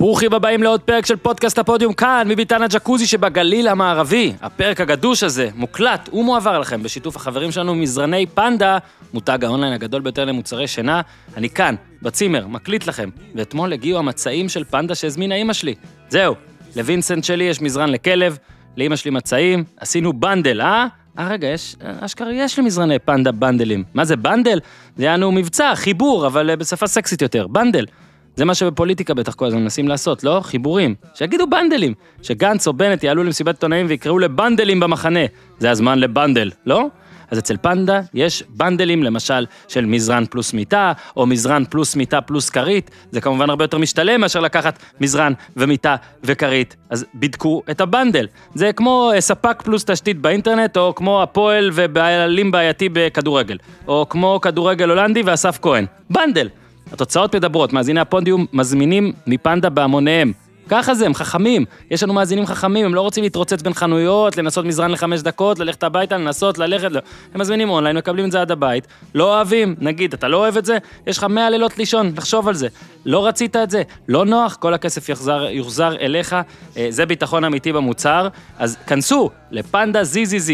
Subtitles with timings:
[0.00, 4.32] ברוכים הבאים לעוד פרק של פודקאסט הפודיום כאן, מביתן הג'קוזי שבגליל המערבי.
[4.42, 8.78] הפרק הגדוש הזה מוקלט ומועבר לכם בשיתוף החברים שלנו מזרני פנדה,
[9.14, 11.00] מותג האונליין הגדול ביותר למוצרי שינה.
[11.36, 15.74] אני כאן, בצימר, מקליט לכם, ואתמול הגיעו המצעים של פנדה שהזמינה אימא שלי.
[16.08, 16.34] זהו,
[16.76, 18.38] לווינסנט שלי יש מזרן לכלב,
[18.76, 20.86] לאימא שלי מצעים, עשינו bundle, אה?
[21.18, 23.84] אה, רגע, יש, אשכרה יש למזרני פנדה bundle ים.
[23.94, 24.60] מה זה bundle?
[24.96, 27.84] זה יענו מבצע, חיבור, אבל אה, בשפה סקסית יותר, bundle.
[28.40, 30.40] זה מה שבפוליטיקה בטח כל הזמן מנסים לעשות, לא?
[30.42, 30.94] חיבורים.
[31.14, 31.94] שיגידו בנדלים.
[32.22, 35.20] שגנץ או בנט יעלו למסיבת עיתונאים ויקראו לבנדלים במחנה.
[35.58, 36.86] זה הזמן לבנדל, לא?
[37.30, 42.50] אז אצל פנדה יש בנדלים, למשל, של מזרן פלוס מיטה, או מזרן פלוס מיטה פלוס
[42.50, 42.90] כרית.
[43.10, 46.76] זה כמובן הרבה יותר משתלם מאשר לקחת מזרן ומיטה וכרית.
[46.90, 48.26] אז בדקו את הבנדל.
[48.54, 53.58] זה כמו אה, ספק פלוס תשתית באינטרנט, או כמו הפועל ובעלים בעייתי בכדורגל.
[53.88, 55.86] או כמו כדורגל הולנדי ואסף כהן.
[56.10, 56.48] bundle.
[56.92, 60.32] התוצאות מדברות, מאזיני הפודיום מזמינים מפנדה בהמוניהם.
[60.70, 61.64] ככה זה, הם חכמים.
[61.90, 65.82] יש לנו מאזינים חכמים, הם לא רוצים להתרוצץ בין חנויות, לנסות מזרן לחמש דקות, ללכת
[65.82, 67.00] הביתה, לנסות, ללכת, לא.
[67.34, 70.64] הם מזמינים אונליין, מקבלים את זה עד הבית, לא אוהבים, נגיד, אתה לא אוהב את
[70.64, 72.68] זה, יש לך מאה לילות לישון, לחשוב על זה.
[73.04, 76.36] לא רצית את זה, לא נוח, כל הכסף יוחזר, יוחזר אליך,
[76.76, 80.50] אה, זה ביטחון אמיתי במוצר, אז כנסו לפנדה ZZZ,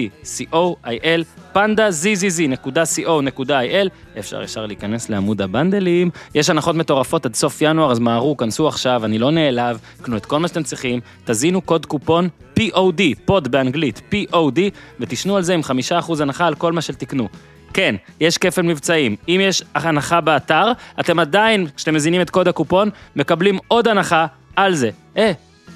[0.53, 7.99] co.il, פנדה zzz.co.il, אפשר ישר להיכנס לעמוד הבנדלים, יש הנחות מטורפות עד סוף ינואר, אז
[7.99, 12.29] מהרו, כנסו עכשיו, אני לא נעלב, קנו את כל מה שאתם צריכים, תזינו קוד קופון
[12.59, 14.59] POD, פוד באנגלית, POD,
[15.01, 17.29] ותשנו על זה עם 5% הנחה על כל מה שתקנו.
[17.73, 19.17] כן, יש כפל מבצעים.
[19.29, 24.27] אם יש הנחה באתר, אתם עדיין, כשאתם מזינים את קוד הקופון, מקבלים עוד הנחה
[24.57, 24.91] על זה.
[25.17, 25.33] אה,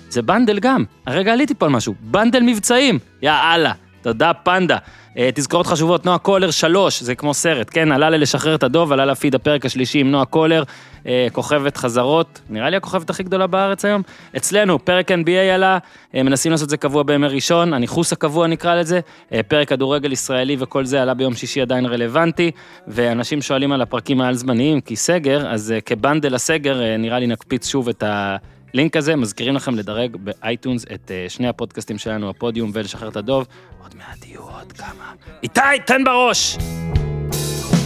[0.08, 0.84] זה bundle גם.
[1.06, 1.94] הרגע עליתי פה על משהו.
[2.00, 2.98] bundle מבצעים.
[3.22, 3.72] יאללה.
[4.02, 4.76] תודה, פנדה.
[5.18, 7.92] אה, תזכורות חשובות, נועה קולר שלוש, זה כמו סרט, כן?
[7.92, 10.62] עלה ללשחרר את הדוב, עלה לפיד הפרק השלישי עם נועה קולר,
[11.06, 14.02] אה, כוכבת חזרות, נראה לי הכוכבת הכי גדולה בארץ היום.
[14.36, 15.78] אצלנו, פרק NBA עלה,
[16.14, 19.00] אה, מנסים לעשות את זה קבוע בימי ראשון, הניכוס הקבוע נקרא לזה,
[19.48, 22.50] פרק כדורגל ישראלי וכל זה עלה ביום שישי עדיין רלוונטי,
[22.88, 27.68] ואנשים שואלים על הפרקים העל זמניים, כי סגר, אז כ bundle הסגר, נראה לי נקפיץ
[27.68, 28.36] שוב את ה...
[28.74, 33.46] לינק הזה, מזכירים לכם לדרג ב iTunes את שני הפודקאסטים שלנו, הפודיום ולשחרר את הדוב.
[33.82, 35.12] עוד מעט יהיו עוד כמה.
[35.42, 36.56] איתי, תן בראש!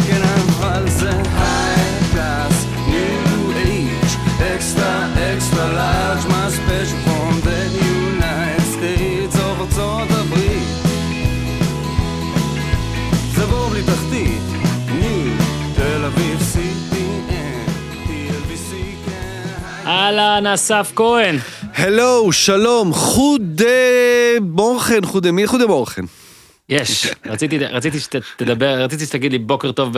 [0.09, 0.21] כן,
[4.57, 7.14] extra, extra large, מה special
[20.05, 21.37] אהלן, אסף כהן.
[21.75, 23.65] הלו, שלום, חודה
[24.41, 26.03] מורכן, חודה מי חודה מורכן.
[26.69, 29.97] יש, רציתי, רציתי שתדבר, רציתי שתגיד לי בוקר טוב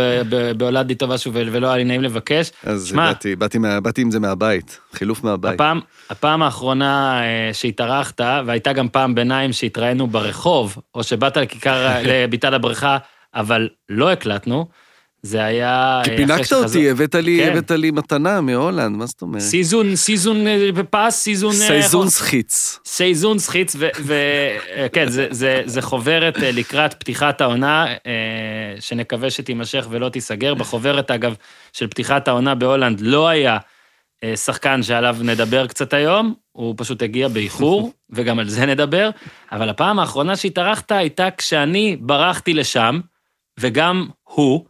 [0.56, 2.50] בהולד לי טוב משהו ולא היה לי נעים לבקש.
[2.64, 5.54] אז שמה, באתי, באתי, באתי עם זה מהבית, חילוף מהבית.
[5.54, 5.80] הפעם,
[6.10, 12.98] הפעם האחרונה אה, שהתארחת, והייתה גם פעם ביניים שהתראינו ברחוב, או שבאת לכיכר, לביתן הבריכה,
[13.34, 14.66] אבל לא הקלטנו,
[15.26, 16.00] זה היה...
[16.04, 17.52] כי פינקת אותי, הבאת לי, כן.
[17.52, 19.42] הבאת לי מתנה מהולנד, מה זאת אומרת?
[19.42, 21.52] season, season אה, pass, season...
[21.52, 22.78] אה, seizoensgids.
[22.84, 27.86] seizoensgids, וכן, זה, זה, זה חוברת אה, לקראת פתיחת העונה,
[28.80, 30.54] שנקווה שתימשך ולא תיסגר.
[30.54, 31.34] בחוברת, אגב,
[31.72, 33.58] של פתיחת העונה בהולנד לא היה
[34.34, 39.10] שחקן שעליו נדבר קצת היום, הוא פשוט הגיע באיחור, וגם על זה נדבר,
[39.52, 43.00] אבל הפעם האחרונה שהתארחת הייתה כשאני ברחתי לשם,
[43.60, 44.64] וגם הוא,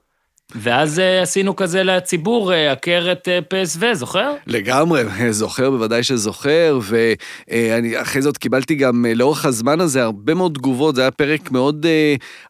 [0.54, 4.32] ואז אה, עשינו כזה לציבור, אה, עקרת אה, פסו, זוכר?
[4.46, 10.94] לגמרי, זוכר, בוודאי שזוכר, ואני אחרי זאת קיבלתי גם לאורך הזמן הזה הרבה מאוד תגובות,
[10.94, 11.86] זה היה פרק מאוד...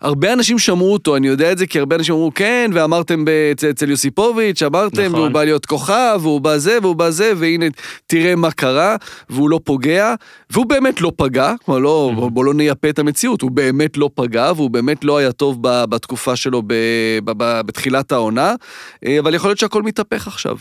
[0.00, 3.24] הרבה אנשים שמעו אותו, אני יודע את זה כי הרבה אנשים אמרו כן, ואמרתם
[3.70, 5.20] אצל יוסיפוביץ', אמרתם, נכון.
[5.20, 7.66] והוא בא להיות כוכב, והוא בא זה, והוא בא זה, והנה,
[8.06, 8.96] תראה מה קרה,
[9.30, 10.14] והוא לא פוגע,
[10.50, 12.30] והוא באמת לא פגע, כלומר, לא, mm-hmm.
[12.30, 16.36] בוא לא נייפה את המציאות, הוא באמת לא פגע, והוא באמת לא היה טוב בתקופה
[16.36, 17.66] שלו בתחילת...
[17.66, 18.54] בתחילת העונה,
[19.06, 20.56] אה, אבל יכול להיות שהכל מתהפך עכשיו.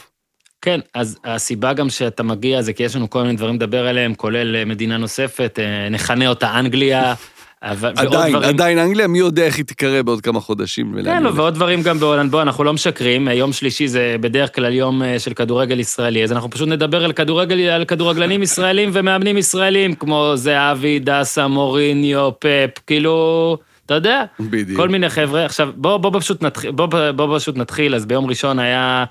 [0.62, 4.15] כן, אז הסיבה גם שאתה מגיע זה כי יש לנו כל מיני דברים לדבר עליהם,
[4.15, 7.13] כולל אה, מדינה נוספת, אה, נכנה אותה אנגליה.
[7.65, 8.50] אבל, עדיין, דברים...
[8.50, 10.95] עדיין אנגליה, מי יודע איך היא תיקרא בעוד כמה חודשים.
[11.03, 12.31] כן, לא, ועוד דברים גם בהולנד.
[12.31, 16.50] בוא, אנחנו לא משקרים, יום שלישי זה בדרך כלל יום של כדורגל ישראלי, אז אנחנו
[16.50, 23.57] פשוט נדבר על, כדורגל, על כדורגלנים ישראלים ומאמנים ישראלים, כמו זהבי, דסה, מוריניו, פפ, כאילו...
[23.85, 24.79] אתה יודע, בדיוק.
[24.79, 25.45] כל מיני חבר'ה.
[25.45, 29.06] עכשיו, בוא, בוא, פשוט נתחיל, בוא, בוא פשוט נתחיל, אז ביום ראשון היה,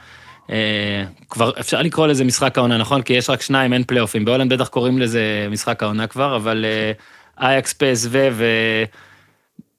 [0.51, 3.03] אה, כבר אפשר לקרוא לזה משחק העונה, נכון?
[3.03, 4.25] כי יש רק שניים, אין פלייאופים.
[4.25, 6.93] בהולנד בטח קוראים לזה משחק העונה כבר, אבל אה,
[7.41, 8.09] אייקס פסו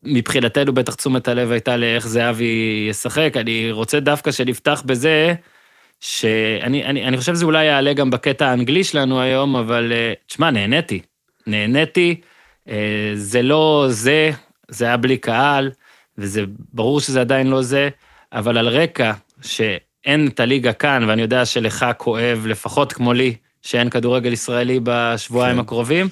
[0.04, 3.34] ומבחינתנו בטח תשומת הלב הייתה לאיך זהבי ישחק.
[3.36, 5.34] אני רוצה דווקא שנפתח בזה,
[6.00, 10.52] שאני אני, אני חושב שזה אולי יעלה גם בקטע האנגלי שלנו היום, אבל אה, תשמע,
[10.52, 11.02] נהניתי.
[11.48, 12.22] נהניתי,
[12.70, 14.32] אה, זה לא זה,
[14.68, 15.72] זה היה בלי קהל,
[16.18, 16.44] וזה
[16.74, 17.90] ברור שזה עדיין לא זה,
[18.34, 23.90] אבל על רקע שאין את הליגה כאן, ואני יודע שלך כואב, לפחות כמו לי, שאין
[23.90, 25.62] כדורגל ישראלי בשבועיים כן.
[25.62, 26.08] הקרובים,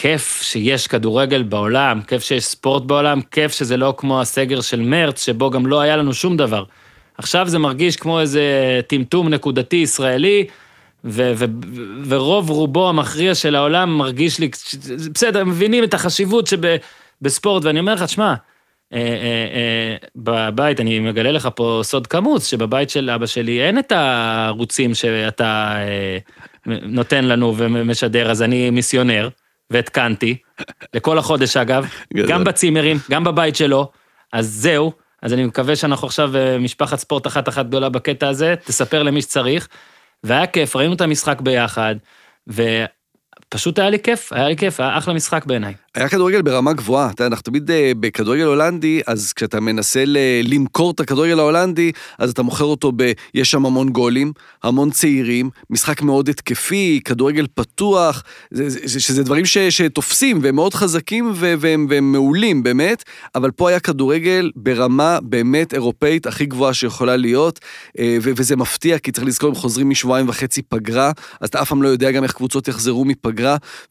[0.00, 5.24] כיף שיש כדורגל בעולם, כיף שיש ספורט בעולם, כיף שזה לא כמו הסגר של מרץ,
[5.24, 6.64] שבו גם לא היה לנו שום דבר.
[7.18, 8.42] עכשיו זה מרגיש כמו איזה
[8.86, 10.46] טמטום נקודתי ישראלי,
[11.04, 11.44] ו- ו-
[12.08, 14.50] ורוב רובו המכריע של העולם מרגיש לי,
[15.14, 18.34] בסדר, מבינים את החשיבות שבספורט, ואני אומר לך, שמע,
[18.92, 19.04] אה, אה,
[19.54, 24.94] אה, בבית, אני מגלה לך פה סוד כמוס, שבבית של אבא שלי אין את הערוצים
[24.94, 25.76] שאתה
[26.66, 29.28] נותן לנו ומשדר, אז אני מיסיונר,
[29.70, 30.36] והתקנתי,
[30.94, 31.86] לכל החודש אגב,
[32.28, 33.90] גם בצימרים, גם בבית שלו,
[34.32, 34.92] אז זהו.
[35.22, 39.68] אז אני מקווה שאנחנו עכשיו משפחת ספורט אחת אחת גדולה בקטע הזה, תספר למי שצריך.
[40.24, 41.94] והיה כיף, ראינו את המשחק ביחד,
[43.54, 45.74] ופשוט היה לי כיף, היה לי כיף, היה אחלה משחק בעיניי.
[45.94, 50.04] היה כדורגל ברמה גבוהה, אתה יודע, אנחנו תמיד אה, בכדורגל הולנדי, אז כשאתה מנסה
[50.44, 53.12] למכור את הכדורגל ההולנדי, אז אתה מוכר אותו ב...
[53.34, 54.32] יש שם המון גולים,
[54.62, 61.32] המון צעירים, משחק מאוד התקפי, כדורגל פתוח, זה, שזה דברים ש, שתופסים והם מאוד חזקים
[61.34, 63.02] ו, והם, והם מעולים באמת,
[63.34, 67.60] אבל פה היה כדורגל ברמה באמת אירופאית הכי גבוהה שיכולה להיות,
[67.98, 71.68] אה, ו, וזה מפתיע, כי צריך לזכור, הם חוזרים משבועיים וחצי פגרה, אז אתה אף
[71.68, 73.39] פעם לא יודע גם איך קבוצות יחזרו מפגרה,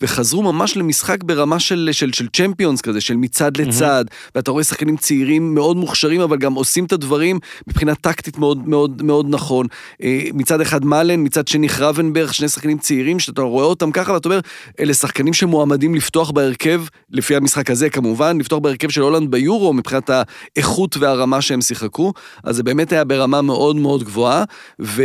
[0.01, 1.89] וחזרו ממש למשחק ברמה של...
[1.91, 4.31] של, של צ'מפיונס כזה, של מצד לצד, mm-hmm.
[4.35, 9.01] ואתה רואה שחקנים צעירים מאוד מוכשרים, אבל גם עושים את הדברים מבחינה טקטית מאוד מאוד
[9.03, 9.67] מאוד נכון.
[10.03, 14.29] אה, מצד אחד מאלן, מצד שני חרבנברג, שני שחקנים צעירים, שאתה רואה אותם ככה, ואתה
[14.29, 14.39] אומר,
[14.79, 16.81] אלה שחקנים שמועמדים לפתוח בהרכב,
[17.11, 22.13] לפי המשחק הזה כמובן, לפתוח בהרכב של הולנד ביורו, מבחינת האיכות והרמה שהם שיחקו,
[22.43, 24.43] אז זה באמת היה ברמה מאוד מאוד גבוהה,
[24.81, 25.03] ו...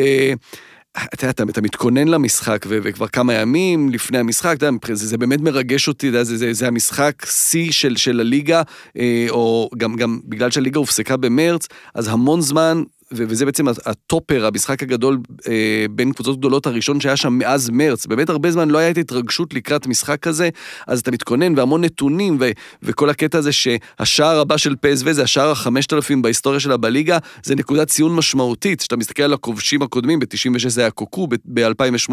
[1.15, 5.89] אתה יודע, אתה מתכונן למשחק, וכבר כמה ימים לפני המשחק, אתה יודע, זה, באמת מרגש
[5.89, 8.63] אותי, אתה יודע, זה, זה, זה המשחק שיא של, של הליגה,
[8.99, 12.83] אה, או גם, גם בגלל שהליגה הופסקה במרץ, אז המון זמן
[13.15, 15.19] וזה בעצם הטופר, המשחק הגדול
[15.49, 18.07] אה, בין קבוצות גדולות הראשון שהיה שם מאז מרץ.
[18.07, 20.49] באמת הרבה זמן לא הייתה התרגשות לקראת משחק כזה,
[20.87, 22.51] אז אתה מתכונן והמון נתונים, ו-
[22.83, 27.55] וכל הקטע הזה שהשער הבא של פסו זה השער החמשת אלפים בהיסטוריה שלה בליגה, זה
[27.55, 28.81] נקודת ציון משמעותית.
[28.81, 32.13] כשאתה מסתכל על הכובשים הקודמים, ב-96 זה היה קוקו, ב-2008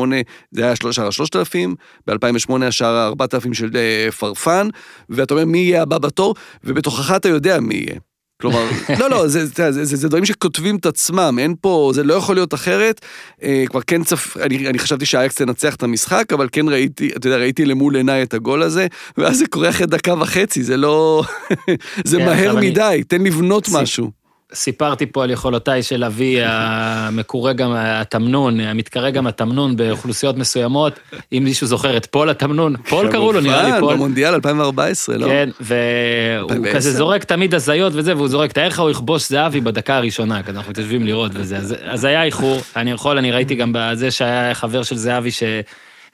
[0.51, 1.75] זה היה שער השלושת אלפים,
[2.07, 4.67] ב-2008 השער הארבעת אלפים של אה, פרפן,
[5.09, 8.10] ואתה אומר מי יהיה הבא בתור, ובתוכך אתה יודע מי יהיה.
[8.41, 12.03] כלומר, לא, לא, זה, זה, זה, זה, זה דברים שכותבים את עצמם, אין פה, זה
[12.03, 13.01] לא יכול להיות אחרת.
[13.43, 14.37] אה, כבר כן צפ...
[14.37, 18.23] אני, אני חשבתי שאייקס תנצח את המשחק, אבל כן ראיתי, אתה יודע, ראיתי למול עיניי
[18.23, 21.23] את הגול הזה, ואז זה קורה אחרי דקה וחצי, זה לא...
[22.05, 23.03] זה כן, מהר מדי, אני...
[23.03, 24.20] תן לבנות משהו.
[24.53, 30.99] סיפרתי פה על יכולותיי של אבי המקורה גם התמנון, המתקרא גם התמנון באוכלוסיות מסוימות.
[31.33, 33.93] אם מישהו זוכר את פול התמנון, פול קראו לו, נראה לי פול.
[33.93, 35.25] במונדיאל 2014, לא?
[35.25, 39.97] כן, והוא כזה זורק תמיד הזיות וזה, והוא זורק, תאר לך הוא יכבוש זהבי בדקה
[39.97, 41.57] הראשונה, כזה אנחנו מתיישבים לראות וזה.
[41.83, 45.43] אז היה איחור, אני יכול, אני ראיתי גם בזה שהיה חבר של זהבי ש...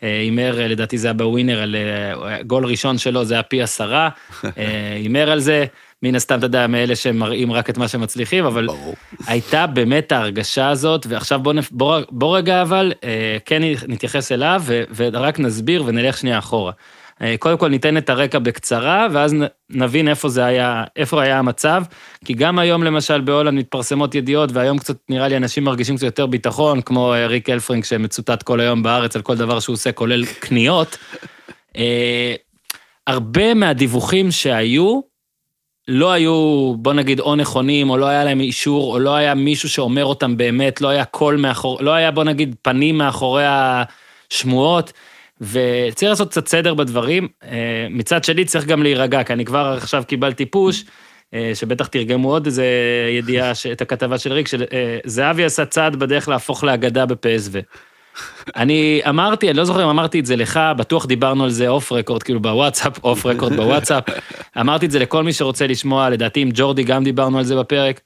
[0.02, 4.10] הימר, לדעתי זה היה בווינר, על אה, גול ראשון שלו, זה היה פי עשרה,
[4.96, 5.66] הימר על זה.
[6.04, 8.96] מן הסתם, אתה יודע, מאלה שמראים רק את מה שמצליחים, אבל ברור.
[9.28, 14.84] הייתה באמת ההרגשה הזאת, ועכשיו בוא, בוא, בוא רגע אבל, אה, כן נתייחס אליו, ו,
[14.96, 16.72] ורק נסביר ונלך שנייה אחורה.
[17.22, 19.36] אה, קודם כל ניתן את הרקע בקצרה, ואז
[19.70, 21.84] נבין איפה זה היה, איפה היה המצב,
[22.26, 26.26] כי גם היום למשל בהולנד מתפרסמות ידיעות, והיום קצת נראה לי אנשים מרגישים קצת יותר
[26.26, 30.26] ביטחון, כמו אה, ריק אלפרינק שמצוטט כל היום בארץ על כל דבר שהוא עושה, כולל
[30.26, 30.98] קניות.
[33.08, 35.02] הרבה מהדיווחים שהיו,
[35.88, 39.70] לא היו, בוא נגיד, או נכונים, או לא היה להם אישור, או לא היה מישהו
[39.70, 44.94] שאומר אותם באמת, לא היה קול מאחור, לא היה, בוא נגיד, פנים מאחורי השמועות,
[45.42, 47.28] וצריך לעשות קצת סדר בדברים.
[47.44, 50.84] אה, מצד שלי צריך גם להירגע, כי אני כבר עכשיו קיבלתי push,
[51.34, 52.66] אה, שבטח תרגמו עוד איזה
[53.18, 57.60] ידיעה, את הכתבה של ריק, שזהבי עשה צעד בדרך להפוך לאגדה בפ.ס.וו.
[58.56, 61.92] אני אמרתי, אני לא זוכר אם אמרתי את זה לך, בטוח דיברנו על זה off
[61.92, 64.04] record, כאילו בוואטסאפ, off record בוואטסאפ.
[64.62, 68.02] אמרתי את זה לכל מי שרוצה לשמוע, לדעתי עם ג'ורדי גם דיברנו על זה בפרק.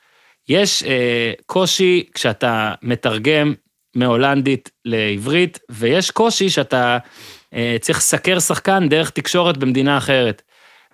[0.50, 3.54] יש אה, קושי כשאתה מתרגם
[3.96, 6.98] מהולנדית לעברית, ויש קושי שאתה
[7.54, 10.42] אה, צריך לסקר שחקן דרך תקשורת במדינה אחרת.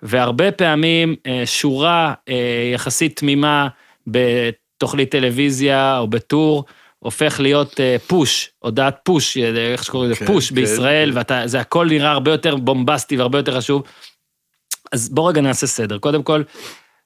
[0.02, 3.68] והרבה פעמים אה, שורה אה, יחסית תמימה
[4.06, 6.64] בתוכנית טלוויזיה או בטור,
[6.98, 11.44] הופך להיות פוש, אה, הודעת פוש, אה, איך שקוראים לזה, כן, פוש כן, בישראל, כן.
[11.44, 13.82] וזה הכל נראה הרבה יותר בומבסטי והרבה יותר חשוב.
[14.92, 15.98] אז בוא רגע נעשה סדר.
[15.98, 16.42] קודם כל,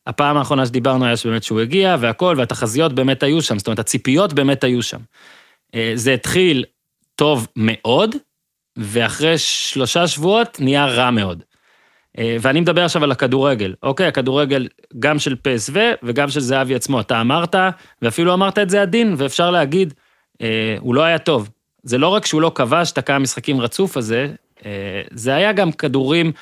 [0.07, 4.33] הפעם האחרונה שדיברנו היה שבאמת שהוא הגיע והכל, והתחזיות באמת היו שם, זאת אומרת, הציפיות
[4.33, 5.01] באמת היו שם.
[5.75, 6.65] אה, זה התחיל
[7.15, 8.17] טוב מאוד,
[8.77, 11.43] ואחרי שלושה שבועות נהיה רע מאוד.
[12.19, 14.07] אה, ואני מדבר עכשיו על הכדורגל, אוקיי?
[14.07, 17.01] הכדורגל גם של פסו וגם של זהבי עצמו.
[17.01, 17.55] אתה אמרת,
[18.03, 19.95] ואפילו אמרת את זה עדין, ואפשר להגיד,
[20.43, 21.49] אה, הוא לא היה טוב.
[21.83, 24.29] זה לא רק שהוא לא כבש את הכמה משחקים רצוף הזה,
[24.67, 26.33] אה, זה היה גם כדורים,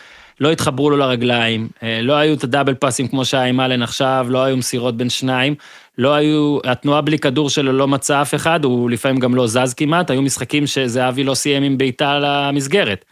[0.41, 4.27] לא התחברו לו לרגליים, אה, לא היו את הדאבל פאסים כמו שהיה עם אלן עכשיו,
[4.29, 5.55] לא היו מסירות בין שניים,
[5.99, 9.75] לא היו, התנועה בלי כדור שלו לא מצא אף אחד, הוא לפעמים גם לא זז
[9.75, 13.05] כמעט, היו משחקים שזהבי לא סיים עם בעיטה למסגרת,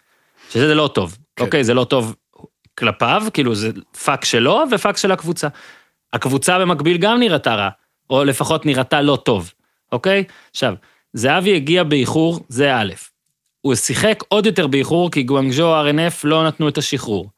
[0.50, 1.44] שזה לא טוב, כן.
[1.44, 2.14] אוקיי, זה לא טוב
[2.78, 3.70] כלפיו, כאילו זה
[4.04, 5.48] פאק שלו ופאק של הקבוצה.
[6.12, 7.68] הקבוצה במקביל גם נראתה רע,
[8.10, 9.52] או לפחות נראתה לא טוב,
[9.92, 10.24] אוקיי?
[10.50, 10.74] עכשיו,
[11.12, 12.92] זהבי הגיע באיחור, זה א',
[13.60, 17.30] הוא שיחק עוד יותר באיחור, כי גואנגז'ו R&F לא נתנו את השחרור.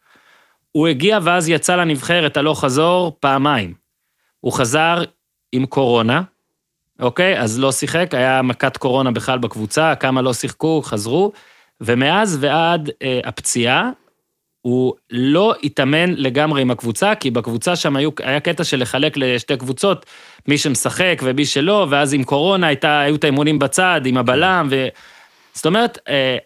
[0.72, 3.74] הוא הגיע ואז יצא לנבחרת הלוך חזור פעמיים.
[4.40, 5.04] הוא חזר
[5.52, 6.22] עם קורונה,
[7.00, 7.40] אוקיי?
[7.40, 11.32] אז לא שיחק, היה מכת קורונה בכלל בקבוצה, כמה לא שיחקו, חזרו,
[11.80, 13.90] ומאז ועד אה, הפציעה,
[14.62, 19.56] הוא לא התאמן לגמרי עם הקבוצה, כי בקבוצה שם היו, היה קטע של לחלק לשתי
[19.56, 20.06] קבוצות,
[20.48, 24.88] מי שמשחק ומי שלא, ואז עם קורונה הייתה, היו את האימונים בצד, עם הבלם, ו...
[25.52, 26.36] זאת אומרת, אה,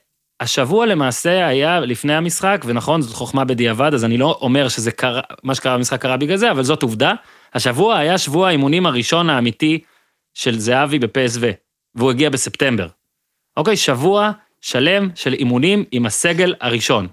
[0.40, 5.21] השבוע למעשה היה לפני המשחק, ונכון, זאת חוכמה בדיעבד, אז אני לא אומר שזה קרה,
[5.42, 7.14] מה שקרה במשחק קרה בגלל זה, אבל זאת עובדה.
[7.54, 9.80] השבוע היה שבוע האימונים הראשון האמיתי
[10.35, 11.40] של זהבי בפסו,
[11.94, 12.87] והוא הגיע בספטמבר.
[13.56, 14.30] אוקיי, שבוע
[14.61, 17.06] שלם של אימונים עם הסגל הראשון.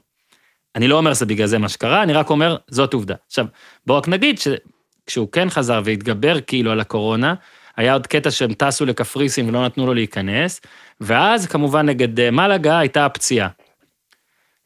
[0.76, 3.16] אני לא אומר שזה בגלל זה מה שקרה, אני רק אומר, זאת עובדה.
[3.28, 3.46] עכשיו,
[3.86, 7.34] בואו רק נגיד שכשהוא כן חזר והתגבר כאילו על הקורונה,
[7.78, 10.62] היה עוד קטע שהם טסו לקפריסין ולא נתנו לו להיכנס,
[11.02, 13.50] ואז כמובן נגד אה, מלאגה הייתה הפציעה.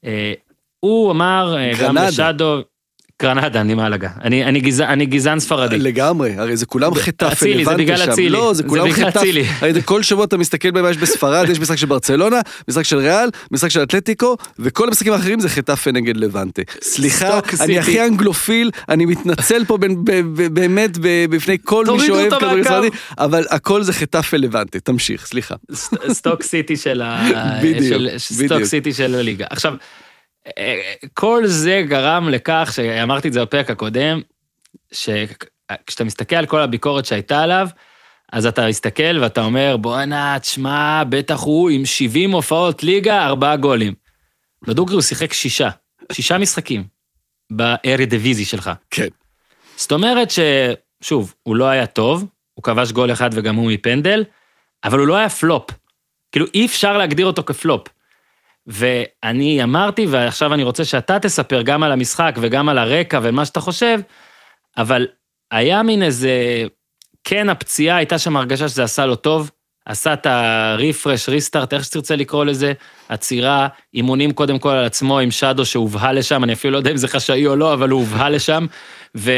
[0.05, 0.33] אה,
[0.79, 2.61] הוא אמר, אה, גם לשאדו,
[3.21, 4.09] גרנדה, אני מהלגה.
[4.23, 5.77] אני, אני, גז, אני גזען ספרדי.
[5.77, 8.29] לגמרי, הרי זה כולם חטף אצילי, זה בגלל אצילי.
[8.29, 9.21] לא, זה כולם חטף.
[9.59, 12.97] הרי זה כל שבוע אתה מסתכל במה יש בספרד, יש משחק של ברצלונה, משחק של
[12.97, 16.61] ריאל, משחק של אתלטיקו, וכל המשחקים האחרים זה חטף נגד לבנטה.
[16.81, 19.77] סליחה, אני הכי אנגלופיל, אני מתנצל פה
[20.53, 20.97] באמת
[21.29, 25.55] בפני כל מי שאוהב כדורגל ספרדי, אבל הכל זה חטף לבנטה, תמשיך, סליחה.
[26.11, 26.75] סטוק סיטי
[28.93, 29.45] של הליגה.
[29.49, 29.73] עכשיו,
[31.13, 34.21] כל זה גרם לכך, שאמרתי את זה בפרק הקודם,
[34.91, 37.67] שכשאתה מסתכל על כל הביקורת שהייתה עליו,
[38.31, 43.93] אז אתה מסתכל ואתה אומר, בואנה, תשמע, בטח הוא עם 70 הופעות ליגה, ארבעה גולים.
[44.67, 45.69] בדוגרי הוא שיחק שישה,
[46.11, 46.83] שישה משחקים
[47.49, 48.71] בארי דיוויזי שלך.
[48.89, 49.07] כן.
[49.75, 54.23] זאת אומרת ששוב, הוא לא היה טוב, הוא כבש גול אחד וגם הוא מפנדל,
[54.83, 55.71] אבל הוא לא היה פלופ.
[56.31, 57.87] כאילו, אי אפשר להגדיר אותו כפלופ.
[58.67, 63.59] ואני אמרתי, ועכשיו אני רוצה שאתה תספר גם על המשחק וגם על הרקע ומה שאתה
[63.59, 63.99] חושב,
[64.77, 65.07] אבל
[65.51, 66.63] היה מין איזה,
[67.23, 69.51] כן, הפציעה, הייתה שם הרגשה שזה עשה לו טוב,
[69.85, 72.73] עשה את ה-refresh, ריסטארט, איך שתרצה לקרוא לזה,
[73.09, 76.97] עצירה, אימונים קודם כל על עצמו עם שדו שהובהל לשם, אני אפילו לא יודע אם
[76.97, 78.65] זה חשאי או לא, אבל הוא הובהל לשם,
[79.17, 79.31] ו...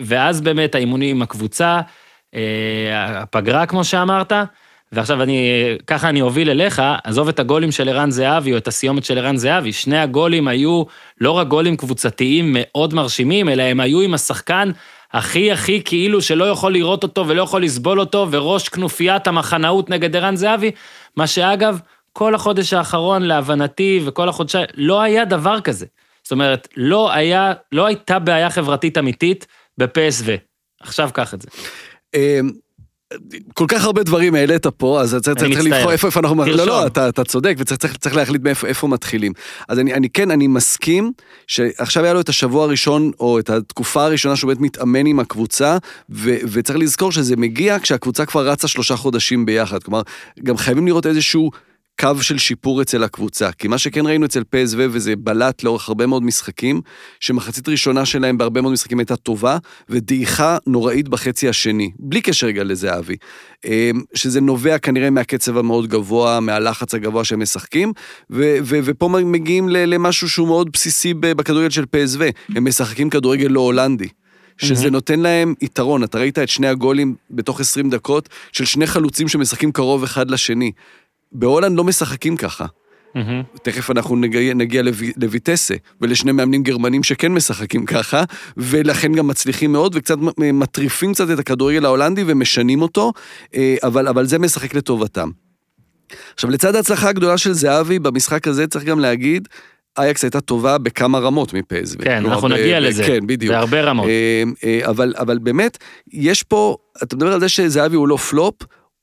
[0.00, 1.80] ואז באמת האימונים עם הקבוצה,
[2.34, 4.32] אה, הפגרה כמו שאמרת,
[4.92, 5.50] ועכשיו אני,
[5.86, 9.36] ככה אני אוביל אליך, עזוב את הגולים של ערן זהבי או את הסיומת של ערן
[9.36, 10.82] זהבי, שני הגולים היו
[11.20, 14.70] לא רק גולים קבוצתיים מאוד מרשימים, אלא הם היו עם השחקן
[15.12, 20.16] הכי הכי כאילו שלא יכול לראות אותו ולא יכול לסבול אותו, וראש כנופיית המחנאות נגד
[20.16, 20.70] ערן זהבי,
[21.16, 21.80] מה שאגב,
[22.12, 25.86] כל החודש האחרון להבנתי וכל החודשיים, לא היה דבר כזה.
[26.22, 29.46] זאת אומרת, לא היה, לא הייתה בעיה חברתית אמיתית
[29.78, 30.32] בפסו.
[30.80, 31.48] עכשיו קח את זה.
[33.54, 36.44] כל כך הרבה דברים העלית פה, אז צריך, צריך לבחור איפה, איפה אנחנו...
[36.44, 39.32] לא, לא, אתה, אתה צודק, וצריך צריך, צריך להחליט מאיפה איפה מתחילים.
[39.68, 41.12] אז אני, אני כן, אני מסכים
[41.46, 45.76] שעכשיו היה לו את השבוע הראשון, או את התקופה הראשונה שהוא באמת מתאמן עם הקבוצה,
[46.10, 49.82] ו, וצריך לזכור שזה מגיע כשהקבוצה כבר רצה שלושה חודשים ביחד.
[49.82, 50.02] כלומר,
[50.42, 51.50] גם חייבים לראות איזשהו...
[52.02, 53.52] קו של שיפור אצל הקבוצה.
[53.52, 56.80] כי מה שכן ראינו אצל פסו, וזה בלט לאורך הרבה מאוד משחקים,
[57.20, 62.64] שמחצית ראשונה שלהם בהרבה מאוד משחקים הייתה טובה, ודעיכה נוראית בחצי השני, בלי קשר רגע
[62.64, 63.16] לזהבי.
[63.64, 63.70] אמ,
[64.14, 67.92] שזה נובע כנראה מהקצב המאוד גבוה, מהלחץ הגבוה שהם משחקים,
[68.30, 72.18] ו- ו- ופה מגיעים למשהו שהוא מאוד בסיסי בכדורגל של פסו,
[72.56, 74.08] הם משחקים כדורגל לא הולנדי.
[74.58, 74.90] שזה mm-hmm.
[74.90, 76.04] נותן להם יתרון.
[76.04, 80.72] אתה ראית את שני הגולים בתוך 20 דקות של שני חלוצים שמשחקים קרוב אחד לשני.
[81.32, 82.66] בהולנד לא משחקים ככה.
[83.16, 83.58] Mm-hmm.
[83.62, 88.24] תכף אנחנו נגיע, נגיע לו, לויטסה, ולשני מאמנים גרמנים שכן משחקים ככה,
[88.56, 93.12] ולכן גם מצליחים מאוד, וקצת מטריפים קצת את הכדורגל ההולנדי ומשנים אותו,
[93.54, 95.30] אה, אבל, אבל זה משחק לטובתם.
[96.34, 99.48] עכשיו, לצד ההצלחה הגדולה של זהבי במשחק הזה, צריך גם להגיד,
[99.98, 101.96] אייקס הייתה טובה בכמה רמות מפז.
[102.02, 103.04] כן, אנחנו נגיע ב- לזה.
[103.04, 103.52] כן, בדיוק.
[103.54, 104.06] בהרבה רמות.
[104.06, 105.78] אה, אה, אבל, אבל באמת,
[106.12, 108.54] יש פה, אתה מדבר על זה שזהבי הוא לא פלופ,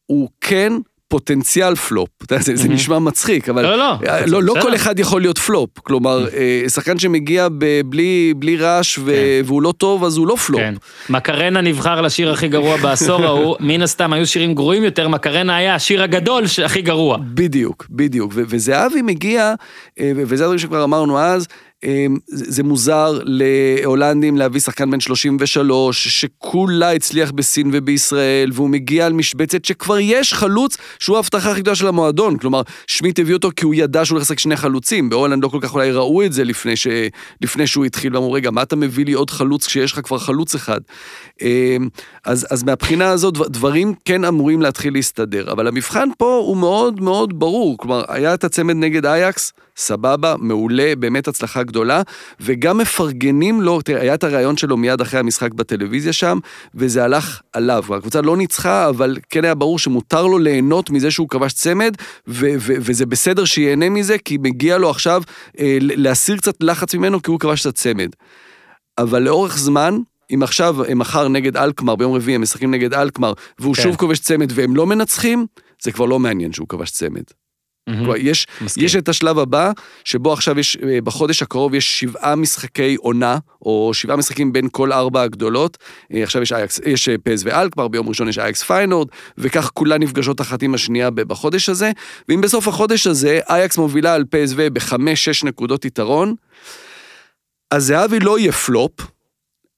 [0.05, 0.73] הוא כן
[1.09, 2.09] פוטנציאל פלופ.
[2.39, 4.53] זה, זה נשמע מצחיק, אבל לא, לא, אה, לא, לא.
[4.61, 5.69] כל אחד יכול להיות פלופ.
[5.83, 7.47] כלומר, אה, שחקן שמגיע
[7.85, 9.45] בלי, בלי רעש ו- כן.
[9.45, 10.61] והוא לא טוב, אז הוא לא פלופ.
[10.61, 10.73] כן.
[11.09, 15.75] מקרנה נבחר לשיר הכי גרוע בעשור ההוא, מן הסתם היו שירים גרועים יותר, מקרנה היה
[15.75, 17.17] השיר הגדול הכי גרוע.
[17.33, 18.31] בדיוק, בדיוק.
[18.35, 19.53] ו- וזהבי מגיע,
[19.99, 21.47] אה, וזה הדברים שכבר אמרנו אז,
[22.27, 29.13] זה זה מוזר להולנדים להביא שחקן בן 33, שכולה הצליח בסין ובישראל, והוא מגיע על
[29.13, 32.37] משבצת שכבר יש חלוץ שהוא ההבטחה הכי גדולה של המועדון.
[32.37, 35.09] כלומר, שמיט הביא אותו כי הוא ידע שהוא הולך לשחק שני חלוצים.
[35.09, 36.87] בהולנד לא כל כך אולי ראו את זה לפני, ש...
[37.41, 40.55] לפני שהוא התחיל, ואמרו, רגע, מה אתה מביא לי עוד חלוץ כשיש לך כבר חלוץ
[40.55, 40.79] אחד?
[41.41, 41.77] אה,
[42.25, 45.51] אז, אז מהבחינה הזאת, דבר- דברים כן אמורים להתחיל להסתדר.
[45.51, 47.77] אבל המבחן פה הוא מאוד מאוד ברור.
[47.77, 52.01] כלומר, היה את הצמד נגד אייקס, סבבה, מעולה, באמת הצלחה גדולה,
[52.39, 56.39] וגם מפרגנים לו, תראה, היה את הריאיון שלו מיד אחרי המשחק בטלוויזיה שם,
[56.75, 57.83] וזה הלך עליו.
[57.95, 61.95] הקבוצה לא ניצחה, אבל כן היה ברור שמותר לו ליהנות מזה שהוא כבש צמד,
[62.27, 65.21] ו- ו- וזה בסדר שיהנה מזה, כי מגיע לו עכשיו
[65.59, 68.09] אה, להסיר קצת לחץ ממנו, כי הוא כבש את הצמד.
[68.97, 69.97] אבל לאורך זמן,
[70.33, 73.81] אם עכשיו, הם מחר נגד אלקמר, ביום רביעי הם משחקים נגד אלקמר, והוא כן.
[73.81, 75.45] שוב כובש צמד והם לא מנצחים,
[75.83, 77.23] זה כבר לא מעניין שהוא כבש צמד.
[77.97, 78.85] כלומר, יש, מסכים.
[78.85, 79.71] יש את השלב הבא,
[80.03, 84.91] שבו עכשיו יש, אה, בחודש הקרוב יש שבעה משחקי עונה, או שבעה משחקים בין כל
[84.91, 85.77] ארבע הגדולות.
[86.13, 90.03] אה, עכשיו יש, אייקס, יש אה, פז ואלקמר, ביום ראשון יש אייקס פיינורד, וכך כולן
[90.03, 91.91] נפגשות אחת עם השנייה בחודש הזה.
[92.29, 96.35] ואם בסוף החודש הזה אייקס מובילה על פז בחמש-שש נקודות יתרון,
[97.71, 98.91] אז זהבי לא יהיה פלופ,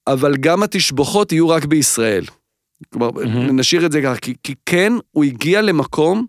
[0.06, 2.24] אבל גם התשבוכות יהיו רק בישראל.
[2.92, 3.60] כלומר, מהמם.
[3.60, 6.26] נשאיר את זה ככה, כי, כי כן, הוא הגיע למקום,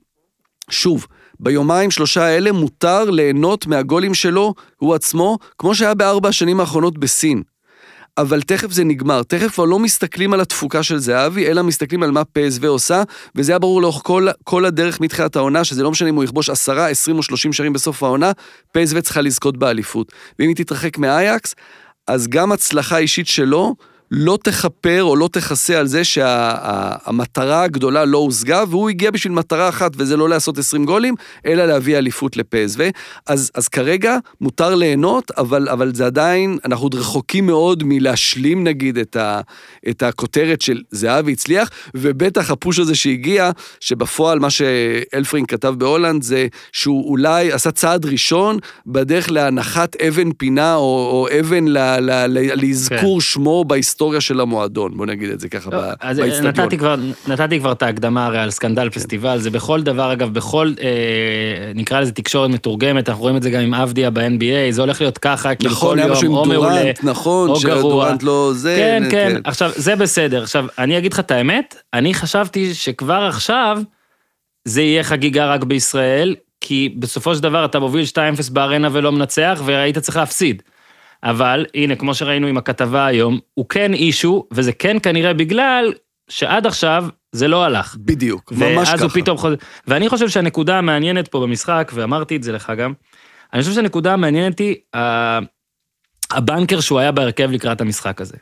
[0.70, 1.08] שוב,
[1.44, 7.44] ביומיים שלושה האלה מותר ליהנות מהגולים שלו, הוא עצמו, כמו שהיה בארבע השנים האחרונות בסין.
[8.18, 12.12] אבל תכף זה נגמר, תכף כבר לא מסתכלים על התפוקה של זהבי, אלא מסתכלים על
[12.12, 13.04] מה פסו עושה,
[13.36, 16.50] וזה היה ברור לאורך כל, כל הדרך מתחילת העונה, שזה לא משנה אם הוא יכבוש
[16.50, 18.32] עשרה, עשרים או שלושים שערים בסוף העונה,
[18.72, 20.12] פסו צריכה לזכות באליפות.
[20.40, 21.56] ואם היא תתרחק מאייקס,
[22.08, 23.76] אז גם הצלחה אישית שלו
[24.16, 29.70] לא תכפר או לא תכסה על זה שהמטרה הגדולה לא הושגה, והוא הגיע בשביל מטרה
[29.70, 32.84] אחת, וזה לא לעשות 20 גולים, אלא להביא אליפות לפסו.
[33.28, 38.98] אז, אז כרגע מותר ליהנות, אבל, אבל זה עדיין, אנחנו עוד רחוקים מאוד מלהשלים נגיד
[38.98, 39.42] את, ה,
[39.90, 46.24] את הכותרת של זהבי הצליח, ובטח ה push הזה שהגיע, שבפועל מה שאלפרינק כתב בהולנד
[46.24, 51.66] זה שהוא אולי עשה צעד ראשון בדרך להנחת אבן פינה או, או אבן
[52.56, 56.48] לאזכור שמו בהיסטוריה של המועדון, בוא נגיד את זה ככה לא, אז באיצטדיון.
[56.48, 56.96] נתתי כבר,
[57.28, 62.00] נתתי כבר את ההקדמה הרי על סקנדל פסטיבל, זה בכל דבר, אגב, בכל, אה, נקרא
[62.00, 65.56] לזה תקשורת מתורגמת, אנחנו רואים את זה גם עם אבדיה ב-NBA, זה הולך להיות ככה,
[65.56, 67.80] כאילו נכון, כל יום, או מעולה, דורנט, נכון, או גרוע.
[67.80, 68.76] שדורנט לא זה.
[68.78, 70.44] כן, כן, עכשיו, זה בסדר.
[70.44, 73.82] עכשיו, אני אגיד לך את האמת, אני חשבתי שכבר עכשיו
[74.66, 79.62] זה יהיה חגיגה רק בישראל, כי בסופו של דבר אתה מוביל 2-0 בארנה ולא מנצח,
[79.66, 80.64] והיית צריך להפסיד.
[81.24, 85.94] אבל, הנה, כמו שראינו עם הכתבה היום, הוא כן אישו, וזה כן כנראה בגלל
[86.30, 87.96] שעד עכשיו זה לא הלך.
[88.00, 89.04] בדיוק, ממש ואז ככה.
[89.04, 89.56] הוא פתאום חוזר.
[89.88, 92.94] ואני חושב שהנקודה המעניינת פה במשחק, ואמרתי את זה לך גם,
[93.54, 94.76] אני חושב שהנקודה המעניינת היא
[96.32, 98.38] הבנקר שהוא היה בהרכב לקראת המשחק הזה.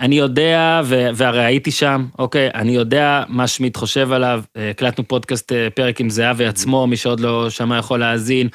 [0.00, 5.08] אני יודע, ו- והרי הייתי שם, אוקיי, אני יודע מה שמיט חושב עליו, אה, הקלטנו
[5.08, 8.48] פודקאסט, אה, פרק עם זהבי עצמו, מי שעוד לא שמע יכול להאזין,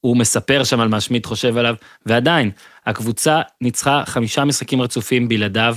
[0.00, 1.74] הוא מספר שם על מה שמיט חושב עליו,
[2.06, 2.50] ועדיין,
[2.86, 5.76] הקבוצה ניצחה חמישה משחקים רצופים בלעדיו,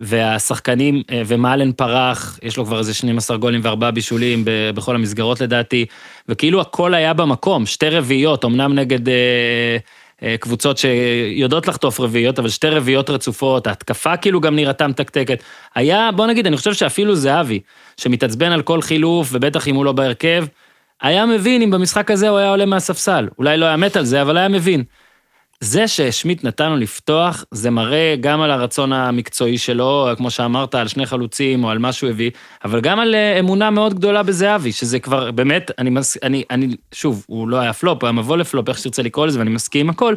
[0.00, 4.42] והשחקנים, אה, ומאלן פרח, יש לו כבר איזה 12 גולים וארבעה בישולים
[4.74, 5.86] בכל המסגרות לדעתי,
[6.28, 9.76] וכאילו הכל היה במקום, שתי רביעיות, אמנם נגד אה,
[10.22, 15.42] אה, קבוצות שיודעות לחטוף רביעיות, אבל שתי רביעיות רצופות, ההתקפה כאילו גם נראתה מתקתקת.
[15.74, 17.60] היה, בוא נגיד, אני חושב שאפילו זהבי,
[17.96, 20.46] שמתעצבן על כל חילוף, ובטח אם הוא לא בהרכב,
[21.02, 23.28] היה מבין אם במשחק הזה הוא היה עולה מהספסל.
[23.38, 24.84] אולי לא היה מת על זה, אבל היה מבין.
[25.60, 30.88] זה ששמיט נתן לו לפתוח, זה מראה גם על הרצון המקצועי שלו, כמו שאמרת, על
[30.88, 32.30] שני חלוצים או על מה שהוא הביא,
[32.64, 36.76] אבל גם על אה, אמונה מאוד גדולה בזהבי, שזה כבר באמת, אני, מס, אני, אני,
[36.92, 39.86] שוב, הוא לא היה פלופ, הוא היה מבוא לפלופ, איך שתרצה לקרוא לזה, ואני מסכים
[39.86, 40.14] עם הכל,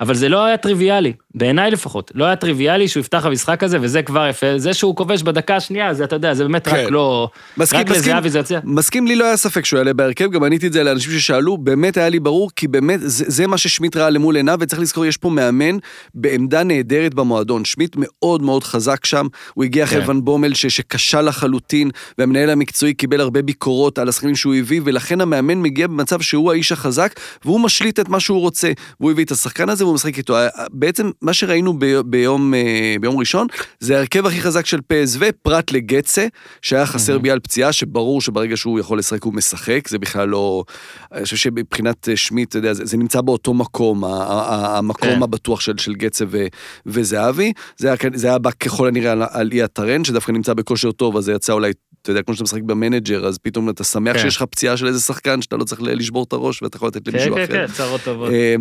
[0.00, 4.02] אבל זה לא היה טריוויאלי, בעיניי לפחות, לא היה טריוויאלי שהוא יפתח במשחק הזה, וזה
[4.02, 6.76] כבר יפה, זה שהוא כובש בדקה השנייה, זה אתה יודע, זה באמת כן.
[6.76, 8.02] רק לא, מסכים, רק מסכים.
[8.02, 8.58] לזהבי זה יוצא.
[8.64, 11.96] מסכים, לי לא היה ספק שהוא יעלה בהרכב, גם עניתי את זה לאנשים ששאלו, באמת
[11.96, 15.16] היה לי ברור, כי באמת זה, זה מה ששמיט ראה למול עיניו, וצריך לזכור, יש
[15.16, 15.76] פה מאמן
[16.14, 17.64] בעמדה נהדרת במועדון.
[17.64, 20.10] שמיט מאוד מאוד חזק שם, הוא הגיע אחרי כן.
[20.10, 25.20] ון בומל ש, שכשל לחלוטין, והמנהל המקצועי קיבל הרבה ביקורות על השחקנים שהוא הביא, ולכן
[25.20, 28.72] המאמן מגיע במצב שהוא האיש החזק, והוא משליט את מה שהוא רוצה.
[29.00, 30.36] והוא הביא את השחקן הזה, הזה והוא משחק איתו.
[30.70, 33.46] בעצם מה שראינו ב, ביום, אה, ביום ראשון,
[33.80, 36.26] זה ההרכב הכי חזק של PSV, פרט לגצה,
[36.62, 40.64] שהיה חסר בגלל פציעה, שברור שברגע שהוא יכול לשחק הוא משחק, זה בכלל לא...
[41.12, 45.22] אני חושב שמבחינת אה, שמית, אתה יודע, זה, זה נמצא באותו מקום, המקום כן.
[45.22, 46.46] הבטוח של, של גצה ו,
[46.86, 47.52] וזהבי.
[47.76, 51.16] זה היה, זה היה בא ככל הנראה על, על אי הטרן, שדווקא נמצא בכושר טוב,
[51.16, 54.18] אז זה יצא אולי אתה יודע, כמו שאתה משחק במנג'ר, אז פתאום אתה שמח כן.
[54.18, 57.08] שיש לך פציעה של איזה שחקן שאתה לא צריך לשבור את הראש ואתה יכול לתת
[57.08, 57.52] למישהו כן, אחר.
[57.52, 58.30] כן, כן, צרות טובות.
[58.30, 58.54] אה,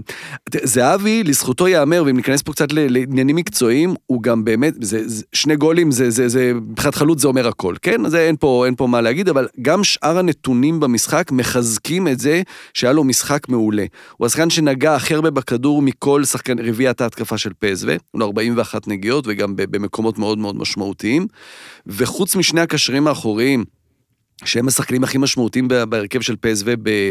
[1.12, 5.56] זהבי, לזכותו ייאמר, ואם ניכנס פה קצת לעניינים מקצועיים, הוא גם באמת, זה, זה, שני
[5.56, 8.10] גולים, זה, זה, זה, מבחינת חלוץ זה אומר הכל, כן?
[8.10, 12.42] זה אין פה, אין פה מה להגיד, אבל גם שאר הנתונים במשחק מחזקים את זה
[12.74, 13.86] שהיה לו משחק מעולה.
[14.18, 18.88] הוא השחקן שנגע הכי הרבה בכדור מכל שחקן רביעיית ההתקפה של פסו, הוא לו 41
[18.88, 21.28] נגיעות וגם במקומות מאוד מאוד משמעותיים.
[21.88, 23.66] וחוץ משני הקשרים האחוריים,
[24.46, 26.66] שהם השחקנים הכי משמעותיים בהרכב של פסו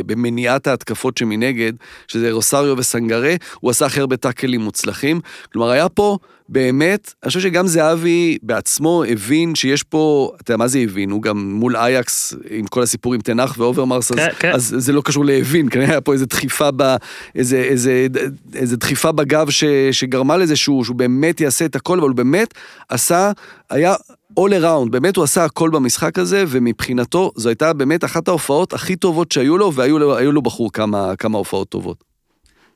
[0.06, 1.72] במניעת ההתקפות שמנגד,
[2.08, 5.20] שזה רוסריו וסנגרה, הוא עשה הכי הרבה טאקלים מוצלחים.
[5.52, 10.68] כלומר, היה פה באמת, אני חושב שגם זהבי בעצמו הבין שיש פה, אתה יודע מה
[10.68, 14.34] זה הבין, הוא גם מול אייקס עם כל הסיפור עם טן האח ואוברמרס, כן, אז,
[14.38, 14.52] כן.
[14.52, 16.96] אז זה לא קשור להבין, כן, היה פה איזה דחיפה, ב,
[17.34, 18.06] איזה, איזה,
[18.54, 22.54] איזה דחיפה בגב ש, שגרמה לזה שהוא, שהוא באמת יעשה את הכל, אבל הוא באמת
[22.88, 23.32] עשה,
[23.70, 23.94] היה
[24.38, 28.96] all around, באמת הוא עשה הכל במשחק הזה, ומבחינתו זו הייתה באמת אחת ההופעות הכי
[28.96, 32.04] טובות שהיו לו, והיו לו, לו בחור כמה, כמה הופעות טובות.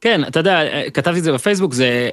[0.00, 0.60] כן, אתה יודע,
[0.94, 2.10] כתבתי את זה בפייסבוק, זה,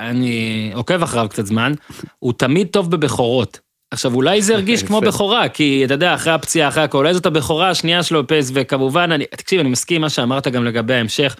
[0.00, 1.72] אני עוקב אחריו קצת זמן,
[2.18, 3.60] הוא תמיד טוב בבכורות.
[3.90, 7.26] עכשיו, אולי זה הרגיש כמו בכורה, כי אתה יודע, אחרי הפציעה, אחרי הכל, אולי זאת
[7.26, 11.36] הבכורה השנייה שלו בפייס, וכמובן, אני, תקשיב, אני מסכים מה שאמרת גם לגבי ההמשך.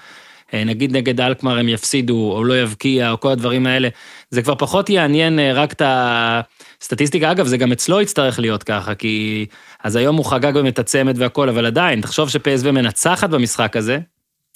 [0.54, 3.88] אה, נגיד נגד אלקמר הם יפסידו, או לא יבקיע, או כל הדברים האלה,
[4.30, 7.30] זה כבר פחות יעניין אה, רק את הסטטיסטיקה.
[7.30, 9.46] אגב, זה גם אצלו יצטרך להיות ככה, כי...
[9.84, 13.98] אז היום הוא חגג באמת את הצמד והכל, אבל עדיין, תחשוב שפסו מנצחת במשחק הזה,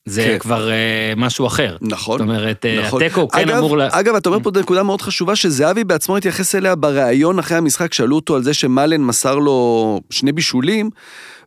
[0.05, 0.39] זה כן.
[0.39, 1.77] כבר uh, משהו אחר.
[1.81, 2.19] נכון.
[2.19, 3.03] זאת אומרת, נכון.
[3.03, 3.83] התיקו כן אגב, אמור ל...
[3.91, 8.17] אגב, אתה אומר פה נקודה מאוד חשובה, שזהבי בעצמו התייחס אליה בריאיון אחרי המשחק, שאלו
[8.17, 10.91] אותו על זה שמלן מסר לו שני בישולים,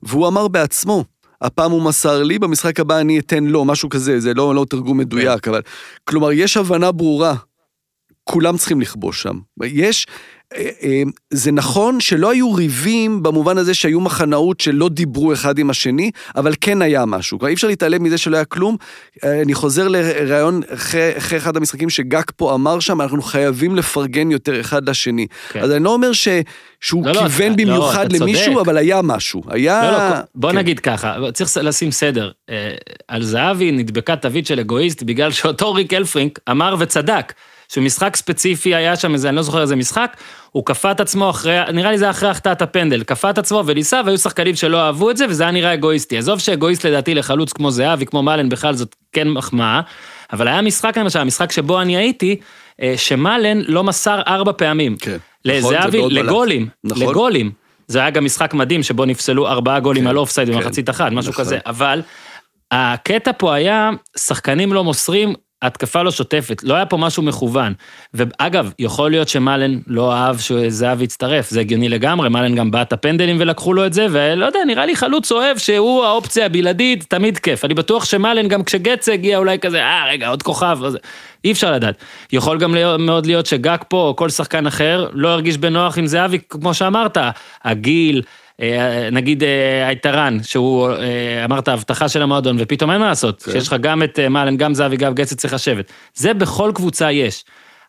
[0.03, 1.03] והוא אמר בעצמו,
[1.43, 4.97] הפעם הוא מסר לי, במשחק הבא אני אתן לו, משהו כזה, זה לא, לא תרגום
[4.97, 5.51] מדויק, כן.
[5.51, 5.61] אבל...
[6.05, 7.35] כלומר, יש הבנה ברורה,
[8.23, 9.39] כולם צריכים לכבוש שם.
[9.63, 10.07] יש,
[10.55, 15.69] אה, אה, זה נכון שלא היו ריבים במובן הזה שהיו מחנאות שלא דיברו אחד עם
[15.69, 17.39] השני, אבל כן היה משהו.
[17.39, 18.77] כלומר, אי אפשר להתעלם מזה שלא היה כלום.
[19.23, 24.31] אה, אני חוזר לראיון אחרי, אחרי אחד המשחקים שגק פה אמר שם, אנחנו חייבים לפרגן
[24.31, 25.27] יותר אחד לשני.
[25.49, 25.59] כן.
[25.59, 26.27] אז אני לא אומר ש,
[26.81, 28.65] שהוא לא, לא כיוון לא, במיוחד לא, למישהו, צודק.
[28.65, 29.41] אבל היה משהו.
[29.47, 29.91] היה...
[29.91, 30.57] לא, לא, בוא כן.
[30.57, 32.31] נגיד ככה, צריך לשים סדר.
[33.07, 37.33] על זהבי נדבקה תווית של אגואיסט בגלל שאותו ריק אלפרינק אמר וצדק.
[37.73, 40.17] שמשחק ספציפי היה שם איזה, אני לא זוכר איזה משחק,
[40.51, 44.01] הוא כפה את עצמו אחרי, נראה לי זה אחרי החטאת הפנדל, כפה את עצמו וניסה,
[44.05, 46.17] והיו שחקנים שלא אהבו את זה, וזה היה נראה אגואיסטי.
[46.17, 49.81] עזוב שאגואיסט לדעתי לחלוץ כמו זהבי, כמו מאלן בכלל, זאת כן מחמאה,
[50.33, 52.35] אבל היה משחק למשל, המשחק שבו אני הייתי,
[52.81, 54.97] אה, שמאלן לא מסר ארבע פעמים.
[54.97, 55.17] כן.
[55.45, 57.03] נכון, לזהבי, לגולים, נכון.
[57.03, 57.51] לגולים.
[57.87, 61.11] זה היה גם משחק מדהים שבו נפסלו ארבעה גולים כן, על אופסייד כן, במחצית אחת,
[61.11, 61.45] משהו נכון.
[61.45, 62.01] כזה, אבל
[62.71, 67.73] הקטע פה היה, שחקנים לא מוסרים, התקפה לא שוטפת, לא היה פה משהו מכוון.
[68.13, 73.37] ואגב, יכול להיות שמלן לא אהב שזהב יצטרף, זה הגיוני לגמרי, מלן גם בעט הפנדלים
[73.39, 77.65] ולקחו לו את זה, ולא יודע, נראה לי חלוץ אוהב שהוא האופציה הבלעדית, תמיד כיף.
[77.65, 80.79] אני בטוח שמלן גם כשגצה הגיע אולי כזה, אה, רגע, עוד כוכב,
[81.45, 81.95] אי אפשר לדעת.
[82.31, 86.07] יכול גם להיות, מאוד להיות שגג פה, או כל שחקן אחר, לא הרגיש בנוח עם
[86.07, 87.17] זהבי, כמו שאמרת,
[87.63, 88.21] הגיל,
[89.11, 93.51] נגיד אה, היתרן, שהוא, אה, אמרת, הבטחה של המועדון, ופתאום אין מה לעשות, כן.
[93.51, 95.91] שיש לך גם את מאלן, גם זהבי, גם גצת צריך לשבת.
[96.13, 97.43] זה בכל קבוצה יש.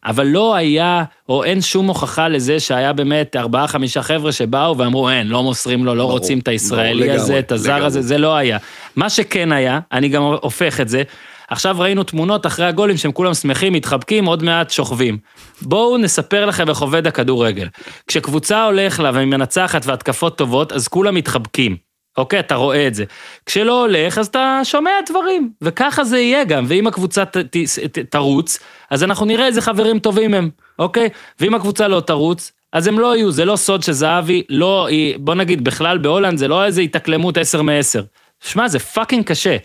[0.06, 5.10] אבל לא היה, או אין שום הוכחה לזה שהיה באמת ארבעה, חמישה חבר'ה שבאו ואמרו,
[5.10, 7.86] אין, לא מוסרים לו, לא ברור, רוצים את הישראלי ברור, הזה, לגמרי, את הזר לגמרי.
[7.86, 8.58] הזה, זה לא היה.
[8.96, 11.02] מה שכן היה, אני גם הופך את זה,
[11.48, 15.18] עכשיו ראינו תמונות אחרי הגולים שהם כולם שמחים, מתחבקים, עוד מעט שוכבים.
[15.62, 17.68] בואו נספר לכם איך עובד הכדורגל.
[18.06, 21.76] כשקבוצה הולך לה והיא מנצחת והתקפות טובות, אז כולם מתחבקים.
[22.16, 23.04] אוקיי, אתה רואה את זה.
[23.46, 27.56] כשלא הולך, אז אתה שומע דברים, וככה זה יהיה גם, ואם הקבוצה ת, ת,
[27.92, 28.58] ת, תרוץ,
[28.90, 31.08] אז אנחנו נראה איזה חברים טובים הם, אוקיי?
[31.40, 35.64] ואם הקבוצה לא תרוץ, אז הם לא יהיו, זה לא סוד שזהבי לא, בוא נגיד,
[35.64, 38.02] בכלל בהולנד זה לא איזה התאקלמות 10 מ-10.
[38.40, 39.56] שמע, זה fucking קשה.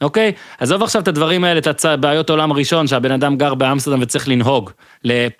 [0.00, 0.32] אוקיי?
[0.58, 4.70] עזוב עכשיו את הדברים האלה, את הבעיות עולם ראשון, שהבן אדם גר באמסטרדם וצריך לנהוג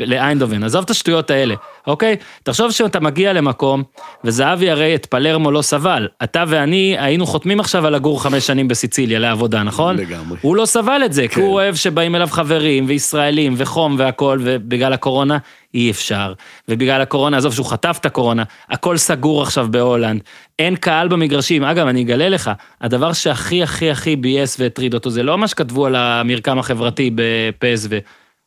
[0.01, 1.55] לאיינדהובן, עזוב את השטויות האלה.
[1.87, 2.17] אוקיי?
[2.43, 3.83] תחשוב שאתה מגיע למקום,
[4.25, 6.09] וזהבי הרי את פלרמו לא סבל.
[6.23, 9.97] אתה ואני היינו חותמים עכשיו על לגור חמש שנים בסיציליה לעבודה, נכון?
[9.97, 10.39] לגמרי.
[10.41, 11.41] הוא לא סבל את זה, כי כן.
[11.41, 15.39] הוא אוהב שבאים אליו חברים, וישראלים, וחום והכול, ובגלל הקורונה
[15.75, 16.33] אי אפשר.
[16.69, 20.21] ובגלל הקורונה, עזוב שהוא חטף את הקורונה, הכל סגור עכשיו בהולנד,
[20.59, 21.65] אין קהל במגרשים.
[21.65, 25.87] אגב, אני אגלה לך, הדבר שהכי הכי הכי ביאס והטריד אותו, זה לא מה שכתבו
[25.87, 27.89] על המרקם החברתי בפסו.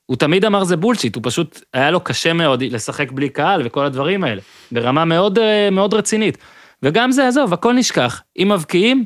[0.06, 3.86] הוא תמיד אמר זה bullshit, הוא פשוט, היה לו קשה מאוד לשחק בלי קהל וכל
[3.86, 6.38] הדברים האלה, ברמה מאוד, אה, מאוד רצינית.
[6.84, 8.22] וגם זה, עזוב, הכל נשכח.
[8.38, 9.06] אם מבקיעים,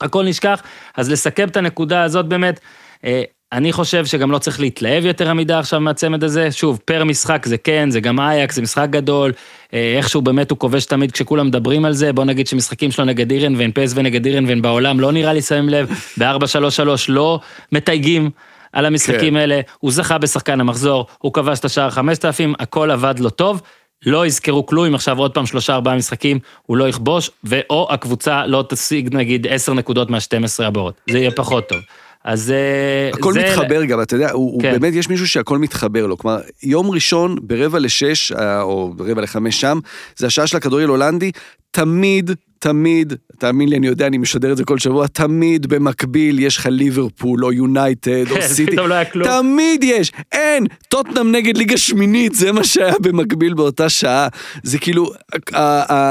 [0.00, 0.62] הכל נשכח.
[0.96, 2.60] אז לסכם את הנקודה הזאת באמת,
[3.04, 6.52] אה, אני חושב שגם לא צריך להתלהב יותר עמידה עכשיו מהצמד הזה.
[6.52, 9.32] שוב, פר משחק זה כן, זה גם אייקס, זה משחק גדול.
[9.74, 12.12] אה, איכשהו באמת הוא כובש תמיד כשכולם מדברים על זה.
[12.12, 15.42] בוא נגיד שמשחקים שלו נגד אירן ואין פס ונגד אירן ואין בעולם, לא נראה לי,
[15.42, 17.40] שמים לב, ב-4-3-3 לא
[17.72, 18.30] מתייגים.
[18.72, 19.36] על המשחקים כן.
[19.36, 23.62] האלה, הוא זכה בשחקן המחזור, הוא כבש את השער 5,000, הכל עבד לו טוב.
[24.06, 28.64] לא יזכרו כלום עכשיו עוד פעם שלושה ארבעה משחקים הוא לא יכבוש, ואו הקבוצה לא
[28.68, 31.78] תשיג נגיד 10 נקודות מה-12 הבאות, זה יהיה פחות טוב.
[32.24, 33.40] אז אה, הכל זה...
[33.40, 34.70] מתחבר גם, אתה יודע, הוא, כן.
[34.70, 36.18] הוא באמת, יש מישהו שהכל מתחבר לו.
[36.18, 39.78] כלומר, יום ראשון ברבע לשש, אה, או ברבע לחמש שם,
[40.16, 41.32] זה השעה של הכדורגל הולנדי,
[41.70, 46.56] תמיד, תמיד, תאמין לי, אני יודע, אני משדר את זה כל שבוע, תמיד במקביל יש
[46.56, 48.72] לך ליברפול, או יונייטד, או כן, סיטי.
[48.72, 49.28] פתאום לא היה כלום.
[49.28, 54.28] תמיד יש, אין, טוטנאם נגד ליגה שמינית, זה מה שהיה במקביל באותה שעה.
[54.62, 55.12] זה כאילו,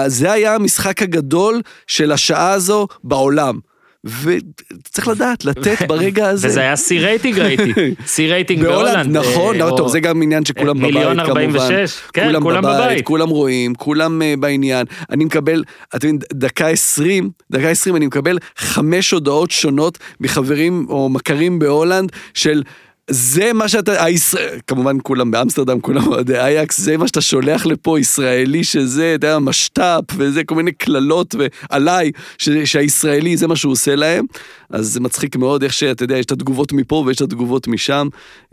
[0.08, 3.60] זה היה המשחק הגדול של השעה הזו בעולם.
[4.06, 6.48] וצריך לדעת, לתת ברגע הזה.
[6.48, 7.74] וזה היה שיא רייטינג ראיתי,
[8.08, 9.18] שיא רייטינג בהולנד.
[9.18, 11.30] נכון, אה, לא, או- טוב, זה גם עניין שכולם בבית, מיליון כמובן.
[11.30, 13.06] 46, כן, כולם בבית.
[13.06, 14.86] כולם רואים, כולם אה, בעניין.
[15.10, 15.64] אני מקבל,
[15.96, 22.12] אתם יודעים, דקה 20, דקה 20 אני מקבל חמש הודעות שונות מחברים או מכרים בהולנד
[22.34, 22.64] של...
[23.10, 28.00] זה מה שאתה, הישראל, כמובן כולם באמסטרדם, כולם אוהדי אייקס, זה מה שאתה שולח לפה,
[28.00, 31.36] ישראלי שזה, אתה יודע, משת"פ וזה, כל מיני קללות
[31.72, 34.26] ועליי, ש- שהישראלי זה מה שהוא עושה להם.
[34.70, 38.08] אז זה מצחיק מאוד איך שאתה יודע, יש את התגובות מפה ויש את התגובות משם.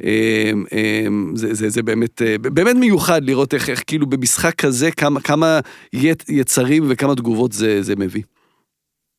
[0.04, 0.08] אמ,
[1.06, 5.20] אמ, זה, זה, זה באמת, אה, באמת מיוחד לראות איך, איך כאילו במשחק כזה, כמה,
[5.20, 5.60] כמה
[5.94, 8.22] יצ- יצרים וכמה תגובות זה, זה מביא.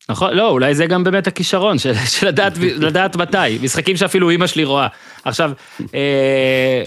[0.10, 4.48] נכון, לא, אולי זה גם באמת הכישרון של, של לדעת, לדעת מתי, משחקים שאפילו אימא
[4.48, 4.88] שלי רואה.
[5.24, 5.52] עכשיו,
[5.96, 6.84] אה,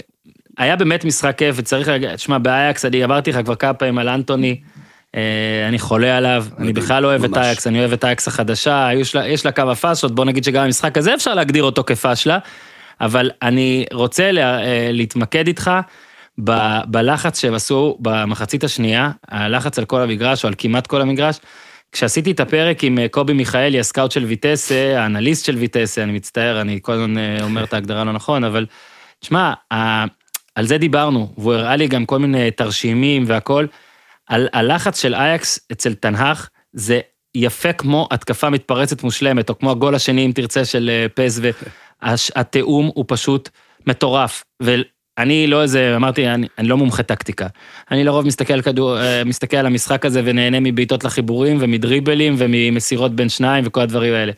[0.57, 4.09] היה באמת משחק כיף, וצריך להגיד, תשמע, באייקס, אני אמרתי לך כבר כמה פעמים על
[4.09, 4.61] אנטוני,
[5.15, 5.21] אה,
[5.67, 7.37] אני חולה עליו, אני בכלל לא אוהב את.
[7.37, 10.63] אייקס, אני אוהב את אייקס החדשה, יש לה, יש לה כמה פאשות, בוא נגיד שגם
[10.63, 12.37] המשחק הזה אפשר להגדיר אותו כפאשלה,
[13.01, 15.71] אבל אני רוצה לה, אה, להתמקד איתך
[16.43, 21.39] ב- בלחץ שהם עשו במחצית השנייה, הלחץ על כל המגרש, או על כמעט כל המגרש.
[21.91, 26.61] כשעשיתי את הפרק עם אה, קובי מיכאלי, הסקאוט של ויטסה, האנליסט של ויטסה, אני מצטער,
[26.61, 28.65] אני כל הזמן אה, אומר את ההגדרה לא נכון, אבל
[29.19, 29.53] תשמע,
[30.55, 33.65] על זה דיברנו, והוא הראה לי גם כל מיני תרשימים והכל.
[34.27, 36.99] על הלחץ של אייקס אצל תנהך, זה
[37.35, 41.41] יפה כמו התקפה מתפרצת מושלמת, או כמו הגול השני, אם תרצה, של אה, פז,
[42.01, 43.49] והתיאום הוא פשוט
[43.87, 44.43] מטורף.
[45.19, 47.47] ואני לא איזה, אמרתי, אני, אני לא מומחה טקטיקה.
[47.91, 53.29] אני לרוב מסתכל, כדור, אה, מסתכל על המשחק הזה ונהנה מבעיטות לחיבורים ומדריבלים וממסירות בין
[53.29, 54.31] שניים וכל הדברים האלה.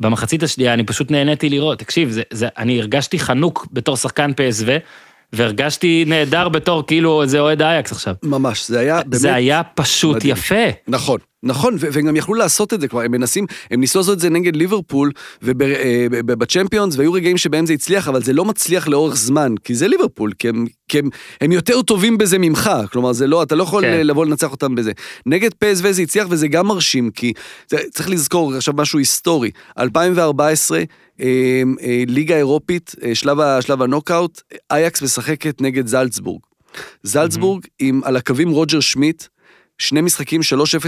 [0.00, 4.68] במחצית השנייה אני פשוט נהניתי לראות, תקשיב, זה, זה, אני הרגשתי חנוק בתור שחקן PSV,
[5.32, 8.14] והרגשתי נהדר בתור כאילו איזה אוהד אייקס עכשיו.
[8.22, 9.20] ממש, זה היה באמת...
[9.20, 10.32] זה היה פשוט מדהים.
[10.32, 10.64] יפה.
[10.88, 14.20] נכון, נכון, והם גם יכלו לעשות את זה כבר, הם מנסים, הם ניסו לעשות את
[14.20, 19.54] זה נגד ליברפול ובצ'מפיונס, והיו רגעים שבהם זה הצליח, אבל זה לא מצליח לאורך זמן,
[19.64, 21.08] כי זה ליברפול, כי הם, כי הם,
[21.40, 23.90] הם יותר טובים בזה ממך, כלומר, זה לא, אתה לא יכול כן.
[23.90, 24.06] כן.
[24.06, 24.92] לבוא לנצח אותם בזה.
[25.26, 27.32] נגד פסו זה הצליח, וזה גם מרשים, כי
[27.68, 31.26] זה, צריך לזכור עכשיו משהו היסטורי, 2014, אה,
[31.82, 36.40] אה, ליגה אירופית, אה, שלב, שלב הנוקאוט, אייקס משחקת נגד זלצבורג.
[37.02, 39.24] זלצבורג עם על הקווים רוג'ר שמיט,
[39.82, 40.44] שני משחקים 3-0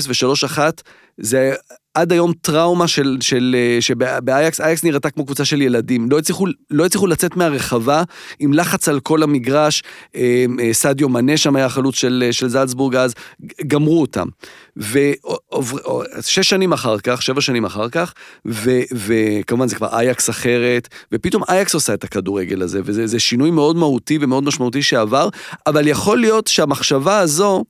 [0.08, 0.58] ו-3-1,
[1.18, 1.54] זה
[1.94, 6.10] עד היום טראומה של, של, אה, שבאייקס, אייקס נראתה כמו קבוצה של ילדים.
[6.10, 8.02] לא הצליחו, לא הצליחו לצאת מהרחבה
[8.38, 9.82] עם לחץ על כל המגרש,
[10.16, 13.14] אה, אה, סאדיו מאנה שם היה החלוץ של, של זלצבורג אז,
[13.66, 14.26] גמרו אותם.
[14.76, 18.14] ושש שנים אחר כך, שבע שנים אחר כך,
[18.46, 23.50] ו, וכמובן זה כבר אייקס אחרת, ופתאום אייקס עושה את הכדורגל הזה, וזה זה שינוי
[23.50, 25.28] מאוד מהותי ומאוד משמעותי שעבר,
[25.66, 27.64] אבל יכול להיות שהמחשבה הזו,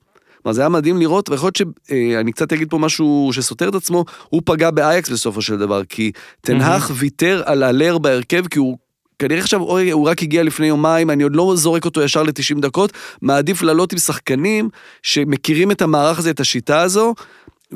[0.45, 4.05] כלומר, זה היה מדהים לראות, ויכול להיות שאני קצת אגיד פה משהו שסותר את עצמו,
[4.29, 8.79] הוא פגע באייקס בסופו של דבר, כי תנהך ויתר על הלר בהרכב, כי הוא...
[9.19, 12.61] כנראה עכשיו אוי, הוא רק הגיע לפני יומיים, אני עוד לא זורק אותו ישר ל-90
[12.61, 14.69] דקות, מעדיף לעלות עם שחקנים
[15.03, 17.15] שמכירים את המערך הזה, את השיטה הזו,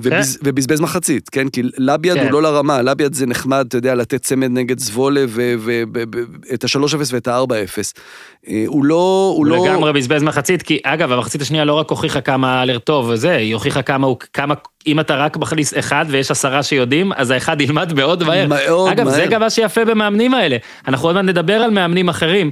[0.03, 1.49] ובז, ובזבז מחצית, כן?
[1.49, 2.25] כי לביאד כן.
[2.25, 7.29] הוא לא לרמה, לביאד זה נחמד, אתה יודע, לתת צמד נגד זבולה ואת ה-3-0 ואת
[7.29, 7.53] ה-4-0.
[8.49, 9.67] אה, הוא לא, הוא לא...
[9.67, 13.83] לגמרי בזבז מחצית, כי אגב, המחצית השנייה לא רק הוכיחה כמה לרטוב וזה, היא הוכיחה
[13.83, 14.55] כמה הוא, כמה,
[14.87, 18.47] אם אתה רק מכניס אחד ויש עשרה שיודעים, אז האחד ילמד מאוד מהר.
[18.47, 19.31] מאוד אגב, זה מהר.
[19.31, 20.57] גם מה שיפה במאמנים האלה.
[20.89, 22.51] אנחנו עוד מעט נדבר על מאמנים אחרים.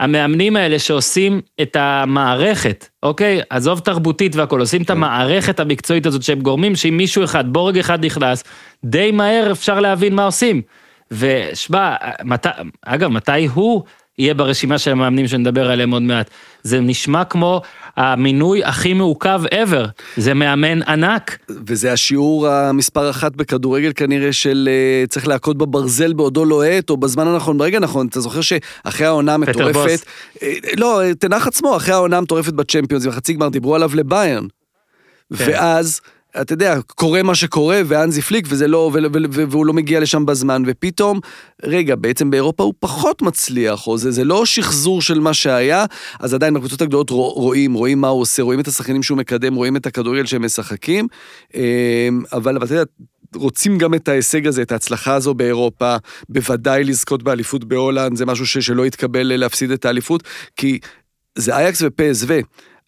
[0.00, 3.40] המאמנים האלה שעושים את המערכת, אוקיי?
[3.50, 4.84] עזוב תרבותית והכל, עושים כן.
[4.84, 8.44] את המערכת המקצועית הזאת שהם גורמים שאם מישהו אחד, בורג אחד נכנס,
[8.84, 10.62] די מהר אפשר להבין מה עושים.
[11.10, 12.46] ושמע, מת...
[12.82, 13.82] אגב, מתי הוא
[14.20, 16.30] יהיה ברשימה של המאמנים שנדבר עליהם עוד מעט?
[16.62, 17.62] זה נשמע כמו
[17.96, 21.38] המינוי הכי מעוכב ever, זה מאמן ענק.
[21.66, 27.26] וזה השיעור המספר אחת בכדורגל כנראה של אה, צריך להכות בברזל בעודו לוהט, או בזמן
[27.26, 28.06] הנכון, ברגע הנכון.
[28.06, 30.00] אתה זוכר שאחרי העונה המטורפת...
[30.42, 34.44] אה, לא, תנח עצמו, אחרי העונה המטורפת בצ'מפיונס, בחצי גמר דיברו עליו לביירן.
[34.44, 35.44] כן.
[35.46, 36.00] ואז,
[36.40, 38.90] אתה יודע, קורה מה שקורה, ואנזי פליק, וזה לא,
[39.32, 41.20] והוא לא מגיע לשם בזמן, ופתאום,
[41.62, 45.84] רגע, בעצם באירופה הוא פחות מצליח, או זה, זה לא שחזור של מה שהיה,
[46.20, 49.54] אז עדיין בקבוצות הגדולות רוא- רואים, רואים מה הוא עושה, רואים את השחקנים שהוא מקדם,
[49.54, 51.06] רואים את הכדורגל שהם משחקים,
[51.54, 51.60] אמ,
[52.32, 52.84] אבל אתה יודע,
[53.34, 55.96] רוצים גם את ההישג הזה, את ההצלחה הזו באירופה,
[56.28, 60.22] בוודאי לזכות באליפות בהולנד, זה משהו ש- שלא יתקבל להפסיד את האליפות,
[60.56, 60.78] כי
[61.38, 62.26] זה אייקס ופסו.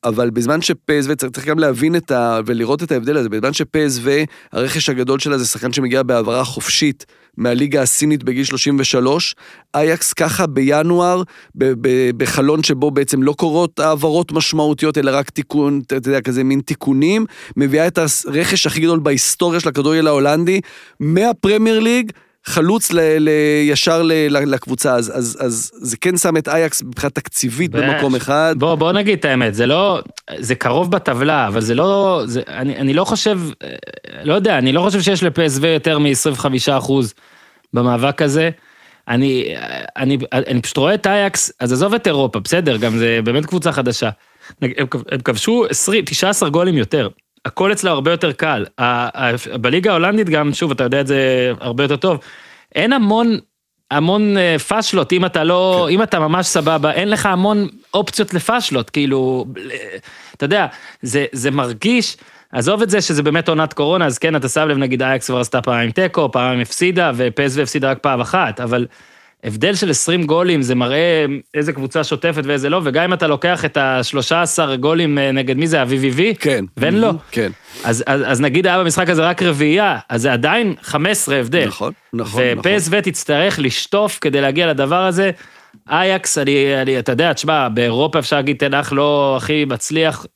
[0.04, 2.40] אבל בזמן שפסו, צריך, צריך גם להבין את ה...
[2.46, 4.10] ולראות את ההבדל הזה, בזמן שפסו,
[4.52, 9.34] הרכש הגדול שלה זה שחקן שמגיע בהעברה חופשית מהליגה הסינית בגיל 33,
[9.74, 11.22] אייקס ככה בינואר,
[11.54, 16.44] ב- ב- בחלון שבו בעצם לא קורות העברות משמעותיות, אלא רק תיקון, אתה יודע, כזה
[16.44, 20.60] מין תיקונים, מביאה את הרכש הכי גדול בהיסטוריה של הכדורגל ההולנדי,
[21.00, 22.12] מהפרמייר ליג,
[22.44, 23.28] חלוץ ל, ל,
[23.62, 28.14] ישר ל, ל, לקבוצה, אז, אז, אז זה כן שם את אייקס מבחינה תקציבית במקום
[28.14, 28.54] אחד.
[28.58, 30.00] בוא, בוא נגיד את האמת, זה לא,
[30.38, 33.68] זה קרוב בטבלה, אבל זה לא, זה, אני, אני לא חושב, אה,
[34.24, 36.92] לא יודע, אני לא חושב שיש לפסו יותר מ-25%
[37.72, 38.50] במאבק הזה.
[39.08, 39.54] אני,
[39.96, 43.72] אני, אני פשוט רואה את אייקס, אז עזוב את אירופה, בסדר, גם זה באמת קבוצה
[43.72, 44.10] חדשה.
[44.62, 44.70] הם,
[45.10, 47.08] הם כבשו 20, 19 גולים יותר.
[47.44, 48.64] הכל אצלה הרבה יותר קל.
[48.78, 52.18] ה- ה- בליגה ההולנדית גם, שוב, אתה יודע את זה הרבה יותר טוב,
[52.74, 53.38] אין המון,
[53.90, 58.90] המון אה, פאשלות, אם אתה לא, אם אתה ממש סבבה, אין לך המון אופציות לפאשלות,
[58.90, 59.96] כאילו, אה,
[60.36, 60.66] אתה יודע,
[61.02, 62.16] זה, זה מרגיש,
[62.52, 65.40] עזוב את זה שזה באמת עונת קורונה, אז כן, אתה שם לב, נגיד אייקס כבר
[65.40, 68.86] עשתה פעמיים תיקו, פעמיים הפסידה, ופסו הפסידה רק פעם אחת, אבל
[69.44, 71.24] הבדל של 20 גולים זה מראה
[71.54, 75.66] איזה קבוצה שוטפת ואיזה לא, וגם אם אתה לוקח את ה-13 גולים אה, נגד מי
[75.66, 76.64] זה, ויבי, כן.
[76.76, 77.10] ואין לו.
[77.30, 77.52] כן.
[77.84, 81.66] אז, אז, אז נגיד היה במשחק הזה רק רביעייה, אז זה עדיין 15 הבדל.
[81.66, 85.30] נכון, נכון, ופסו תצטרך לשטוף כדי להגיע לדבר הזה.
[85.90, 90.26] אייקס, אני, אני, אתה יודע, תשמע, באירופה אפשר להגיד תנח לא הכי מצליח.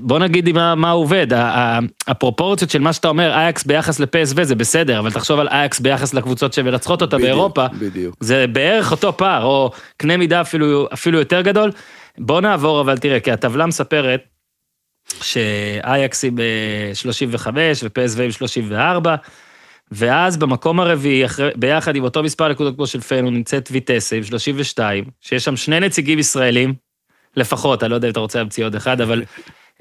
[0.00, 1.26] בוא נגיד מה, מה עובד,
[2.06, 6.14] הפרופורציות של מה שאתה אומר, אייקס ביחס לפסו זה בסדר, אבל תחשוב על אייקס ביחס
[6.14, 8.16] לקבוצות שמנצחות אותה בדיוק, באירופה, בדיוק.
[8.20, 11.70] זה בערך אותו פער, או קנה מידה אפילו, אפילו יותר גדול.
[12.18, 14.20] בוא נעבור, אבל תראה, כי הטבלה מספרת
[15.22, 17.46] שאייקס היא ב-35
[17.84, 19.14] ופסו עם 34,
[19.92, 21.24] ואז במקום הרביעי,
[21.56, 25.80] ביחד עם אותו מספר נקודות כמו של פנו, נמצאת ויטסה עם 32, שיש שם שני
[25.80, 26.74] נציגים ישראלים,
[27.36, 29.22] לפחות, אני לא יודע אם אתה רוצה להמציא עוד אחד, אבל...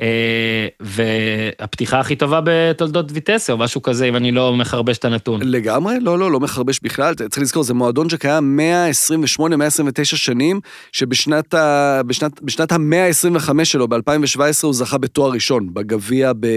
[0.01, 5.41] אה, והפתיחה הכי טובה בתולדות ויטסה, או משהו כזה, אם אני לא מחרבש את הנתון.
[5.43, 7.13] לגמרי, לא, לא, לא מחרבש בכלל.
[7.13, 10.59] צריך לזכור, זה מועדון שקיים 128, 129 שנים,
[10.91, 12.01] שבשנת ה...
[12.07, 16.47] בשנת, בשנת המאה ה-25 שלו, ב-2017, הוא זכה בתואר ראשון, בגביע, ב...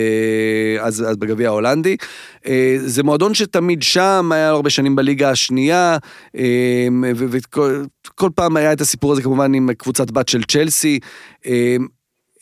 [0.80, 1.96] אז, אז בגביע ההולנדי.
[2.46, 5.96] אה, זה מועדון שתמיד שם, היה הרבה שנים בליגה השנייה,
[6.36, 7.82] אה, וכל
[8.14, 10.98] כל פעם היה את הסיפור הזה כמובן עם קבוצת בת של צ'לסי.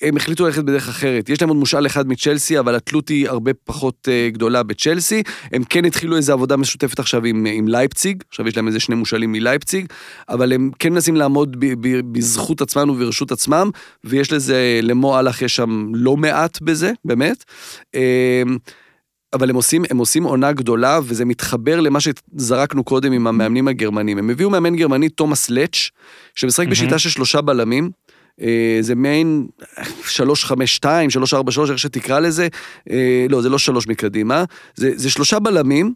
[0.03, 1.29] אה, הם החליטו ללכת בדרך אחרת.
[1.29, 5.23] יש להם עוד מושאל אחד מצ'לסי, אבל התלות היא הרבה פחות uh, גדולה בצ'לסי.
[5.53, 8.95] הם כן התחילו איזו עבודה משותפת עכשיו עם, עם לייפציג, עכשיו יש להם איזה שני
[8.95, 9.87] מושאלים מלייפציג,
[10.29, 13.71] אבל הם כן מנסים לעמוד ב, ב, בזכות עצמם וברשות עצמם,
[14.05, 17.45] ויש לזה, למו אהלך יש שם לא מעט בזה, באמת.
[17.95, 18.01] אמ,
[19.33, 24.19] אבל הם עושים, הם עושים עונה גדולה, וזה מתחבר למה שזרקנו קודם עם המאמנים הגרמנים.
[24.19, 25.91] הם הביאו מאמן גרמני, תומאס לץ',
[26.35, 26.71] שמשחק מהמם.
[26.71, 27.91] בשיטה של שלושה בלמים.
[28.43, 29.47] אה, זה מעין
[30.05, 32.49] 352, 343, איך שתקרא לזה.
[32.91, 34.45] אה, לא, זה לא שלוש מקדימה.
[34.75, 35.95] זה, זה שלושה בלמים.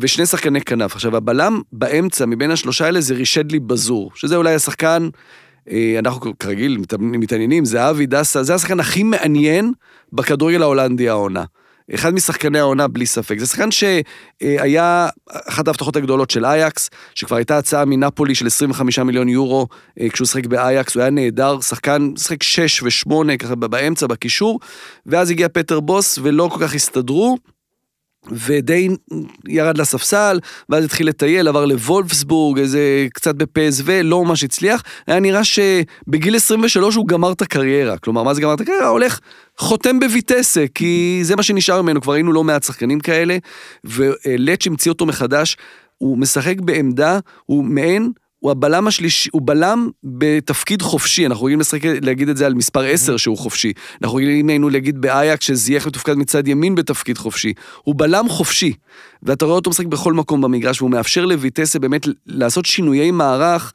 [0.00, 0.94] ושני שחקני כנף.
[0.94, 5.08] עכשיו, הבלם באמצע, מבין השלושה האלה, זה רישדלי בזור, שזה אולי השחקן,
[5.70, 9.72] אה, אנחנו כרגיל מת- מתעניינים, זה אבי דסה, זה השחקן הכי מעניין
[10.12, 11.44] בכדורגל ההולנדי העונה.
[11.94, 13.38] אחד משחקני העונה בלי ספק.
[13.38, 15.08] זה שחקן שהיה
[15.48, 19.66] אחת ההבטחות הגדולות של אייקס, שכבר הייתה הצעה מנפולי של 25 מיליון יורו
[20.00, 24.60] אה, כשהוא שיחק באייקס, הוא היה נהדר, שחקן, שיחק 6 ו-8 ככה באמצע, בקישור,
[25.06, 27.38] ואז הגיע פטר בוס ולא כל כך הסתדרו.
[28.30, 28.88] ודי
[29.48, 34.82] ירד לספסל, ואז התחיל לטייל, עבר לוולפסבורג, איזה קצת בפסו, לא ממש הצליח.
[35.06, 37.98] היה נראה שבגיל 23 הוא גמר את הקריירה.
[37.98, 38.88] כלומר, מה זה גמר את הקריירה?
[38.88, 39.20] הולך,
[39.58, 43.36] חותם בויטסה, כי זה מה שנשאר ממנו, כבר היינו לא מעט שחקנים כאלה,
[43.84, 45.56] ולץ' המציא אותו מחדש.
[45.98, 51.80] הוא משחק בעמדה, הוא מעין הוא הבלם השלישי, הוא בלם בתפקיד חופשי, אנחנו רגילים לשחק,
[51.84, 53.72] להגיד את זה על מספר 10 שהוא חופשי.
[54.02, 57.52] אנחנו רגילים היינו להגיד באייק שזייח מתופקד מצד ימין בתפקיד חופשי.
[57.82, 58.72] הוא בלם חופשי,
[59.22, 63.72] ואתה רואה אותו משחק בכל מקום במגרש, והוא מאפשר לויטסה באמת לעשות שינויי מערך.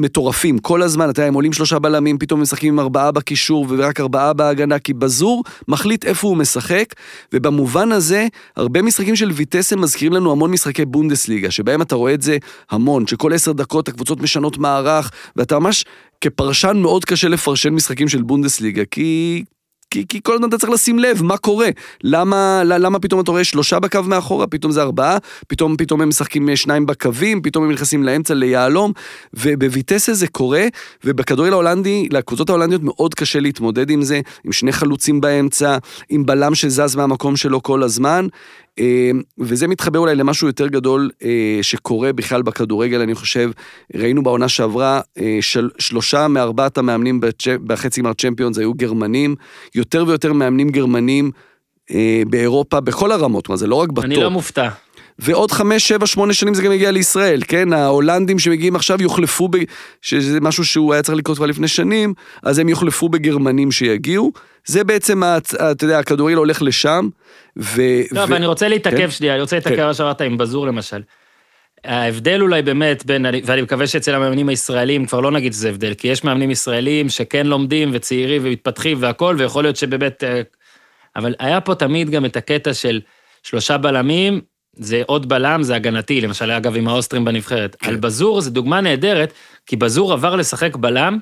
[0.00, 4.00] מטורפים, כל הזמן, אתה יודע, הם עולים שלושה בלמים, פתאום משחקים עם ארבעה בקישור ורק
[4.00, 6.94] ארבעה בהגנה, כי בזור מחליט איפה הוא משחק,
[7.32, 8.26] ובמובן הזה,
[8.56, 12.36] הרבה משחקים של ויטסה מזכירים לנו המון משחקי בונדסליגה, שבהם אתה רואה את זה
[12.70, 15.84] המון, שכל עשר דקות הקבוצות משנות מערך, ואתה ממש,
[16.20, 19.44] כפרשן מאוד קשה לפרשן משחקים של בונדסליגה, כי
[19.90, 21.68] כי, כי כל הזמן אתה צריך לשים לב מה קורה.
[22.04, 25.18] למה, למה פתאום אתה רואה שלושה בקו מאחורה, פתאום זה ארבעה,
[25.48, 28.92] פתאום, פתאום הם משחקים אה, שניים בקווים, פתאום הם נכנסים לאמצע ליהלום,
[29.34, 30.66] ובוויטסה זה קורה,
[31.04, 35.78] ובכדורגל ההולנדי, לקבוצות ההולנדיות מאוד קשה להתמודד עם זה, עם שני חלוצים באמצע,
[36.08, 38.26] עם בלם שזז מהמקום שלו כל הזמן.
[38.78, 43.50] אה, וזה מתחבר אולי למשהו יותר גדול אה, שקורה בכלל בכדורגל, אני חושב.
[43.94, 47.20] ראינו בעונה שעברה, אה, של, שלושה מארבעת המאמנים
[47.66, 49.34] בחצי גמר צ'מפיונס היו גרמנים,
[49.74, 51.30] יותר ויותר מאמנים גרמנים
[52.26, 54.04] באירופה, בכל הרמות, מה זה לא רק בטופ.
[54.04, 54.68] אני לא מופתע.
[55.22, 57.72] ועוד חמש, שבע, שמונה שנים זה גם יגיע לישראל, כן?
[57.72, 59.56] ההולנדים שמגיעים עכשיו יוחלפו, ב...
[60.02, 64.32] שזה משהו שהוא היה צריך לקרות כבר לפני שנים, אז הם יוחלפו בגרמנים שיגיעו.
[64.66, 65.22] זה בעצם,
[65.70, 67.08] אתה יודע, הכדורגל הולך לשם,
[67.58, 67.82] ו...
[68.12, 69.10] לא, אבל אני רוצה להתעכב כן?
[69.10, 69.86] שנייה, אני רוצה להתעכב כן.
[69.86, 71.02] מה שאמרת עם בזור למשל.
[71.84, 76.08] ההבדל אולי באמת בין, ואני מקווה שאצל המאמנים הישראלים כבר לא נגיד שזה הבדל, כי
[76.08, 80.24] יש מאמנים ישראלים שכן לומדים וצעירים ומתפתחים והכול, ויכול להיות שבאמת...
[80.24, 80.42] אה,
[81.16, 83.00] אבל היה פה תמיד גם את הקטע של
[83.42, 84.40] שלושה בלמים,
[84.80, 87.76] זה עוד בלם, זה הגנתי, למשל, אגב, עם האוסטרים בנבחרת.
[87.78, 87.88] כן.
[87.88, 89.32] על בזור זה דוגמה נהדרת,
[89.66, 91.18] כי בזור עבר לשחק בלם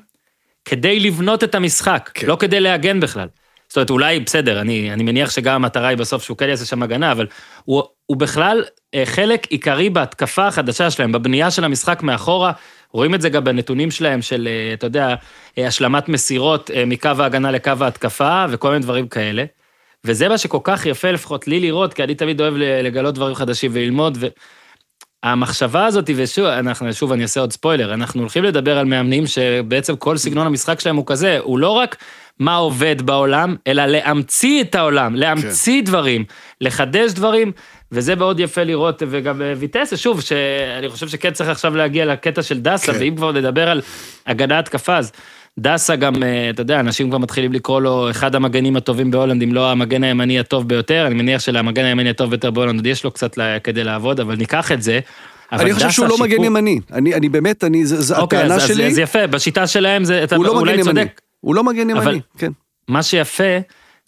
[0.65, 2.27] כדי לבנות את המשחק, כן.
[2.27, 3.27] לא כדי להגן בכלל.
[3.69, 6.83] זאת אומרת, אולי, בסדר, אני, אני מניח שגם המטרה היא בסוף שהוא כן יעשה שם
[6.83, 7.27] הגנה, אבל
[7.65, 12.51] הוא, הוא בכלל אה, חלק עיקרי בהתקפה החדשה שלהם, בבנייה של המשחק מאחורה.
[12.91, 15.15] רואים את זה גם בנתונים שלהם של, אה, אתה יודע,
[15.57, 19.45] אה, השלמת מסירות מקו ההגנה לקו ההתקפה וכל מיני דברים כאלה.
[20.05, 23.71] וזה מה שכל כך יפה, לפחות לי לראות, כי אני תמיד אוהב לגלות דברים חדשים
[23.73, 24.17] וללמוד,
[25.23, 29.95] והמחשבה הזאת, ושוב, אנחנו, שוב, אני אעשה עוד ספוילר, אנחנו הולכים לדבר על מאמנים שבעצם
[29.95, 31.95] כל סגנון המשחק שלהם הוא כזה, הוא לא רק
[32.39, 35.85] מה עובד בעולם, אלא להמציא את העולם, להמציא כן.
[35.85, 36.25] דברים,
[36.61, 37.51] לחדש דברים,
[37.91, 42.59] וזה מאוד יפה לראות, וגם ויטסה, שוב, שאני חושב שכן צריך עכשיו להגיע לקטע של
[42.59, 42.99] דסה, כן.
[42.99, 43.81] ואם כבר נדבר על
[44.27, 45.11] הגנה התקפה, אז
[45.59, 49.53] דסה גם, אה, אתה יודע, אנשים כבר מתחילים לקרוא לו אחד המגנים הטובים בהולנד, אם
[49.53, 53.11] לא המגן הימני הטוב ביותר, אני מניח שלמגן הימני הטוב ביותר בהולנד עוד יש לו
[53.11, 54.99] קצת כדי לעבוד, אבל ניקח את זה.
[55.51, 56.27] אני חושב שהוא לא שיפור...
[56.27, 58.85] מגן ימני, אני, אני באמת, אני, זו אוקיי, הטענה אז, שלי.
[58.85, 60.89] אז, אז יפה, בשיטה שלהם זה, אתה לא אולי צודק.
[60.89, 61.05] ימני.
[61.39, 62.51] הוא לא מגן ימני, אבל כן.
[62.87, 63.57] מה שיפה,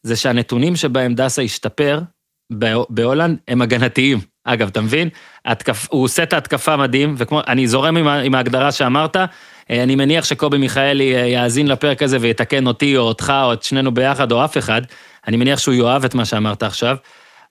[0.03, 1.99] זה שהנתונים שבהם דסה השתפר
[2.89, 4.19] בהולנד הם הגנתיים.
[4.43, 5.09] אגב, אתה מבין?
[5.45, 5.87] התקפ...
[5.89, 9.17] הוא עושה את ההתקפה מדהים, וכמו, אני זורם עם, עם ההגדרה שאמרת,
[9.69, 13.93] אני מניח שקובי מיכאלי אה, יאזין לפרק הזה ויתקן אותי או אותך או את שנינו
[13.93, 14.81] ביחד או אף אחד.
[15.27, 16.95] אני מניח שהוא יאהב את מה שאמרת עכשיו.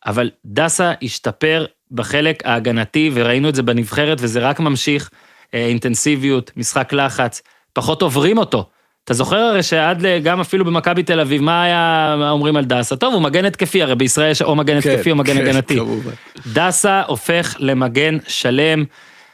[0.06, 5.10] אבל דסה השתפר בחלק ההגנתי, וראינו את זה בנבחרת, וזה רק ממשיך.
[5.54, 7.42] אה, אינטנסיביות, משחק לחץ,
[7.72, 8.66] פחות עוברים אותו.
[9.04, 12.96] אתה זוכר הרי שעד גם אפילו במכבי תל אביב, מה היה אומרים על דסה?
[12.96, 15.76] טוב, הוא מגן התקפי, הרי בישראל יש או מגן התקפי כן, או מגן כן, הגנתי.
[15.76, 16.10] כמובן.
[16.52, 18.84] דסה הופך למגן שלם.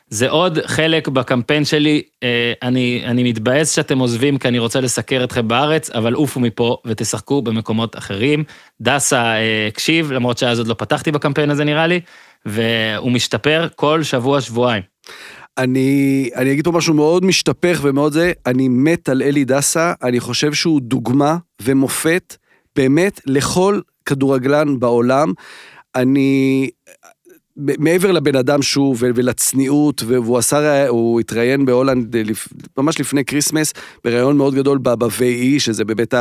[0.09, 5.24] זה עוד חלק בקמפיין שלי, אה, אני, אני מתבאס שאתם עוזבים כי אני רוצה לסקר
[5.24, 8.44] אתכם בארץ, אבל עופו מפה ותשחקו במקומות אחרים.
[8.80, 12.00] דסה אה, הקשיב, למרות שאז עוד לא פתחתי בקמפיין הזה נראה לי,
[12.46, 14.82] והוא משתפר כל שבוע-שבועיים.
[15.59, 20.20] אני, אני אגיד פה משהו מאוד משתפך ומאוד זה, אני מת על אלי דסה, אני
[20.20, 22.36] חושב שהוא דוגמה ומופת
[22.76, 25.32] באמת לכל כדורגלן בעולם.
[25.94, 26.70] אני,
[27.57, 32.16] מעבר לבן אדם שהוא ולצניעות, והוא עשה, הוא התראיין בהולנד
[32.78, 33.72] ממש לפני כריסמס,
[34.04, 36.14] בריאיון מאוד גדול ב-VE, שזה באמת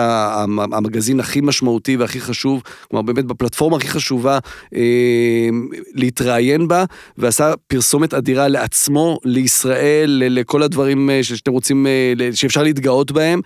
[0.71, 4.39] המגזין הכי משמעותי והכי חשוב, כלומר באמת בפלטפורמה הכי חשובה
[4.75, 5.49] אה,
[5.93, 6.85] להתראיין בה,
[7.17, 13.41] ועשה פרסומת אדירה לעצמו, לישראל, לכל הדברים אה, שאתם רוצים, אה, שאפשר להתגאות בהם.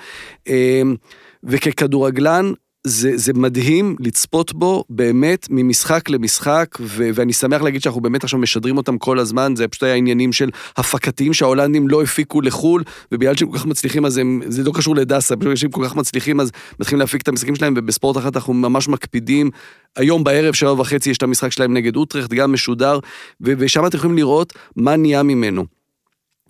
[1.44, 2.52] וככדורגלן,
[2.84, 8.40] זה, זה מדהים לצפות בו באמת ממשחק למשחק, ו- ואני שמח להגיד שאנחנו באמת עכשיו
[8.40, 13.36] משדרים אותם כל הזמן, זה פשוט היה עניינים של הפקתיים שההולנדים לא הפיקו לחו"ל, ובגלל
[13.36, 16.40] שהם כל כך מצליחים אז הם, זה לא קשור לדסה, פשוט שהם כל כך מצליחים
[16.40, 19.50] אז מתחילים להפיק את המשחקים שלהם, ובספורט אחת אנחנו ממש מקפידים.
[19.96, 23.00] היום בערב, שבע וחצי, יש את המשחק שלהם נגד אוטרכט, גם משודר,
[23.42, 25.79] ושם אתם יכולים לראות מה נהיה ממנו.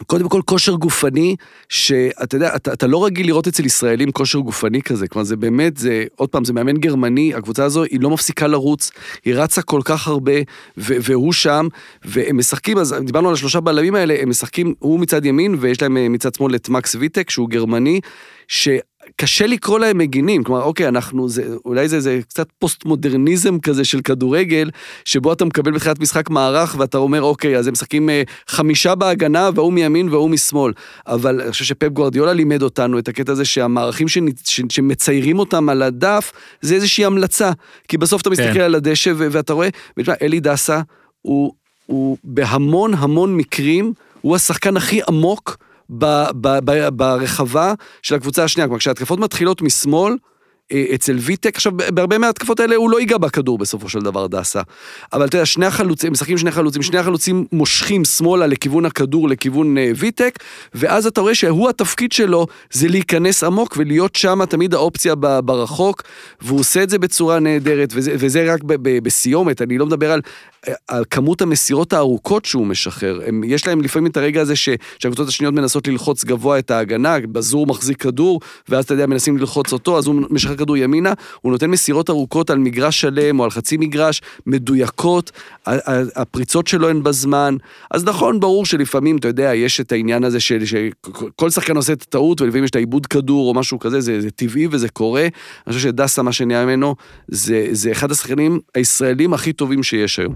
[0.08, 1.36] קודם כל כושר גופני,
[1.70, 5.78] שאתה יודע, אתה, אתה לא רגיל לראות אצל ישראלים כושר גופני כזה, כלומר זה באמת,
[5.78, 8.91] זה, עוד פעם, זה מאמן גרמני, הקבוצה הזו היא לא מפסיקה לרוץ,
[9.26, 10.34] היא רצה כל כך הרבה,
[10.78, 11.68] ו, והוא שם,
[12.06, 15.97] והם משחקים, אז דיברנו על השלושה בלמים האלה, הם משחקים, הוא מצד ימין, ויש להם
[15.97, 18.02] אה, מצד שמאל את מקס ויטק, שהוא גרמני,
[18.47, 18.70] ש...
[19.16, 24.01] קשה לקרוא להם מגינים, כלומר, אוקיי, אנחנו, זה, אולי זה, זה קצת פוסט-מודרניזם כזה של
[24.01, 24.70] כדורגל,
[25.05, 29.49] שבו אתה מקבל בתחילת משחק מערך ואתה אומר, אוקיי, אז הם משחקים אה, חמישה בהגנה,
[29.55, 30.74] והוא מימין והוא משמאל.
[31.07, 35.70] אבל אני חושב שפפ גוורדיולה לימד אותנו את הקטע הזה שהמערכים ש, ש, שמציירים אותם
[35.70, 36.32] על הדף,
[36.62, 37.51] זה איזושהי המלצה.
[37.88, 38.62] כי בסוף אתה מסתכל כן.
[38.62, 40.82] על הדשא ואתה רואה, ותשמע, אלי דסה
[41.22, 41.53] הוא,
[41.86, 45.57] הוא בהמון המון מקרים, הוא השחקן הכי עמוק.
[46.94, 48.68] ברחבה של הקבוצה השנייה.
[48.68, 50.16] כלומר, כשההתקפות מתחילות משמאל,
[50.74, 54.62] אצל ויטק, עכשיו בהרבה מההתקפות האלה הוא לא ייגע בכדור בסופו של דבר דסה.
[55.14, 59.78] אבל אתה יודע, שני החלוצים, משחקים שני חלוצים, שני החלוצים מושכים שמאלה לכיוון הכדור, לכיוון
[59.78, 60.40] אה, ויטק,
[60.74, 66.04] ואז אתה רואה שהוא התפקיד שלו זה להיכנס עמוק ולהיות שם תמיד האופציה ברחוק,
[66.42, 68.60] והוא עושה את זה בצורה נהדרת, וזה, וזה רק
[69.04, 70.22] בסיומת, אני לא מדבר על
[70.88, 73.20] על כמות המסירות הארוכות שהוא משחרר.
[73.26, 77.68] הם, יש להם לפעמים את הרגע הזה שהקבוצות השניות מנסות ללחוץ גבוה את ההגנה, בזור
[77.68, 78.40] מחזיק כדור,
[78.70, 82.49] ואז אתה יודע, מנסים ללחוץ אותו, אז הוא משחרר כדור ימינה, הוא נותן מסירות ארוכות
[82.49, 85.32] על מגרש שלם או על חצי מגרש, מדויקות,
[86.16, 87.55] הפריצות שלו הן בזמן.
[87.91, 92.01] אז נכון, ברור שלפעמים, אתה יודע, יש את העניין הזה של שכל שחקן עושה את
[92.01, 95.22] הטעות, ולפעמים יש את העיבוד כדור או משהו כזה, זה, זה טבעי וזה קורה.
[95.22, 96.95] אני חושב שדסה, מה שנהיה ממנו,
[97.28, 100.36] זה, זה אחד השחקנים הישראלים הכי טובים שיש היום.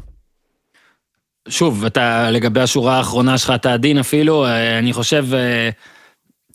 [1.49, 5.69] שוב, אתה, לגבי השורה האחרונה שלך, אתה עדין אפילו, אה, אני חושב, אה,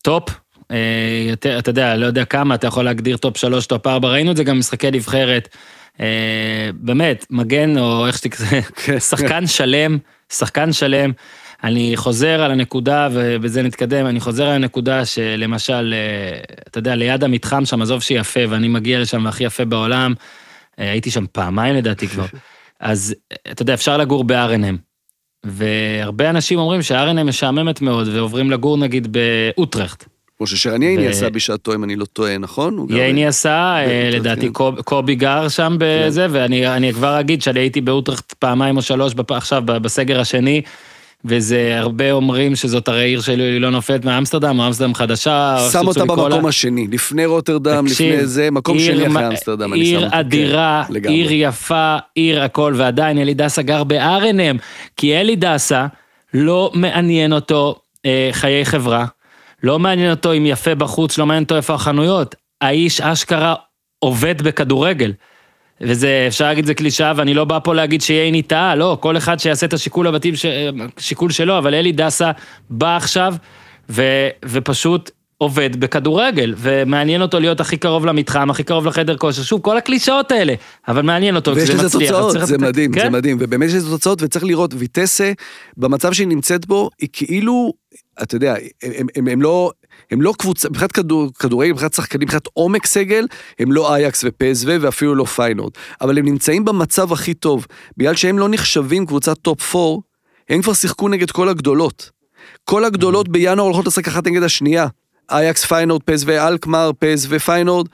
[0.03, 0.31] top,
[1.29, 4.37] יותר, אתה יודע, לא יודע כמה, אתה יכול להגדיר top שלוש, top ארבע, ראינו את
[4.37, 5.57] זה גם במשחקי נבחרת.
[6.75, 9.01] באמת, מגן, או איך שתקרא, כן.
[9.01, 9.99] שחקן שלם,
[10.33, 11.13] שחקן שלם.
[11.65, 15.95] אני חוזר על הנקודה, ובזה נתקדם, אני חוזר על הנקודה שלמשל,
[16.69, 20.15] אתה יודע, ליד המתחם שם, עזוב שיפה, ואני מגיע לשם הכי יפה בעולם,
[20.77, 22.27] הייתי שם פעמיים לדעתי כבר.
[22.81, 23.15] אז
[23.51, 24.77] אתה יודע, אפשר לגור בארנהם.
[25.45, 30.05] והרבה אנשים אומרים שארנהם משעממת מאוד, ועוברים לגור נגיד באוטרכט.
[30.39, 31.11] כמו ששרני ייני ו...
[31.11, 32.87] עשה בשעתו, אם אני לא טועה, נכון?
[32.91, 34.53] ייני עשה, אה, לדעתי כן.
[34.53, 36.35] קוב, קובי גר שם בזה, כן.
[36.35, 40.63] ואני כבר אגיד שאני הייתי באוטרכט פעמיים או שלוש עכשיו, בסגר השני.
[41.25, 45.57] וזה הרבה אומרים שזאת הרי עיר שלי לא נופלת מאמסטרדם, או אמסטרדם חדשה.
[45.73, 49.97] שם אותה במקום השני, לפני רוטרדם, תקשיב, לפני זה, מקום שני אחרי אמסטרדם, אני שם
[49.97, 54.57] עיר אדירה, כן, עיר יפה, עיר הכל, ועדיין אלי דסה גר בארנם,
[54.97, 55.87] כי אלי דסה
[56.35, 57.77] לא מעניין אותו
[58.07, 59.07] אה, חיי חברה,
[59.63, 62.35] לא מעניין אותו אם יפה בחוץ, לא מעניין אותו איפה החנויות.
[62.61, 63.55] האיש אשכרה
[63.99, 65.13] עובד בכדורגל.
[65.81, 69.39] וזה, אפשר להגיד זה קלישאה, ואני לא בא פה להגיד שייני טעה, לא, כל אחד
[69.39, 70.47] שיעשה את השיקול הבתים, ש...
[70.99, 72.31] שיקול שלו, אבל אלי דסה
[72.71, 73.35] בא עכשיו,
[73.91, 74.03] ו...
[74.45, 79.77] ופשוט עובד בכדורגל, ומעניין אותו להיות הכי קרוב למתחם, הכי קרוב לחדר כושר, שוב, כל
[79.77, 80.55] הקלישאות האלה,
[80.89, 82.59] אבל מעניין אותו, ויש לזה תוצאות, זה.
[82.59, 83.01] מדהים, כן?
[83.01, 85.33] זה מדהים, ובאמת יש לזה תוצאות, וצריך לראות, ויטסה,
[85.77, 87.73] במצב שהיא נמצאת בו, היא כאילו,
[88.23, 89.73] אתה יודע, הם, הם, הם, הם לא,
[90.11, 93.27] הם לא קבוצה, מבחינת כדור, כדורגל, מבחינת שחקנים, מבחינת עומק סגל,
[93.59, 95.73] הם לא אייקס ופסו ואפילו לא פיינורד.
[96.01, 97.67] אבל הם נמצאים במצב הכי טוב.
[97.97, 100.01] בגלל שהם לא נחשבים קבוצת top 4,
[100.49, 102.11] הם כבר שיחקו נגד כל הגדולות.
[102.65, 103.31] כל הגדולות mm-hmm.
[103.31, 104.87] בינואר הולכות לשחק אחת נגד השנייה.
[105.31, 107.87] אייקס, פיינורד, פסוו אלקמר, פסוו פיינורד.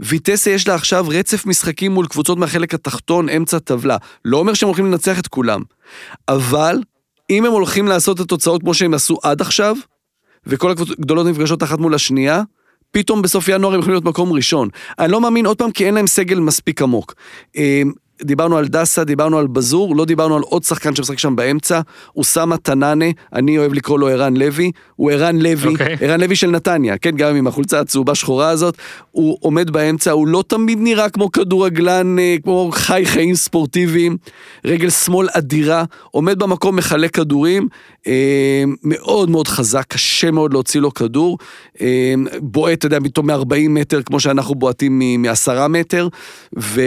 [0.00, 3.96] ויטסה יש לה עכשיו רצף משחקים מול קבוצות מהחלק התחתון, אמצע טבלה.
[4.24, 5.62] לא אומר שהם הולכים לנצח את כולם.
[6.28, 6.78] אבל,
[7.30, 9.76] אם הם הולכים לעשות את התוצאות כמו שהם עשו עד עכשיו,
[10.46, 12.42] וכל הגדולות נפגשות אחת מול השנייה,
[12.90, 14.68] פתאום בסוף ינואר הם יכולים להיות מקום ראשון.
[14.98, 17.14] אני לא מאמין עוד פעם כי אין להם סגל מספיק עמוק.
[18.22, 21.80] דיברנו על דסה, דיברנו על בזור, לא דיברנו על עוד שחקן שמשחק שם באמצע,
[22.16, 25.72] אוסאמה טנאנה, אני אוהב לקרוא לו ערן לוי, הוא ערן לוי, okay.
[25.72, 25.96] אוקיי.
[26.00, 28.76] ערן לוי של נתניה, כן, גם עם החולצה הצהובה שחורה הזאת,
[29.10, 34.16] הוא עומד באמצע, הוא לא תמיד נראה כמו כדורגלן, אה, כמו חי חיים ספורטיביים,
[34.64, 37.68] רגל שמאל אדירה, עומד במקום, מחלק כדורים,
[38.06, 41.38] אה, מאוד מאוד חזק, קשה מאוד להוציא לו כדור,
[41.80, 46.08] אה, בועט, אתה יודע, פתאום מ-40 מטר, כמו שאנחנו בועטים מ-10 מטר,
[46.58, 46.80] ו...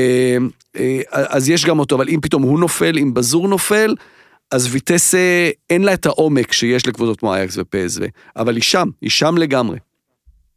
[0.79, 3.95] אה, אז יש גם אותו, אבל אם פתאום הוא נופל, אם בזור נופל,
[4.51, 8.01] אז ויטסה אין לה את העומק שיש לקבוצות כמו אייקס ופסו,
[8.35, 9.77] אבל היא שם, היא שם לגמרי.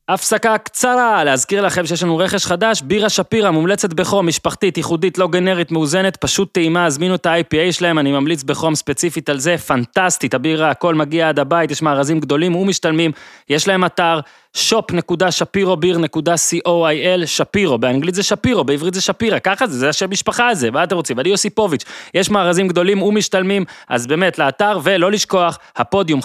[0.08, 5.28] הפסקה קצרה, להזכיר לכם שיש לנו רכש חדש, בירה שפירא, מומלצת בחום, משפחתית, ייחודית, לא
[5.28, 10.34] גנרית, מאוזנת, פשוט טעימה, הזמינו את ה-IPA שלהם, אני ממליץ בחום ספציפית על זה, פנטסטית,
[10.34, 13.10] הבירה, הכל מגיע עד הבית, יש מארזים גדולים ומשתלמים,
[13.48, 14.20] יש להם אתר,
[14.56, 20.84] shop.shapiro.beer.co.il, שפירו, באנגלית זה שפירו, בעברית זה שפירא, ככה זה, זה השם משפחה הזה, מה
[20.84, 21.20] אתם רוצים?
[21.20, 21.84] אני יוסיפוביץ',
[22.14, 26.22] יש מארזים גדולים ומשתלמים, אז באמת לאתר, ולא לשכוח, הפודיום 15%,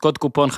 [0.00, 0.54] קוד קופון 15%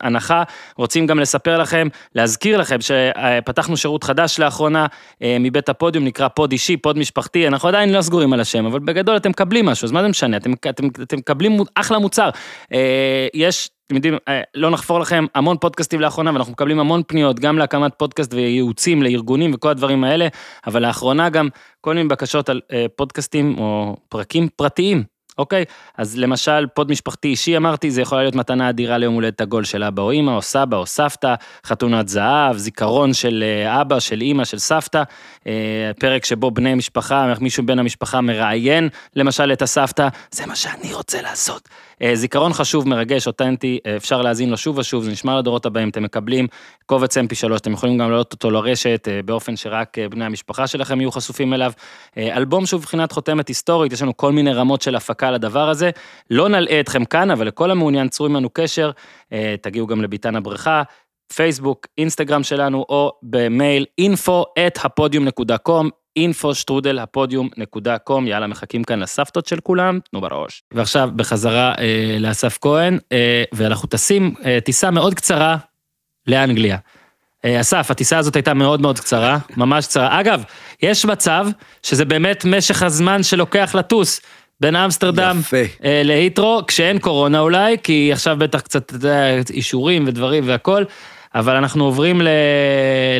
[0.00, 0.42] הנחה,
[0.76, 4.86] רוצים גם לספר לכם, להזכיר לכם שפתחנו שירות חדש לאחרונה
[5.22, 8.78] אה, מבית הפודיום, נקרא פוד אישי, פוד משפחתי, אנחנו עדיין לא סגורים על השם, אבל
[8.78, 12.30] בגדול אתם מקבלים משהו, אז מה זה משנה, אתם, אתם, אתם מקבלים אחלה מוצר.
[12.72, 17.40] אה, יש אתם יודעים, אה, לא נחפור לכם המון פודקאסטים לאחרונה, ואנחנו מקבלים המון פניות,
[17.40, 20.28] גם להקמת פודקאסט וייעוצים לארגונים וכל הדברים האלה,
[20.66, 21.48] אבל לאחרונה גם
[21.80, 25.04] כל מיני בקשות על אה, פודקאסטים או פרקים פרטיים,
[25.38, 25.64] אוקיי?
[25.96, 29.82] אז למשל, פוד משפחתי אישי, אמרתי, זה יכולה להיות מתנה אדירה ליום הולדת עגול של
[29.82, 31.34] אבא או אמא, או סבא או סבתא,
[31.66, 35.02] חתונת זהב, זיכרון של אה, אבא, של אמא, של סבתא,
[35.98, 41.22] פרק שבו בני משפחה, מישהו בין המשפחה מראיין, למשל, את הסבתא, זה מה שאני רוצה
[41.22, 41.68] לעשות.
[42.02, 45.88] אה, זיכרון חשוב, מרגש, אותנטי, אה, אפשר להאזין לו שוב ושוב, זה נשמר לדורות הבאים,
[45.88, 46.46] אתם מקבלים
[46.86, 51.12] קובץ mp3, אתם יכולים גם להעלות אותו לרשת אה, באופן שרק בני המשפחה שלכם יהיו
[51.12, 51.72] חשופים אליו.
[52.16, 55.90] אלבום שהוא בבחינת חותמת היסטורית, יש לנו כל מיני רמות של הפקה לדבר הזה.
[56.30, 58.90] לא נלאה אתכם כאן, אבל לכל המעוניין צרו עמנו קשר,
[59.60, 60.82] תגיעו גם לביתן הבריכה.
[61.32, 65.86] פייסבוק, אינסטגרם שלנו, או במייל info at הפודיום.com,
[66.18, 70.62] info שטרודל הפודיום נקודה קום, יאללה, מחכים כאן לסבתות של כולם, תנו בראש.
[70.74, 75.56] ועכשיו בחזרה אה, לאסף כהן, אה, ואנחנו טסים אה, טיסה מאוד קצרה
[76.26, 76.76] לאנגליה.
[77.44, 80.20] אה, אסף, הטיסה הזאת הייתה מאוד מאוד קצרה, ממש קצרה.
[80.20, 80.42] אגב,
[80.82, 81.46] יש מצב
[81.82, 84.20] שזה באמת משך הזמן שלוקח לטוס.
[84.60, 85.40] בין אמסטרדם
[85.84, 90.84] אה, להיטרו, כשאין קורונה אולי, כי עכשיו בטח קצת, אתה יודע, אישורים ודברים והכל.
[91.34, 92.28] אבל אנחנו עוברים ל...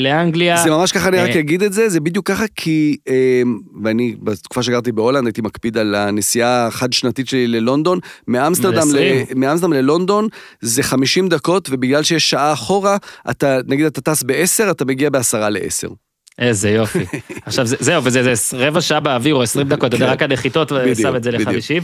[0.01, 0.57] לאנגליה.
[0.57, 3.43] זה ממש ככה, אני רק אה, אגיד את זה, זה בדיוק ככה, כי, אה,
[3.85, 7.99] ואני בתקופה שגרתי בהולנד הייתי מקפיד על הנסיעה החד-שנתית שלי ללונדון,
[8.29, 8.99] מאמסטרדם, ל...
[9.37, 10.29] מאמסטרדם ללונדון
[10.61, 12.97] זה 50 דקות, ובגלל שיש שעה אחורה,
[13.31, 15.91] אתה, נגיד אתה טס ב-10, אתה מגיע בעשרה ל-10.
[16.39, 17.05] איזה יופי.
[17.47, 20.13] עכשיו זהו, וזה רבע שעה באוויר או 20 דקות, אתה יודע, כן.
[20.13, 21.83] רק הנחיתות, ושם את זה ל-50.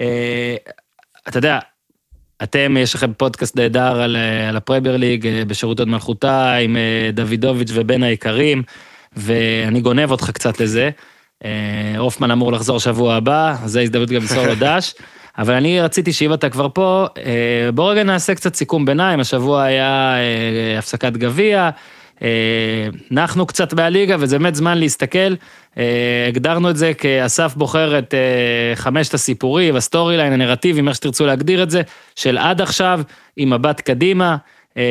[0.00, 0.56] אה,
[1.28, 1.58] אתה יודע,
[2.42, 6.76] אתם, יש לכם פודקאסט נהדר על, אה, על הפרמייר ליג אה, בשירות הוד מלכותה עם
[6.76, 8.62] אה, דוידוביץ' ובן היקרים,
[9.16, 10.90] ואני גונב אותך קצת לזה.
[11.98, 14.94] הופמן אמור לחזור שבוע הבא, זו הזדמנות גם למסור לו דש.
[15.38, 17.06] אבל אני רציתי שאם אתה כבר פה,
[17.74, 20.16] בוא רגע נעשה קצת סיכום ביניים, השבוע היה
[20.78, 21.70] הפסקת גביע,
[23.10, 25.34] נחנו קצת מהליגה וזה באמת זמן להסתכל.
[25.78, 31.26] אה, הגדרנו את זה כאסף בוחר את אה, חמשת הסיפורים, ה storyline, הנרטיבים, איך שתרצו
[31.26, 31.82] להגדיר את זה,
[32.16, 33.00] של עד עכשיו,
[33.36, 34.36] עם מבט קדימה.
[34.76, 34.82] אה,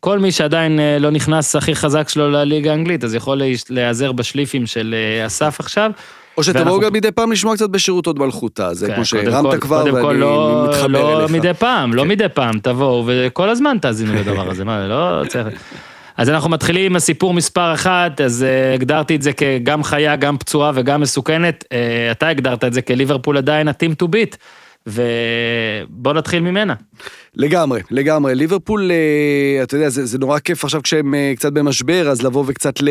[0.00, 4.94] כל מי שעדיין לא נכנס הכי חזק שלו לליגה האנגלית, אז יכול להיעזר בשליפים של
[5.26, 5.90] אסף עכשיו.
[6.36, 6.80] או שתבואו ואנחנו...
[6.80, 10.12] גם מדי פעם לשמוע קצת בשירות עוד מלכותה, זה כן, כמו שהרמת כבר ואני כל
[10.12, 11.30] לא, מתחבר לא אליך.
[11.32, 12.08] לא מדי פעם, לא כן.
[12.08, 15.48] לא מדי פעם, תבואו וכל הזמן תאזינו לדבר הזה, מה, לא צריך...
[16.16, 20.38] אז אנחנו מתחילים עם הסיפור מספר אחת, אז uh, הגדרתי את זה כגם חיה, גם
[20.38, 21.64] פצועה וגם מסוכנת.
[21.64, 24.36] Uh, אתה הגדרת את זה כליברפול עדיין ה-team to beat,
[24.86, 26.74] ובוא נתחיל ממנה.
[27.36, 28.34] לגמרי, לגמרי.
[28.34, 32.44] ליברפול, אה, אתה יודע, זה, זה נורא כיף עכשיו כשהם אה, קצת במשבר, אז לבוא
[32.46, 32.88] וקצת ל...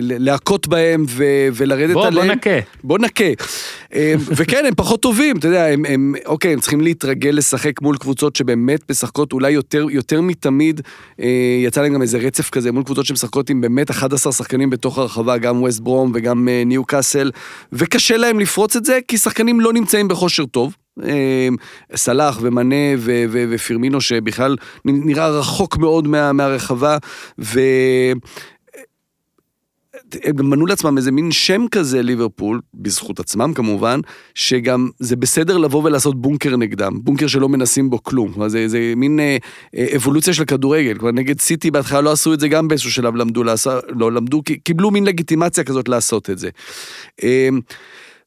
[0.00, 1.24] להכות בהם ו...
[1.52, 2.26] ולרדת בוא, עליהם.
[2.26, 2.50] בוא נכה.
[2.84, 3.44] בוא נכה.
[3.94, 7.96] אה, וכן, הם פחות טובים, אתה יודע, הם, הם, אוקיי, הם צריכים להתרגל לשחק מול
[7.96, 10.80] קבוצות שבאמת משחקות אולי יותר, יותר מתמיד.
[11.64, 15.38] יצא להם גם איזה רצף כזה מול קבוצות שמשחקות עם באמת 11 שחקנים בתוך הרחבה,
[15.38, 17.30] גם ווסט ברום וגם ניו קאסל,
[17.72, 20.72] וקשה להם לפרוץ את זה, כי שחקנים לא נמצאים בכושר טוב.
[21.04, 21.56] אמ,
[21.94, 22.94] סלאח ומנה
[23.30, 26.98] ופירמינו שבכלל נראה רחוק מאוד מה, מהרחבה
[27.38, 27.60] ו...
[30.24, 34.00] הם בנו לעצמם איזה מין שם כזה ליברפול, בזכות עצמם כמובן,
[34.34, 39.20] שגם זה בסדר לבוא ולעשות בונקר נגדם, בונקר שלא מנסים בו כלום, זה, זה מין
[39.20, 39.36] אה,
[39.76, 43.16] אה, אבולוציה של כדורגל, כבר נגד סיטי בהתחלה לא עשו את זה, גם באיזשהו שלב
[43.16, 46.50] למדו, לעשות, לא למדו, קיבלו מין לגיטימציה כזאת לעשות את זה.
[47.24, 47.48] אה,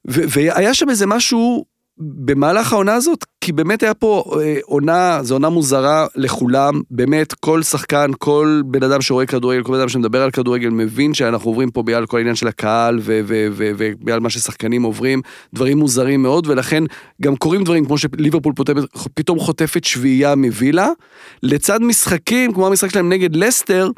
[0.05, 1.65] והיה שם איזה משהו
[2.00, 7.64] במהלך העונה הזאת, כי באמת היה פה אה, עונה, זו עונה מוזרה לכולם, באמת כל
[7.64, 11.72] שחקן, כל בן אדם שרואה כדורגל, כל בן אדם שמדבר על כדורגל מבין שאנחנו עוברים
[11.72, 15.22] פה בגלל כל העניין של הקהל ובגלל מה ששחקנים עוברים,
[15.54, 16.84] דברים מוזרים מאוד, ולכן
[17.22, 18.54] גם קורים דברים כמו שליברפול
[19.14, 20.89] פתאום חוטפת שביעייה מווילה,
[21.43, 23.89] לצד משחקים כמו המשחק שלהם נגד לסטר,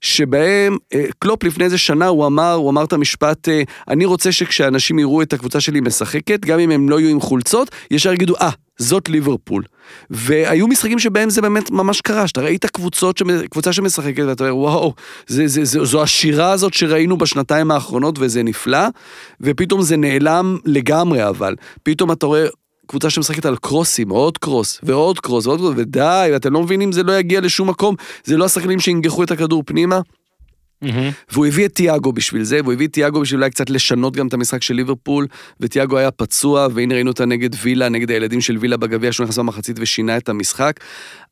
[0.00, 4.32] שבהם אה, קלופ לפני איזה שנה הוא אמר, הוא אמר את המשפט, אה, אני רוצה
[4.32, 8.34] שכשאנשים יראו את הקבוצה שלי משחקת, גם אם הם לא יהיו עם חולצות, ישר יגידו,
[8.40, 9.62] אה, זאת ליברפול.
[10.10, 14.94] והיו משחקים שבהם זה באמת ממש קרה, שאתה ראית קבוצות, קבוצה שמשחקת ואתה אומר, וואו,
[15.26, 18.88] זה, זה, זה, זו השירה הזאת שראינו בשנתיים האחרונות וזה נפלא,
[19.40, 21.54] ופתאום זה נעלם לגמרי אבל.
[21.82, 22.46] פתאום אתה רואה
[22.86, 27.02] קבוצה שמשחקת על קרוסים, עוד קרוס, ועוד קרוס, ועוד קרוס, ודי, ואתם לא מבינים, זה
[27.02, 30.00] לא יגיע לשום מקום, זה לא השחקנים שינגחו את הכדור פנימה.
[31.32, 34.26] והוא הביא את תיאגו בשביל זה, והוא הביא את תיאגו בשביל אולי קצת לשנות גם
[34.26, 35.26] את המשחק של ליברפול,
[35.60, 39.38] ותיאגו היה פצוע, והנה ראינו אותו נגד וילה, נגד הילדים של וילה בגביע, שהוא נכנס
[39.38, 40.80] במחצית ושינה את המשחק.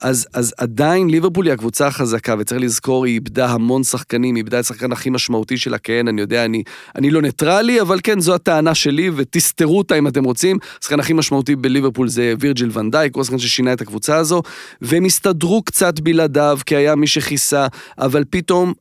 [0.01, 4.65] אז, אז עדיין ליברפול היא הקבוצה החזקה, וצריך לזכור, היא איבדה המון שחקנים, איבדה את
[4.65, 6.63] השחקן הכי משמעותי שלה, כן, אני יודע, אני,
[6.97, 10.59] אני לא ניטרלי, אבל כן, זו הטענה שלי, ותסתרו אותה אם אתם רוצים.
[10.81, 14.43] השחקן הכי משמעותי בליברפול זה וירג'יל ואן דייק, הוא השחקן ששינה את הקבוצה הזו,
[14.83, 17.67] והם הסתדרו קצת בלעדיו, כי היה מי שכיסה,
[17.99, 18.73] אבל פתאום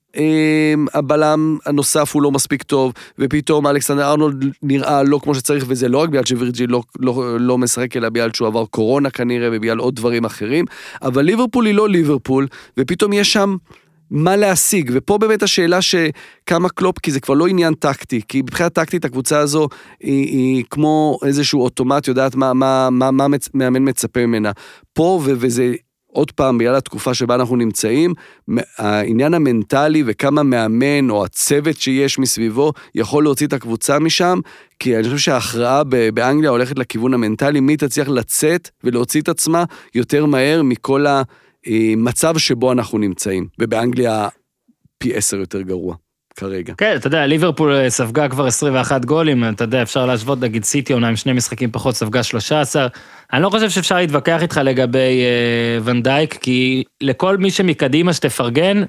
[0.94, 5.98] הבלם הנוסף הוא לא מספיק טוב, ופתאום אלכסנדר ארנולד נראה לא כמו שצריך, וזה לא
[5.98, 9.96] רק בגלל שווירג'י לא, לא, לא משחק, אלא בגלל שהוא עבר קורונה כנראה, ובגלל עוד
[9.96, 10.66] דברים אחרים,
[11.02, 12.48] אבל ליברפול היא לא ליברפול,
[12.80, 13.56] ופתאום יש שם...
[14.14, 18.70] מה להשיג, ופה באמת השאלה שכמה קלופ, כי זה כבר לא עניין טקטי, כי מבחינה
[18.70, 19.68] טקטית הקבוצה הזו
[20.00, 24.52] היא, היא כמו איזשהו אוטומט, יודעת מה, מה, מה, מה מאמן מצפה ממנה.
[24.94, 25.74] פה, ו, וזה
[26.14, 28.14] עוד פעם, בגלל התקופה שבה אנחנו נמצאים,
[28.78, 34.40] העניין המנטלי וכמה מאמן או הצוות שיש מסביבו יכול להוציא את הקבוצה משם,
[34.80, 35.84] כי אני חושב שההכרעה
[36.14, 39.64] באנגליה הולכת לכיוון המנטלי, מי תצליח לצאת ולהוציא את עצמה
[39.96, 41.06] יותר מהר מכל
[41.66, 44.28] המצב שבו אנחנו נמצאים, ובאנגליה
[44.98, 45.96] פי עשר יותר גרוע.
[46.36, 46.74] כרגע.
[46.78, 50.94] כן, אתה יודע, ליברפול אה, ספגה כבר 21 גולים, אתה יודע, אפשר להשוות, נגיד סיטי
[50.94, 52.88] עונה עם שני משחקים פחות, ספגה 13.
[53.34, 58.84] אני לא חושב שאפשר להתווכח איתך לגבי אה, ואן דייק, כי לכל מי שמקדימה שתפרגן,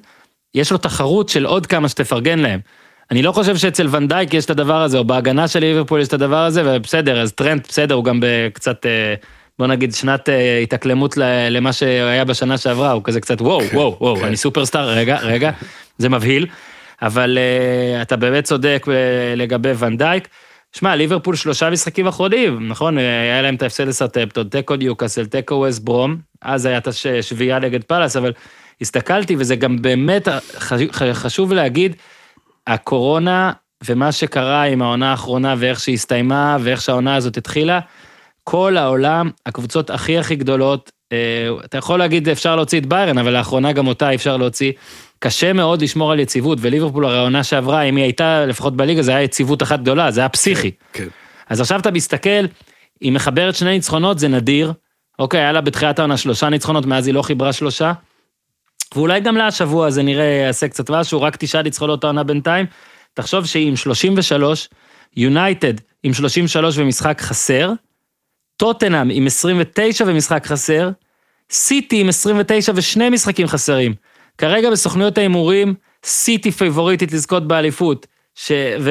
[0.55, 2.61] יש לו תחרות של עוד כמה שתפרגן להם.
[3.11, 6.09] אני לא חושב שאצל ואן דייק יש את הדבר הזה, או בהגנה של ליברפול יש
[6.09, 9.15] את הדבר הזה, ובסדר, אז טרנד בסדר, הוא גם בקצת, אה,
[9.59, 11.17] בוא נגיד, שנת אה, התאקלמות
[11.51, 14.25] למה שהיה בשנה שעברה, הוא כזה קצת וואו, כן, וואו, וואו, כן.
[14.25, 15.51] אני superstar, רגע, רגע,
[15.99, 16.47] זה מבהיל.
[17.03, 18.91] אבל uh, אתה באמת צודק uh,
[19.37, 20.29] לגבי ואן דייק.
[20.73, 22.99] שמע, ליברפול שלושה משחקים אחרונים, נכון?
[22.99, 27.59] אה, היה להם את ההפסד לסרטפטון, תיקו ניוקאסל, תיקו ווסט ברום, אז היה את השביעייה
[27.59, 28.33] נגד פאלאס, אבל
[28.81, 30.29] הסתכלתי, וזה גם באמת
[31.13, 31.97] חשוב להגיד,
[32.67, 33.53] הקורונה
[33.85, 37.81] ומה שקרה עם העונה האחרונה ואיך שהיא הסתיימה ואיך שהעונה הזאת התחילה,
[38.45, 40.91] כל העולם, הקבוצות הכי הכי גדולות,
[41.65, 44.73] אתה יכול להגיד אפשר להוציא את ביירן, אבל לאחרונה גם אותה אפשר להוציא.
[45.23, 49.11] קשה מאוד לשמור על יציבות, וליברפול הרי העונה שעברה, אם היא הייתה לפחות בליגה, זה
[49.11, 50.71] היה יציבות אחת גדולה, זה היה פסיכי.
[50.93, 51.09] כן.
[51.49, 52.45] אז עכשיו אתה מסתכל,
[53.01, 54.73] היא מחברת שני ניצחונות, זה נדיר.
[55.19, 57.93] אוקיי, היה לה בתחילת העונה שלושה ניצחונות, מאז היא לא חיברה שלושה.
[58.95, 62.67] ואולי גם לה השבוע זה נראה יעשה קצת משהו, רק תשעה ניצחונות העונה בינתיים.
[63.15, 64.69] תחשוב שהיא עם 33,
[65.17, 67.73] יונייטד עם 33 ומשחק חסר,
[68.57, 70.91] טוטנאם עם 29 ומשחק חסר,
[71.51, 73.95] סיטי עם 29 ושני משחקים חסרים.
[74.39, 75.75] כרגע בסוכנויות ההימורים,
[76.05, 78.07] סיטי פייבוריטית לזכות באליפות.
[78.35, 78.53] ש...
[78.81, 78.91] ו...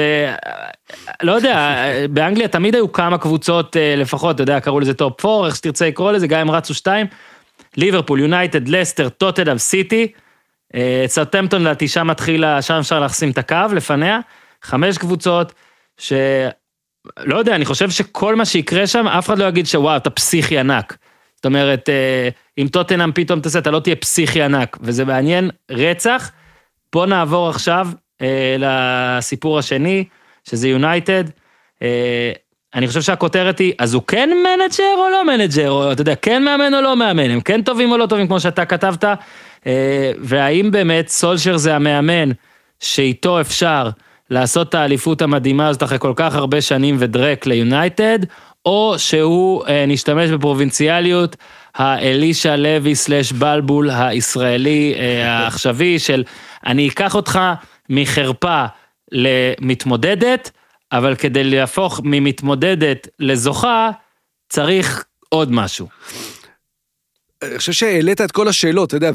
[1.23, 5.47] לא יודע, באנגליה תמיד היו כמה קבוצות אה, לפחות, אתה יודע, קראו לזה top 4,
[5.47, 7.07] איך שתרצה לקרוא לזה, גם אם רצו שתיים.
[7.77, 10.11] ליברפול, יונייטד, לסטר, טוטנאם, סיטי.
[11.07, 14.19] סאות'המפטון לדעתי שם מתחילה, שם אפשר להחסים את הקו לפניה.
[14.63, 15.53] חמש קבוצות,
[15.97, 16.13] ש...
[17.17, 20.59] לא יודע, אני חושב שכל מה שיקרה שם, אף אחד לא יגיד שוואו, אתה פסיכי
[20.59, 20.97] ענק.
[21.41, 26.31] זאת אומרת, אה, אם טוטנאם פתאום תעשה, אתה לא תהיה פסיכי ענק, וזה מעניין, רצח.
[26.93, 27.87] בוא נעבור עכשיו
[28.21, 30.05] אה, לסיפור השני,
[30.49, 31.23] שזה יונייטד.
[31.81, 32.31] אה,
[32.75, 36.43] אני חושב שהכותרת היא, אז הוא כן manager או לא manager, או אתה יודע, כן
[36.43, 39.03] מאמן או לא מאמן, הם כן טובים או לא טובים, כמו שאתה כתבת,
[39.67, 42.31] אה, והאם באמת סולשר זה המאמן
[42.79, 43.89] שאיתו אפשר
[44.29, 48.19] לעשות את האליפות המדהימה הזאת אחרי כל כך הרבה שנים ודרק ליונייטד,
[48.65, 51.35] או שהוא אה, נשתמש בפרובינציאליות
[51.75, 56.23] האלישע לוי slash בלבול הישראלי אה, העכשווי של
[56.65, 57.39] אני אקח אותך
[57.89, 58.65] מחרפה
[59.11, 60.51] למתמודדת,
[60.91, 63.89] אבל כדי להפוך ממתמודדת לזוכה,
[64.49, 65.87] צריך עוד משהו.
[67.43, 69.11] אני חושב שהעלית את כל השאלות, אתה יודע,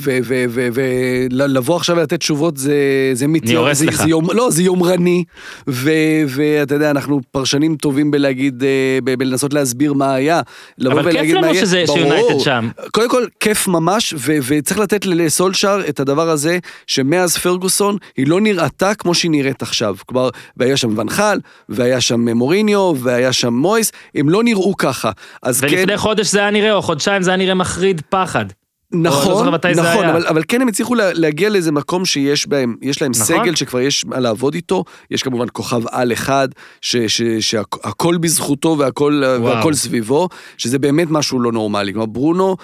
[0.72, 2.74] ולבוא עכשיו ולתת תשובות זה,
[3.12, 4.02] זה מתיום, אני הורס לך.
[4.02, 5.24] זה יום, לא, זה יומרני,
[5.66, 10.40] ואתה יודע, אנחנו פרשנים טובים בלהגיד, אה, בלנסות להסביר מה היה.
[10.86, 12.68] אבל כיף לנו שזה, שיונייטד שם.
[12.92, 14.14] קודם כל, כיף ממש,
[14.46, 19.96] וצריך לתת לסולשאר את הדבר הזה, שמאז פרגוסון, היא לא נראתה כמו שהיא נראית עכשיו.
[20.06, 25.10] כלומר, והיה שם ונחל, והיה שם מוריניו, והיה שם מויס, הם לא נראו ככה.
[25.44, 25.96] ולפני כן...
[25.96, 28.02] חודש זה היה נראה, או חודשיים זה היה נראה מחריד.
[28.24, 28.44] פחד.
[28.92, 30.04] לא נכון, זה נכון.
[30.06, 33.24] אבל, אבל כן הם הצליחו לה, להגיע לאיזה מקום שיש בהם, יש להם נכון.
[33.26, 36.48] סגל שכבר יש מה לעבוד איתו, יש כמובן כוכב על אחד,
[36.80, 41.92] ש- ש- שהכל בזכותו והכל, והכל סביבו, שזה באמת משהו לא נורמלי.
[41.92, 42.56] כלומר, ברונו...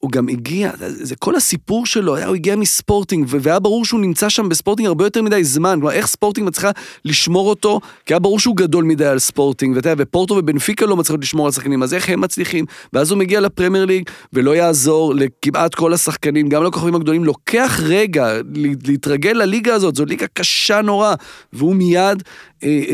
[0.00, 4.28] הוא גם הגיע, זה, כל הסיפור שלו, היה, הוא הגיע מספורטינג, והיה ברור שהוא נמצא
[4.28, 6.70] שם בספורטינג הרבה יותר מדי זמן, כלומר, איך ספורטינג מצליחה
[7.04, 10.96] לשמור אותו, כי היה ברור שהוא גדול מדי על ספורטינג, ואתה יודע, ופורטו ובנפיקה לא
[10.96, 12.64] מצליחות לשמור על שחקנים, אז איך הם מצליחים?
[12.92, 18.32] ואז הוא מגיע לפרמייר ליג, ולא יעזור לכמעט כל השחקנים, גם לכוכבים הגדולים, לוקח רגע
[18.84, 21.14] להתרגל לליגה הזאת, זו ליגה קשה נורא,
[21.52, 22.22] והוא מיד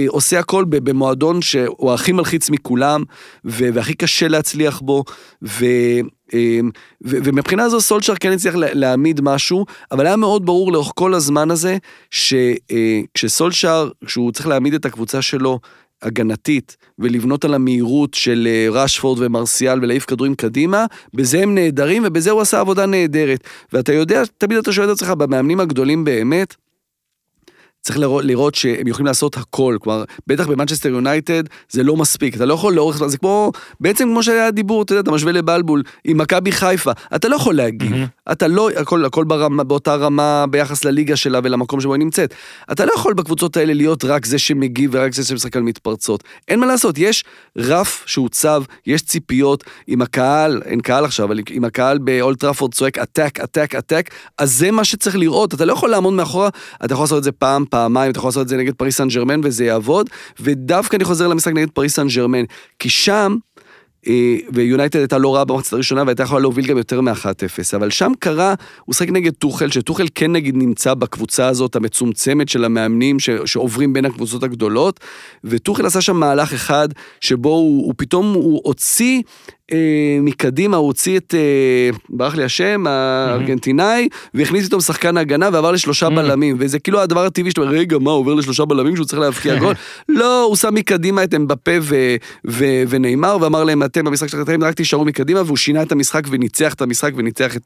[0.08, 3.02] עושה הכל במועדון שהוא הכי מלחיץ מכולם,
[3.44, 5.04] והכי קשה להצליח בו,
[5.42, 5.64] ו...
[6.34, 6.58] אה,
[7.02, 11.50] ומבחינה זו סולצ'ר כן הצליח לה- להעמיד משהו, אבל היה מאוד ברור לאורך כל הזמן
[11.50, 11.76] הזה,
[12.10, 15.58] שכשסולצ'ר, כשהוא צריך להעמיד את הקבוצה שלו
[16.02, 22.30] הגנתית, ולבנות על המהירות של אה, רשפורד ומרסיאל ולהעיף כדורים קדימה, בזה הם נהדרים, ובזה
[22.30, 23.40] הוא עשה עבודה נהדרת.
[23.72, 26.54] ואתה יודע, תמיד אתה שואל את עצמך, במאמנים הגדולים באמת,
[27.87, 32.45] צריך לראות, לראות שהם יכולים לעשות הכל, כלומר, בטח במנצ'סטר יונייטד זה לא מספיק, אתה
[32.45, 35.82] לא יכול לאורך זמן, זה כמו, בעצם כמו שהיה דיבור, אתה יודע, אתה משווה לבלבול
[36.05, 38.07] עם מכבי חיפה, אתה לא יכול להגיב, מהמם.
[38.32, 42.34] אתה לא, הכל, הכל ברמה, באותה רמה ביחס לליגה שלה ולמקום שבו היא נמצאת.
[42.72, 46.24] אתה לא יכול בקבוצות האלה להיות רק זה שמגיב ורק זה שמשחק על מתפרצות.
[46.49, 47.24] אין מה לעשות, יש
[47.57, 52.99] רף שהוצב, יש ציפיות, אם הקהל, אין קהל עכשיו, אבל אם הקהל באולט טראפורד צועק
[52.98, 56.49] attack, attack, attack, אז זה מה שצריך לראות, אתה לא יכול לעמוד מאחורה,
[56.84, 59.08] אתה יכול לעשות את זה פעם, פעמיים, אתה יכול לעשות את זה נגד פריס סן
[59.08, 60.10] ג'רמן וזה יעבוד,
[60.40, 62.44] ודווקא אני חוזר למשחק נגד פריס סן ג'רמן,
[62.78, 63.36] כי שם,
[64.08, 68.12] אה, ויונייטד הייתה לא רעה במחצית הראשונה והייתה יכולה להוביל גם יותר מ-1-0, אבל שם
[68.18, 68.54] קרה,
[68.84, 73.92] הוא שחק נגד טוחל, שטוחל כן נגיד נמצא בקבוצה הזאת המצומצמת של המאמנים ש, שעוברים
[73.92, 75.00] בין הקבוצות הגדולות,
[75.44, 76.88] וטוחל עשה שם מהלך אחד
[77.20, 79.22] שבו הוא, הוא פתאום, הוא הוציא
[80.22, 86.06] מקדימה, הוא הוציא את, אה, ברח לי השם, הארגנטינאי, והכניס איתו שחקן הגנה ועבר לשלושה
[86.06, 86.10] Mhm.
[86.10, 89.56] בלמים, וזה כאילו הדבר הטבעי שאתה אומר, רגע, מה, עובר לשלושה בלמים שהוא צריך להבקיע
[89.56, 89.74] גול?
[90.08, 91.70] לא, הוא שם מקדימה את אמבפה
[92.88, 96.82] ונאמר, ואמר להם, אתם במשחק שלכם רק תישארו מקדימה, והוא שינה את המשחק וניצח את
[96.82, 97.56] המשחק וניצח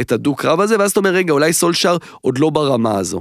[0.00, 3.20] את הדו-קרב הזה, ואז אתה אומר, רגע, אולי סולשר עוד לא ברמה הזו.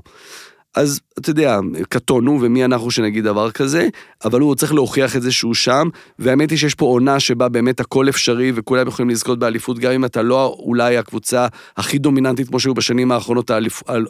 [0.75, 1.59] אז אתה יודע,
[1.89, 3.87] קטונו, ומי אנחנו שנגיד דבר כזה,
[4.25, 7.79] אבל הוא צריך להוכיח את זה שהוא שם, והאמת היא שיש פה עונה שבה באמת
[7.79, 11.47] הכל אפשרי וכולם יכולים לזכות באליפות, גם אם אתה לא אולי הקבוצה
[11.77, 13.51] הכי דומיננטית כמו שהיו בשנים האחרונות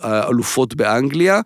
[0.01, 1.41] האלופות באנגליה,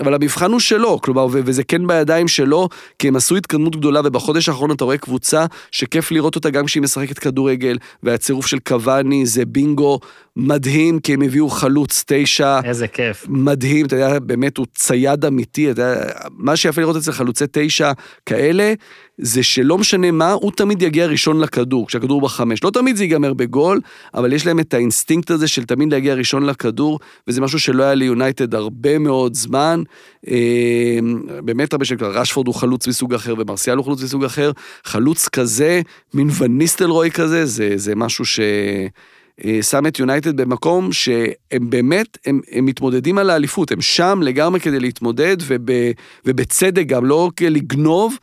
[0.00, 4.48] אבל המבחן הוא שלו, כלומר, וזה כן בידיים שלו, כי הם עשו התקדמות גדולה, ובחודש
[4.48, 9.44] האחרון אתה רואה קבוצה שכיף לראות אותה גם כשהיא משחקת כדורגל, והצירוף של קוואני זה
[9.44, 10.00] בינגו
[10.36, 12.60] מדהים, כי הם הביאו חלוץ תשע.
[12.64, 13.26] איזה כיף.
[13.28, 17.92] מדהים, אתה יודע, באמת הוא צייד אמיתי, אתה יודע, מה שיפה לראות אצל חלוצי תשע
[18.26, 18.72] כאלה,
[19.22, 22.64] זה שלא משנה מה, הוא תמיד יגיע ראשון לכדור, כשהכדור בחמש.
[22.64, 23.80] לא תמיד זה ייגמר בגול,
[24.14, 26.98] אבל יש להם את האינסטינקט הזה של תמיד להגיע ראשון לכדור,
[27.28, 29.82] וזה משהו שלא היה ליונייטד הרבה מאוד זמן.
[30.28, 30.98] אה,
[31.44, 34.50] באמת הרבה שכבר, רשפורד הוא חלוץ מסוג אחר, ומרסיאל הוא חלוץ מסוג אחר.
[34.84, 35.80] חלוץ כזה,
[36.14, 38.40] מין וניסטלרוי כזה, זה, זה משהו ש...
[39.44, 44.60] אה, שם את יונייטד במקום שהם באמת, הם, הם מתמודדים על האליפות, הם שם לגמרי
[44.60, 45.70] כדי להתמודד, וב,
[46.26, 48.16] ובצדק גם, לא לגנוב,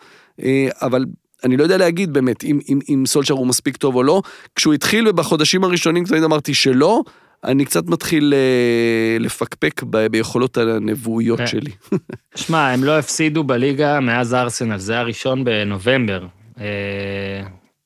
[0.81, 1.05] אבל
[1.43, 4.21] אני לא יודע להגיד באמת אם, אם, אם סולשר הוא מספיק טוב או לא.
[4.55, 7.01] כשהוא התחיל ובחודשים הראשונים תמיד אמרתי שלא,
[7.43, 11.47] אני קצת מתחיל אה, לפקפק ב, ביכולות הנבואיות כן.
[11.47, 11.71] שלי.
[12.35, 16.25] שמע, הם לא הפסידו בליגה מאז ארסנל, זה היה ראשון בנובמבר.
[16.59, 16.65] אה,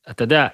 [0.10, 0.47] אתה יודע,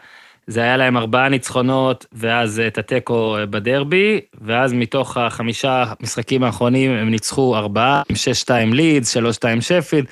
[0.47, 6.91] זה היה להם ארבעה ניצחונות, ואז את התיקו אה, בדרבי, ואז מתוך החמישה משחקים האחרונים
[6.91, 9.19] הם ניצחו ארבעה, עם 6-2 לידס, 3-2
[9.61, 10.05] שפילד.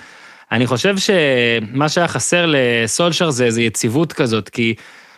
[0.52, 4.74] אני חושב שמה שהיה חסר לסולשר זה איזו יציבות כזאת, כי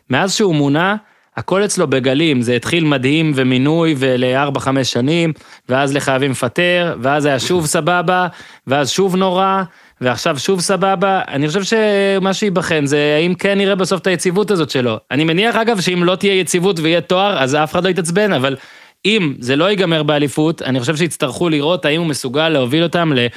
[0.10, 0.96] מאז שהוא מונה,
[1.38, 5.34] הכל אצלו בגלים, זה התחיל מדהים ומינוי ול-4-5 שנים,
[5.70, 8.28] ואז לחייבים לפטר, ואז היה שוב סבבה,
[8.68, 9.64] ואז שוב נורא,
[10.02, 11.22] ועכשיו שוב סבבה.
[11.28, 14.98] אני חושב שמה שייבחן זה האם כן נראה בסוף את היציבות הזאת שלו.
[15.12, 18.56] אני מניח אגב שאם לא תהיה יציבות ויהיה תואר, אז אף אחד לא יתעצבן, אבל
[19.06, 23.28] אם זה לא ייגמר באליפות, אני חושב שיצטרכו לראות האם הוא מסוגל להוביל אותם ל...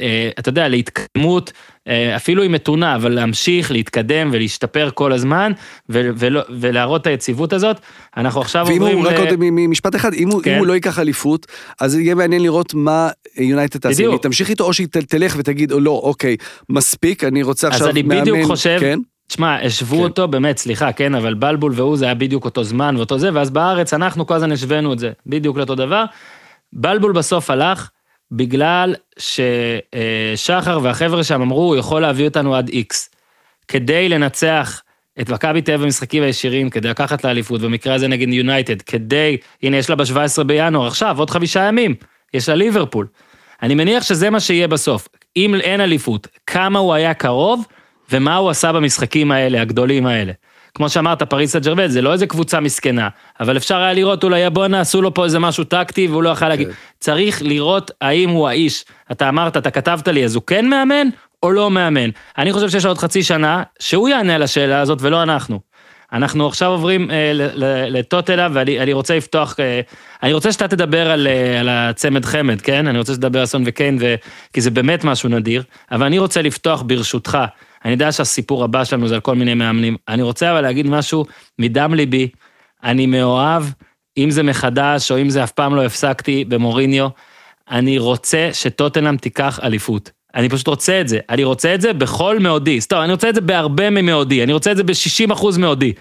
[0.00, 1.52] אה, אתה יודע, להתקדמות,
[1.88, 5.52] אה, אפילו היא מתונה, אבל להמשיך, להתקדם ולהשתפר כל הזמן,
[5.88, 7.76] ו- ולא- ולהראות את היציבות הזאת.
[8.16, 9.20] אנחנו עכשיו ואם עוברים הוא, רק ל...
[9.20, 10.52] עוד משפט אחד, אם הוא, כן.
[10.52, 11.46] אם הוא לא ייקח אליפות,
[11.80, 14.08] אז יהיה מעניין לראות מה יונייטד תעשה.
[14.08, 16.36] היא תמשיך איתו, או שהיא תלך ותגיד, או לא, אוקיי,
[16.68, 18.20] מספיק, אני רוצה אז עכשיו אני מאמן.
[18.20, 18.98] בדיוק חושב, כן?
[19.28, 20.02] תשמע, השוו כן.
[20.02, 23.50] אותו, באמת, סליחה, כן, אבל בלבול והוא זה היה בדיוק אותו זמן ואותו זה, ואז
[23.50, 26.04] בארץ אנחנו כל הזמן השווינו את זה, בדיוק לאותו דבר.
[26.72, 27.90] בלבול בסוף הלך
[28.30, 33.10] בגלל ששחר והחבר'ה שם אמרו, הוא יכול להביא אותנו עד איקס.
[33.68, 34.82] כדי לנצח
[35.20, 39.76] את מכבי תל אביב במשחקים הישירים כדי לקחת לאליפות, במקרה הזה נגד יונייטד, כדי, הנה
[39.76, 41.94] יש לה ב-17 בינואר, עכשיו, עוד חמישה ימים,
[42.34, 43.06] יש לה ליברפול.
[43.62, 45.08] אני מניח שזה מה שיהיה בסוף.
[45.36, 47.66] אם אין אליפות, כמה הוא היה קרוב,
[48.12, 50.32] ומה הוא עשה במשחקים האלה, הגדולים האלה.
[50.74, 53.08] כמו שאמרת, פריס סן ג'רמן, זה לא איזה קבוצה מסכנה,
[53.40, 56.48] אבל אפשר היה לראות אולי, בואנה, עשו לו פה איזה משהו טקטי והוא לא יכול
[56.48, 56.68] להגיד.
[56.68, 56.74] כן.
[57.00, 58.84] צריך לראות האם הוא האיש.
[59.12, 61.08] אתה אמרת, אתה כתבת לי, אז הוא כן מאמן
[61.42, 62.10] או לא מאמן?
[62.38, 65.60] אני חושב שיש לו עוד חצי שנה, שהוא יענה על השאלה הזאת ולא אנחנו.
[66.12, 67.32] אנחנו עכשיו עוברים אה,
[67.88, 69.80] לטוטלה, ואני אני רוצה לפתוח, אה,
[70.22, 72.86] אני רוצה שאתה תדבר על, אה, על הצמד חמד, כן?
[72.86, 74.14] אני רוצה שתדבר על סון וקיין, ו...
[74.52, 77.38] כי זה באמת משהו נדיר, אבל אני רוצה לפתוח ברשותך.
[77.84, 79.96] אני יודע שהסיפור הבא שלנו זה על כל מיני מאמנים.
[80.08, 81.24] אני רוצה אבל להגיד משהו
[81.58, 82.28] מדם ליבי,
[82.84, 83.64] אני מאוהב,
[84.18, 87.08] אם זה מחדש או אם זה אף פעם לא הפסקתי במוריניו,
[87.70, 90.10] אני רוצה שטוטנאם תיקח אליפות.
[90.34, 93.34] אני פשוט רוצה את זה, אני רוצה את זה בכל מאודי, סתם, אני רוצה את
[93.34, 95.92] זה בהרבה ממאודי, אני רוצה את זה ב-60 אחוז מאודי,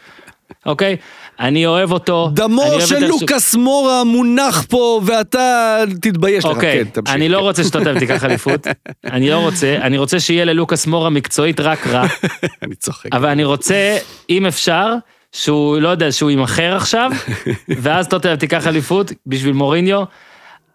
[0.66, 0.98] אוקיי?
[1.42, 2.30] אני אוהב אותו.
[2.34, 6.52] דמו של לוקאס מורה מונח פה, ואתה תתבייש לך.
[6.52, 7.02] אוקיי, כן.
[7.08, 8.68] אני לא רוצה שטוטנאם תיקח אליפות,
[9.06, 12.06] אני לא רוצה, אני רוצה שיהיה ללוקאס מורה מקצועית רק רע,
[12.64, 13.10] אני צוחק.
[13.14, 13.98] אבל אני רוצה,
[14.30, 14.94] אם אפשר,
[15.32, 17.12] שהוא, לא יודע, שהוא יימכר עכשיו,
[17.82, 20.04] ואז טוטנאם תיקח אליפות בשביל מוריניו.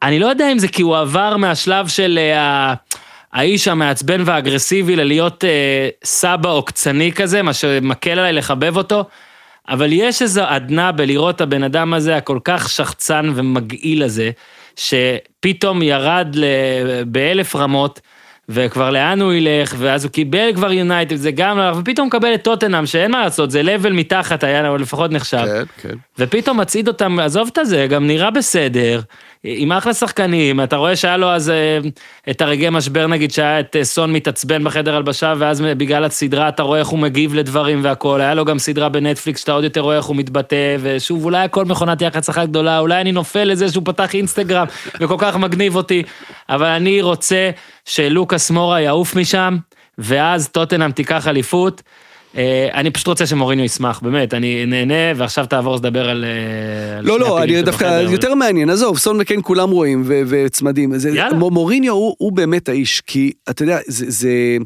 [0.02, 2.74] אני לא יודע אם זה כי הוא עבר מהשלב של אה, ה-
[3.32, 5.48] האיש המעצבן והאגרסיבי ללהיות אה,
[6.04, 9.04] סבא עוקצני כזה, מה שמקל עליי לחבב אותו,
[9.68, 14.30] אבל יש איזו עדנה בלראות את הבן אדם הזה, הכל כך שחצן ומגעיל הזה,
[14.76, 16.44] שפתאום ירד ל-
[17.06, 18.00] באלף רמות,
[18.48, 22.44] וכבר לאן הוא ילך, ואז הוא קיבל כבר יונייטד, זה גם, לא- ופתאום מקבל את
[22.44, 25.44] טוטנאם, שאין מה לעשות, זה לבל מתחת היה, או לפחות נחשב.
[25.44, 25.94] כן, כן.
[26.18, 29.00] ופתאום מצעיד אותם, עזוב את הזה, גם נראה בסדר,
[29.48, 31.78] עם אחלה שחקנים, אתה רואה שהיה לו אז אה,
[32.30, 36.62] את הרגעי משבר נגיד, שהיה את אה, סון מתעצבן בחדר הלבשה, ואז בגלל הסדרה אתה
[36.62, 39.96] רואה איך הוא מגיב לדברים והכל, היה לו גם סדרה בנטפליקס שאתה עוד יותר רואה
[39.96, 43.82] איך הוא מתבטא, ושוב, אולי הכל מכונת יח"צ אחת גדולה, אולי אני נופל לזה שהוא
[43.86, 44.66] פתח אינסטגרם,
[45.00, 46.02] וכל כך מגניב אותי,
[46.48, 47.50] אבל אני רוצה
[47.84, 49.56] שלוקאס מורה יעוף משם,
[49.98, 51.82] ואז טוטנאם תיקח אליפות.
[52.36, 56.24] אה, אני פשוט רוצה שמוריניו ישמח, באמת, אני נהנה, ועכשיו תעבור לדבר על...
[56.24, 58.02] אה, לא, לא, אני דווקא.
[58.10, 60.92] יותר מעניין, עזוב, סון וקיין כולם רואים וצמדים.
[61.14, 61.34] יאללה.
[61.38, 64.56] מו- מוריניו הוא באמת האיש, כי אתה יודע, זה...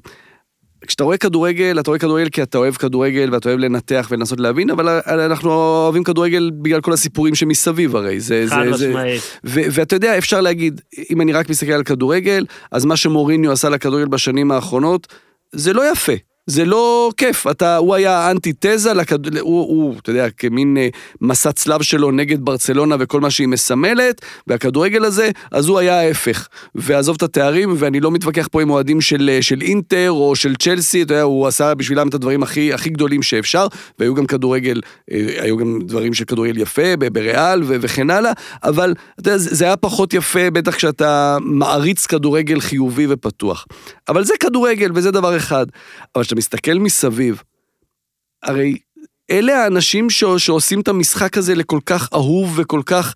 [0.87, 4.71] כשאתה רואה כדורגל, אתה רואה כדורגל כי אתה אוהב כדורגל ואתה אוהב לנתח ולנסות להבין,
[4.71, 8.21] אבל אנחנו אוהבים כדורגל בגלל כל הסיפורים שמסביב הרי.
[8.21, 9.41] זה, חד משמעית.
[9.45, 14.09] ואתה יודע, אפשר להגיד, אם אני רק מסתכל על כדורגל, אז מה שמוריניו עשה לכדורגל
[14.09, 15.07] בשנים האחרונות,
[15.53, 16.13] זה לא יפה.
[16.47, 19.39] זה לא כיף, אתה, הוא היה אנטיתזה, לכד...
[19.39, 20.89] הוא, הוא, אתה יודע, כמין אה,
[21.21, 26.49] מסע צלב שלו נגד ברצלונה וכל מה שהיא מסמלת, והכדורגל הזה, אז הוא היה ההפך.
[26.75, 30.55] ועזוב את התארים, ואני לא מתווכח פה עם אוהדים של, אה, של אינטר או של
[30.55, 33.67] צ'לסי, אתה יודע, הוא עשה בשבילם את הדברים הכי, הכי גדולים שאפשר,
[33.99, 34.81] והיו גם כדורגל,
[35.13, 38.33] אה, היו גם דברים של כדורגל יפה בריאל ו- וכן הלאה,
[38.65, 43.67] אבל אתה יודע, זה היה פחות יפה, בטח כשאתה מעריץ כדורגל חיובי ופתוח.
[44.09, 45.67] אבל זה כדורגל וזה דבר אחד.
[46.15, 47.43] אבל כשאתה מסתכל מסביב,
[48.43, 48.79] הרי
[49.31, 53.15] אלה האנשים ש- שעושים את המשחק הזה לכל כך אהוב וכל כך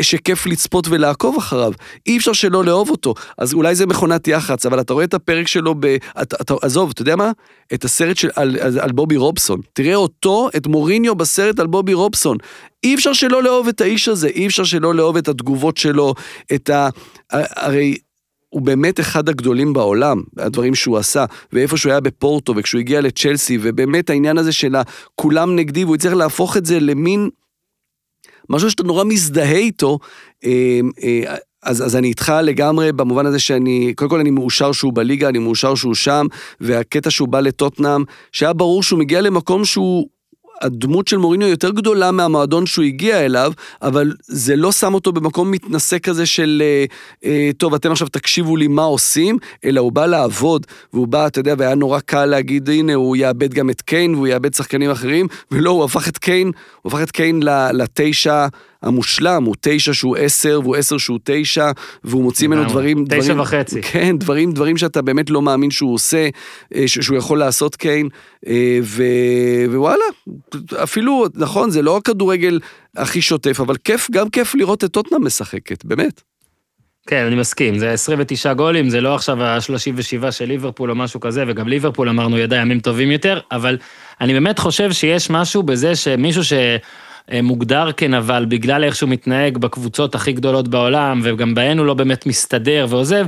[0.00, 1.72] שכיף לצפות ולעקוב אחריו.
[2.06, 3.14] אי אפשר שלא לאהוב אותו.
[3.38, 5.86] אז אולי זה מכונת יח"צ, אבל אתה רואה את הפרק שלו ב...
[6.22, 7.32] אתה, אתה, עזוב, אתה יודע מה?
[7.74, 9.60] את הסרט של, על, על, על בובי רובסון.
[9.72, 12.36] תראה אותו, את מוריניו בסרט על בובי רובסון.
[12.84, 16.14] אי אפשר שלא לאהוב את האיש הזה, אי אפשר שלא לאהוב את התגובות שלו,
[16.54, 16.88] את ה...
[17.30, 17.96] הרי
[18.56, 23.58] הוא באמת אחד הגדולים בעולם, הדברים שהוא עשה, ואיפה שהוא היה בפורטו, וכשהוא הגיע לצ'לסי,
[23.62, 24.74] ובאמת העניין הזה של
[25.14, 27.28] כולם נגדי, והוא הצליח להפוך את זה למין
[28.50, 29.98] משהו שאתה נורא מזדהה איתו,
[30.44, 34.92] אה, אה, אז, אז אני איתך לגמרי במובן הזה שאני, קודם כל אני מאושר שהוא
[34.94, 36.26] בליגה, אני מאושר שהוא שם,
[36.60, 40.15] והקטע שהוא בא לטוטנאם, שהיה ברור שהוא מגיע למקום שהוא...
[40.62, 43.52] הדמות של מוריניו יותר גדולה מהמועדון שהוא הגיע אליו,
[43.82, 46.84] אבל זה לא שם אותו במקום מתנשא כזה של, אה,
[47.24, 51.40] אה, טוב, אתם עכשיו תקשיבו לי מה עושים, אלא הוא בא לעבוד, והוא בא, אתה
[51.40, 55.26] יודע, והיה נורא קל להגיד, הנה, הוא יאבד גם את קיין, והוא יאבד שחקנים אחרים,
[55.50, 56.52] ולא, הוא הפך את קיין,
[56.82, 57.42] הוא הפך את קיין
[57.72, 58.46] לתשע
[58.82, 61.70] המושלם, הוא תשע שהוא עשר, והוא עשר שהוא תשע,
[62.04, 62.64] והוא מוציא ממנו.
[62.68, 63.04] דברים...
[63.08, 63.82] תשע דברים- וחצי.
[63.82, 66.28] כן, דברים, דברים שאתה באמת לא מאמין שהוא עושה,
[66.74, 68.08] אה, ש- שהוא יכול לעשות קיין,
[68.46, 69.02] אה, ו...
[69.72, 70.04] ווואלה,
[70.82, 72.58] אפילו, נכון, זה לא הכדורגל
[72.96, 76.22] הכי שוטף, אבל כיף, גם כיף לראות את טוטנאם משחקת, באמת.
[77.08, 81.44] כן, אני מסכים, זה 29 גולים, זה לא עכשיו ה-37 של ליברפול או משהו כזה,
[81.48, 83.78] וגם ליברפול אמרנו ידע ימים טובים יותר, אבל
[84.20, 86.42] אני באמת חושב שיש משהו בזה שמישהו
[87.30, 92.26] שמוגדר כנבל בגלל איך שהוא מתנהג בקבוצות הכי גדולות בעולם, וגם בהן הוא לא באמת
[92.26, 93.26] מסתדר ועוזב,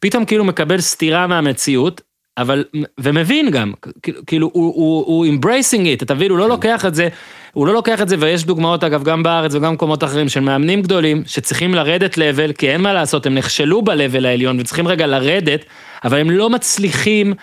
[0.00, 2.00] פתאום כאילו מקבל סטירה מהמציאות,
[2.38, 2.64] אבל,
[3.00, 3.72] ומבין גם,
[4.26, 7.08] כאילו, הוא, הוא, הוא embracing it, אתה מבין, הוא לא לוקח את זה,
[7.52, 10.82] הוא לא לוקח את זה, ויש דוגמאות, אגב, גם בארץ וגם במקומות אחרים, של מאמנים
[10.82, 15.64] גדולים, שצריכים לרדת לבל, כי אין מה לעשות, הם נכשלו ב-level העליון, וצריכים רגע לרדת,
[16.04, 17.34] אבל הם לא מצליחים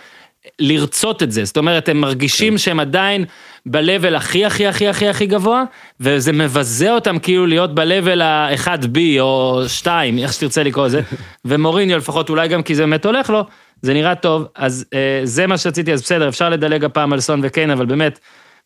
[0.59, 2.57] לרצות את זה, זאת אומרת, הם מרגישים כן.
[2.57, 3.25] שהם עדיין
[3.65, 5.63] ב-level הכי הכי הכי הכי הכי גבוה,
[5.99, 11.01] וזה מבזה אותם כאילו להיות ב-level ה-1B או 2, איך שתרצה לקרוא לזה,
[11.45, 13.43] ומוריניו לפחות אולי גם כי זה באמת הולך לו,
[13.81, 17.39] זה נראה טוב, אז אה, זה מה שרציתי, אז בסדר, אפשר לדלג הפעם על סון
[17.43, 18.19] וקיין, אבל באמת,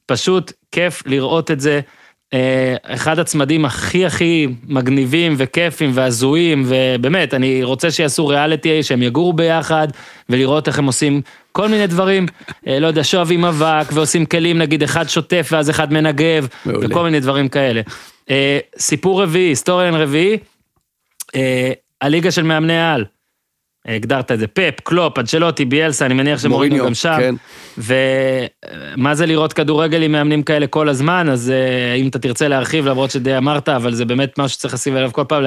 [0.05, 1.81] פשוט כיף לראות את זה.
[2.33, 9.33] אה, אחד הצמדים הכי הכי מגניבים וכיפים והזויים, ובאמת, אני רוצה שיעשו ריאליטי, שהם יגורו
[9.33, 9.87] ביחד,
[10.29, 11.21] ולראות איך הם עושים
[11.51, 12.25] כל מיני דברים,
[12.67, 16.87] אה, לא יודע, שואבים אבק, ועושים כלים, נגיד, אחד שוטף ואז אחד מנגב, מעולה.
[16.89, 17.81] וכל מיני דברים כאלה.
[18.29, 20.37] אה, סיפור רביעי, היסטוריאן רביעי,
[22.01, 23.05] הליגה של מאמני העל.
[23.85, 27.17] הגדרת את זה, פפ, קלופ, אנצ'לוטי, ביאלסה, אני מניח שמורינו גם שם.
[27.19, 27.35] כן.
[28.97, 32.87] ומה זה לראות כדורגל עם מאמנים כאלה כל הזמן, אז אה, אם אתה תרצה להרחיב,
[32.87, 35.43] למרות שדי אמרת, אבל זה באמת משהו שצריך לשים אליו כל פעם,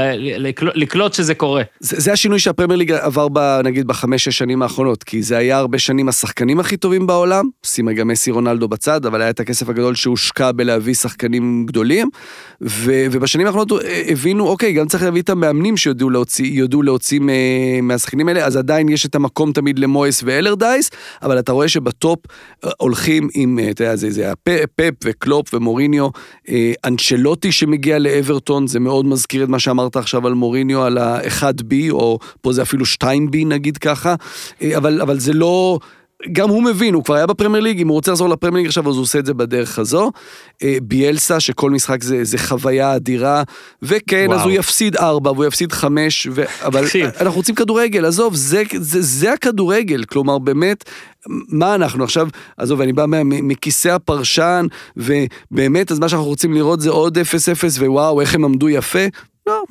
[0.74, 1.62] לקלוט שזה קורה.
[1.80, 5.78] זה, זה השינוי שהפרמייר ליג עבר, ב, נגיד, בחמש-שש שנים האחרונות, כי זה היה הרבה
[5.78, 9.94] שנים השחקנים הכי טובים בעולם, שים רגע מסי רונלדו בצד, אבל היה את הכסף הגדול
[9.94, 12.08] שהושקע בלהביא שחקנים גדולים,
[12.62, 17.20] ו, ובשנים האחרונות אה, הבינו, אוקיי, גם צריך להביא את המאמנים שידעו להוציא, להוציא
[17.82, 20.90] מהשחקנים השחקנים האלה, אז עדיין יש את המקום תמיד למויס ואלרדייס,
[21.22, 22.18] אבל אתה רואה שבטופ
[22.64, 24.32] אה, הולכים עם, אה, אתה יודע, זה, זה
[24.74, 26.08] פפ וקלופ ומוריניו,
[26.48, 31.90] אה, אנצ'לוטי שמגיע לאברטון, זה מאוד מזכיר את מה שאמרת עכשיו על מוריניו, על ה-1B,
[31.90, 34.14] או פה זה אפילו 2B נגיד ככה,
[34.76, 35.78] אבל, אבל זה לא...
[36.32, 38.88] גם הוא מבין, הוא כבר היה בפרמייר ליג, אם הוא רוצה לחזור לפרמייר ליג עכשיו,
[38.88, 40.10] אז הוא עושה את זה בדרך הזו.
[40.62, 43.42] אה, ביאלסה, שכל משחק זה, זה חוויה אדירה,
[43.82, 44.38] וכן, וואו.
[44.38, 46.44] אז הוא יפסיד ארבע, והוא יפסיד חמש, ו...
[46.62, 46.84] אבל
[47.20, 50.84] אנחנו רוצים כדורגל, עזוב, זה, זה, זה הכדורגל, כלומר, באמת,
[51.48, 54.66] מה אנחנו עכשיו, עזוב, אני בא מכיסא הפרשן,
[54.96, 57.20] ובאמת, אז מה שאנחנו רוצים לראות זה עוד 0-0,
[57.80, 59.04] ווואו, איך הם עמדו יפה.
[59.46, 59.62] לא,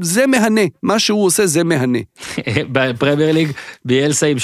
[0.00, 1.98] זה מהנה, מה שהוא עושה זה מהנה.
[2.72, 3.48] בפרמייר ליג
[3.84, 4.36] ביאלסה עם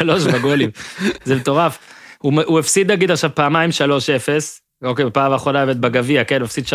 [0.00, 0.70] 30-33 בגולים,
[1.24, 1.78] זה מטורף.
[2.18, 6.68] הוא, הוא הפסיד נגיד עכשיו פעמיים 3-0, אוקיי, בפעם האחרונה באמת בגביע, כן, הפסיד 3-0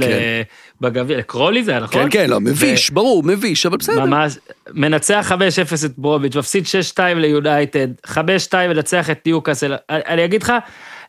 [0.00, 0.42] כן.
[0.80, 2.02] בגביע, לקרולי זה היה נכון?
[2.02, 2.94] כן, כן, לא, מביש, ו...
[2.94, 4.04] ברור, מביש, אבל בסדר.
[4.04, 4.38] ממש,
[4.72, 8.16] מנצח 5-0 את ברוביץ', מפסיד 6-2 ליונייטד, 5-2
[8.68, 10.52] מנצח את ניוקאסל, אני אגיד לך,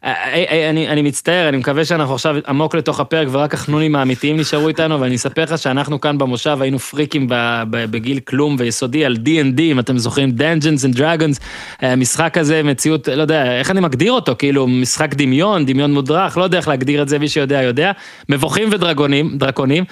[0.03, 5.01] אני, אני מצטער, אני מקווה שאנחנו עכשיו עמוק לתוך הפרק ורק החנונים האמיתיים נשארו איתנו,
[5.01, 7.27] ואני אספר לך שאנחנו כאן במושב היינו פריקים
[7.69, 11.39] בגיל כלום ויסודי על D&D, אם אתם זוכרים, Dungeons and Dragons,
[11.97, 16.43] משחק הזה, מציאות, לא יודע, איך אני מגדיר אותו, כאילו משחק דמיון, דמיון מודרך, לא
[16.43, 17.91] יודע איך להגדיר את זה, מי שיודע יודע,
[18.29, 19.83] מבוכים ודרקונים, דרקונים.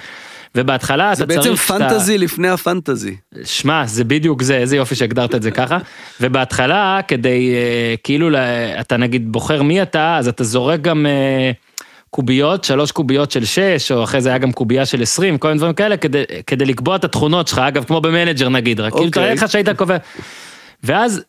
[0.56, 1.42] ובהתחלה אתה צריך...
[1.42, 3.16] זה בעצם פנטזי לפני הפנטזי.
[3.44, 5.78] שמע, זה בדיוק זה, איזה יופי שהגדרת את זה ככה.
[6.20, 8.28] ובהתחלה, כדי, אה, כאילו,
[8.80, 11.06] אתה נגיד בוחר מי אתה, אז אתה זורק גם...
[11.06, 11.50] אה,
[12.10, 15.58] קוביות, שלוש קוביות של שש, או אחרי זה היה גם קובייה של עשרים, כל מיני
[15.58, 19.10] דברים כאלה, כדי, כדי לקבוע את התכונות שלך, אגב, כמו ב manager נגיד, רק כאילו,
[19.10, 19.96] תראה לך שהיית קובע.
[20.84, 21.22] ואז,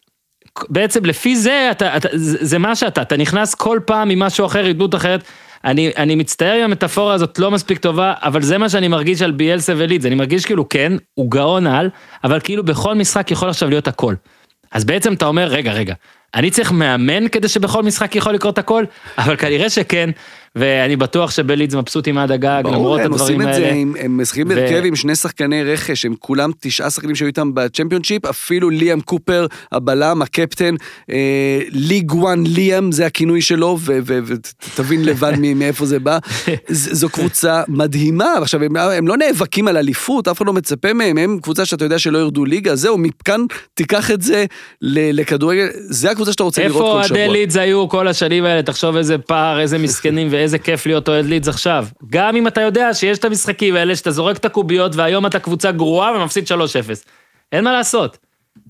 [0.69, 4.65] בעצם לפי זה, אתה, אתה, זה מה שאתה, אתה נכנס כל פעם עם משהו אחר,
[4.65, 5.23] עדות אחרת.
[5.67, 9.31] אני, אני מצטער אם המטאפורה הזאת לא מספיק טובה, אבל זה מה שאני מרגיש על
[9.31, 11.89] ביאלסה ולידס, אני מרגיש כאילו כן, הוא גאון על,
[12.23, 14.15] אבל כאילו בכל משחק יכול עכשיו להיות הכל.
[14.71, 15.93] אז בעצם אתה אומר, רגע, רגע,
[16.35, 18.83] אני צריך מאמן כדי שבכל משחק יכול לקרות הכל,
[19.17, 20.09] אבל כנראה שכן,
[20.57, 23.51] ואני בטוח שבלידס מבסוטים עד הגג, למרות הדברים האלה.
[23.51, 26.89] ברור, הם עושים את זה, הם משחקים בהרכב עם שני שחקני רכש, הם כולם תשעה
[26.89, 30.75] שחקנים שהיו איתם בצ'מפיונשיפ, אפילו ליאם קופר, הבלם, הקפטן,
[31.11, 36.17] אה, ליג וואן ליאם, זה הכינוי שלו, ותבין לבד מאיפה זה בא.
[36.69, 41.17] זו קבוצה מדהימה, עכשיו, הם, הם לא נאבקים על אליפות, אף אחד לא מצפה מהם,
[41.17, 43.41] הם קבוצה שאתה יודע שלא ירדו ליגה, זהו, מכאן
[43.73, 44.45] תיקח את זה
[44.81, 47.03] לכדורגל, זה הקבוצה שאתה רוצה לראות כל שבוע.
[47.03, 51.09] איפה אוהדי לידס היו כל השנים האלה, תחשוב איזה פער, איזה מסכנים ואיזה כיף להיות
[51.09, 51.87] אוהד לידס עכשיו.
[52.09, 55.71] גם אם אתה יודע שיש את המשחקים האלה, שאתה זורק את הקוביות והיום אתה קבוצה
[55.71, 56.51] גרועה ומפסיד 3-0.
[57.51, 58.17] אין מה לעשות.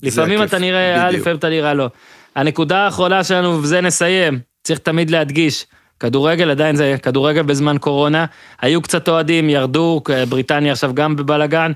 [0.02, 1.88] לפעמים אתה נראה לפעמים אתה נראה לא.
[2.36, 5.66] הנקודה האחרונה שלנו, ובזה נסיים, צריך תמיד להדגיש,
[6.00, 8.24] כדורגל עדיין זה כדורגל בזמן קורונה,
[8.60, 11.72] היו קצת אוהדים, ירדו, בריטניה עכשיו גם בבלגן.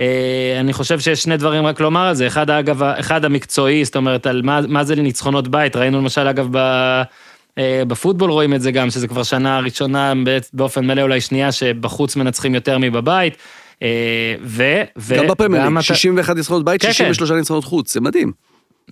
[0.00, 3.96] אה, אני חושב שיש שני דברים רק לומר על זה, אחד אגב, אחד המקצועי, זאת
[3.96, 6.56] אומרת, על מה, מה זה ניצחונות בית, ראינו למשל אגב ב...
[7.58, 10.12] אה, בפוטבול רואים את זה גם, שזה כבר שנה ראשונה
[10.52, 13.36] באופן מלא, אולי שנייה, שבחוץ מנצחים יותר מבבית.
[13.82, 14.64] אה, ו...
[14.96, 17.38] ו גם בפרמייר 61 ניצחונות בית, 63 כן, כן.
[17.38, 18.32] ניצחונות חוץ, זה מדהים.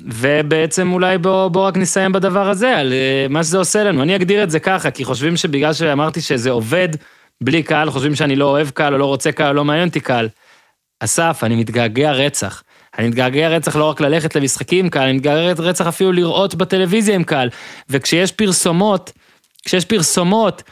[0.06, 2.92] ובעצם אולי בוא, בוא רק נסיים בדבר הזה, על
[3.30, 4.02] מה שזה עושה לנו.
[4.02, 6.88] אני אגדיר את זה ככה, כי חושבים שבגלל שאמרתי שזה עובד
[7.40, 10.00] בלי קהל, חושבים שאני לא אוהב קהל, או לא רוצה קהל, או לא מעניין אותי
[10.00, 10.28] קהל.
[11.00, 12.62] אסף, אני מתגעגע רצח.
[12.98, 17.14] אני מתגעגע רצח לא רק ללכת למשחקים עם קהל, אני מתגעגע רצח אפילו לראות בטלוויזיה
[17.14, 17.48] עם קהל.
[17.90, 19.12] וכשיש פרסומות,
[19.64, 20.62] כשיש פרסומות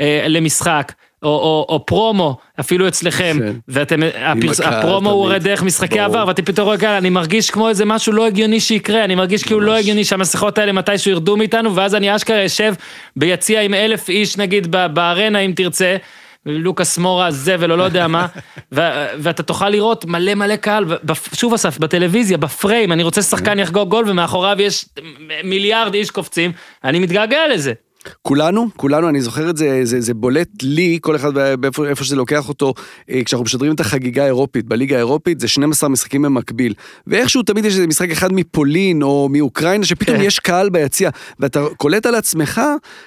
[0.00, 0.92] אה, למשחק,
[1.22, 3.52] או, או, או פרומו, אפילו אצלכם, כן.
[3.68, 5.30] ואתם, הפרס, הפרומו הוא תמיד.
[5.30, 6.04] הרי דרך משחקי ברור.
[6.04, 9.60] עבר, ואתה פתאום כאלה, אני מרגיש כמו איזה משהו לא הגיוני שיקרה, אני מרגיש כאילו
[9.60, 12.74] לא הגיוני שהמסכות האלה מתישהו ירדו מאיתנו, ואז אני אשכרה אשב
[13.16, 15.96] ביציע עם אלף איש נגיד בארנה אם תרצה.
[16.46, 18.26] לוקאס מורה זבל או לא יודע מה,
[18.74, 20.84] ו- ואתה תוכל לראות מלא מלא קהל,
[21.34, 24.86] שוב אסף, בטלוויזיה, בפריים, אני רוצה שחקן יחגוג גול ומאחוריו יש
[25.44, 26.52] מיליארד איש קופצים,
[26.84, 27.72] אני מתגעגע לזה.
[28.22, 32.16] כולנו, כולנו, אני זוכר את זה, זה, זה בולט לי, כל אחד באיפה איפה שזה
[32.16, 32.74] לוקח אותו,
[33.10, 36.74] אה, כשאנחנו משדרים את החגיגה האירופית, בליגה האירופית זה 12 משחקים במקביל.
[37.06, 40.22] ואיכשהו תמיד יש איזה משחק אחד מפולין או מאוקראינה, שפתאום כן.
[40.22, 41.10] יש קהל ביציע,
[41.40, 42.60] ואתה קולט על עצמך,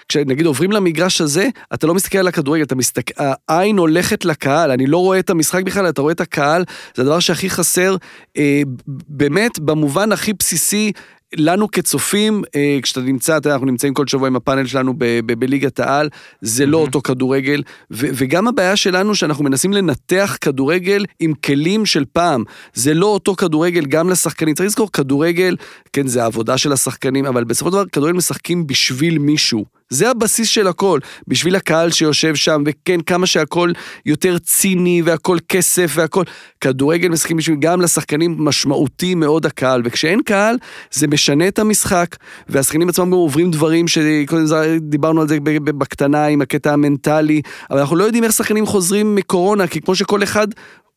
[0.10, 4.88] כשנגיד עוברים למגרש הזה, אתה לא מסתכל על הכדורגל, אתה מסתכל, העין הולכת לקהל, אני
[4.88, 6.64] לא רואה את המשחק בכלל, אתה רואה את הקהל,
[6.96, 7.96] זה הדבר שהכי חסר,
[8.38, 8.62] אה,
[9.08, 10.92] באמת, במובן הכי בסיסי,
[11.36, 14.94] לנו כצופים, אה, כשאתה נמצא, אתה אנחנו נמצאים כל שבוע עם הפאנל שלנו
[15.26, 16.10] בליגת העל,
[16.42, 22.44] זה לא אותו כדורגל, וגם הבעיה שלנו שאנחנו מנסים לנתח כדורגל עם כלים של פעם.
[22.74, 24.56] זה לא אותו כדורגל גם לשחקנים.
[24.56, 25.56] צריך לזכור, כדורגל,
[25.94, 29.77] כן, זה העבודה של השחקנים, אבל בסופו של דבר כדורגל משחקים בשביל מישהו.
[29.90, 33.72] זה הבסיס של הכל, בשביל הקהל שיושב שם, וכן, כמה שהכל
[34.06, 36.24] יותר ציני, והכל כסף, והכל...
[36.62, 40.58] כדורגל משחקים בשביל גם לשחקנים משמעותי מאוד הקהל, וכשאין קהל,
[40.92, 42.16] זה משנה את המשחק,
[42.50, 44.46] והשחקנים עצמם גם עוברים דברים שקודם
[44.80, 47.42] דיברנו על זה בקטנה עם הקטע המנטלי,
[47.72, 50.48] אבל אנחנו לא יודעים איך שחקנים חוזרים מקורונה, כי כמו שכל אחד...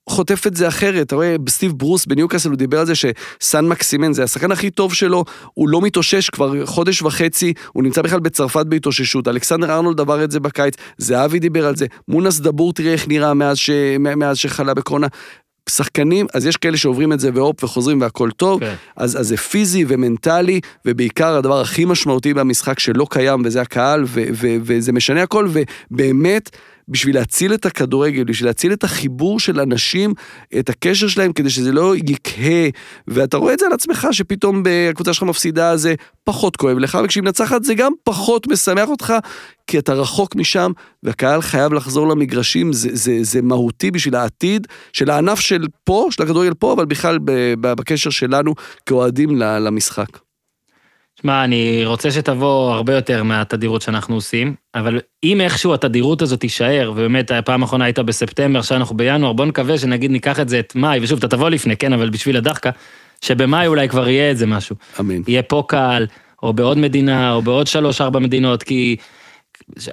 [0.09, 4.13] חוטף את זה אחרת, אתה רואה, סטיב ברוס בניוקאסל הוא דיבר על זה שסן מקסימן
[4.13, 5.25] זה השחקן הכי טוב שלו,
[5.55, 10.31] הוא לא מתאושש כבר חודש וחצי, הוא נמצא בכלל בצרפת בהתאוששות, אלכסנדר ארנולד עבר את
[10.31, 13.71] זה בקיץ, זהבי דיבר על זה, מונס דבור תראה איך נראה מאז, ש...
[13.99, 15.07] מאז שחלה בקורונה.
[15.71, 18.75] שחקנים, אז יש כאלה שעוברים את זה והופ וחוזרים והכל טוב, כן.
[18.97, 24.25] אז, אז זה פיזי ומנטלי, ובעיקר הדבר הכי משמעותי במשחק שלא קיים, וזה הקהל, ו,
[24.33, 25.49] ו, וזה משנה הכל,
[25.91, 26.51] ובאמת,
[26.91, 30.15] בשביל להציל את הכדורגל, בשביל להציל את החיבור של אנשים,
[30.59, 32.69] את הקשר שלהם, כדי שזה לא יקהה,
[33.09, 35.95] ואתה רואה את זה על עצמך, שפתאום הקבוצה שלך מפסידה, זה
[36.25, 39.15] פחות כואב לך, וכשהיא מנצחת זה גם פחות משמח אותך,
[39.67, 40.73] כי אתה רחוק משם,
[41.03, 46.23] והקהל חייב לחזור למגרשים, זה, זה, זה מהותי בשביל העתיד של הענף של פה, של
[46.23, 47.19] הכדורגל פה, אבל בכלל
[47.61, 48.55] בקשר שלנו
[48.87, 50.30] כאוהדים למשחק.
[51.23, 56.93] שמע, אני רוצה שתבוא הרבה יותר מהתדירות שאנחנו עושים, אבל אם איכשהו התדירות הזאת תישאר,
[56.95, 60.75] ובאמת הפעם האחרונה הייתה בספטמבר, עכשיו אנחנו בינואר, בוא נקווה שנגיד ניקח את זה את
[60.75, 62.71] מאי, ושוב, אתה תבוא לפני, כן, אבל בשביל הדחקה,
[63.21, 64.77] שבמאי אולי כבר יהיה איזה משהו.
[65.01, 65.23] אמן.
[65.29, 66.07] יהיה פה קהל,
[66.43, 68.97] או בעוד מדינה, או בעוד שלוש-ארבע מדינות, כי...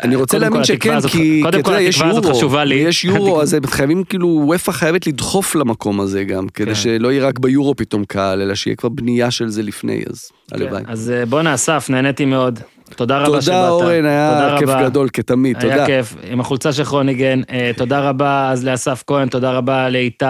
[0.04, 2.62] אני רוצה להאמין שכן, כי אתה יודע, יש יורו.
[2.72, 6.76] יש יורו, אז חייבים כאילו, וופא חייבת לדחוף למקום הזה גם, כדי כן.
[6.76, 10.84] שלא יהיה רק ביורו פתאום קהל, אלא שיהיה כבר בנייה של זה לפני, אז הלוואי.
[10.84, 12.60] כן, אז אה, בואנה, אסף, נהניתי מאוד.
[12.96, 13.56] תודה רבה שבאת.
[13.56, 14.70] תודה אורן, היה כיף.
[14.84, 15.86] גדול כתמיד, היה תודה.
[15.86, 17.42] כיף, עם החולצה של כרוניגן.
[17.50, 20.26] אה, תודה רבה אז לאסף כהן, תודה רבה לאיתי.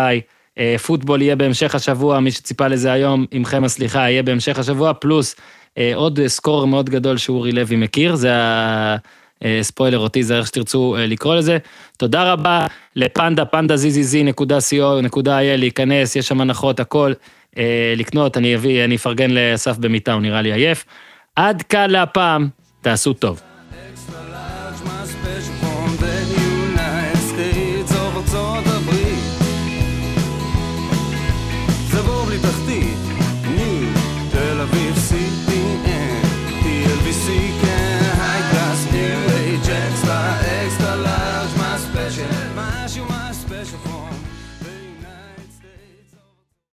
[0.59, 5.35] אה, פוטבול יהיה בהמשך השבוע, מי שציפה לזה היום, עמכם הסליחה, יהיה בהמשך השבוע, פלוס
[5.95, 8.29] עוד סקור מאוד גדול שאורי לוי מכיר, זה
[9.41, 11.57] הספוילר אותי, זה איך שתרצו אה, לקרוא לזה.
[11.97, 12.65] תודה רבה
[12.95, 17.13] לפנדה, פנדה zzz.co.il, להיכנס, יש שם הנחות, הכל.
[17.57, 20.85] אה, לקנות, אני אביא, אני אפרגן לאסף במיטה, הוא נראה לי עייף.
[21.35, 22.47] עד כאן להפעם,
[22.81, 23.46] תעשו טוב.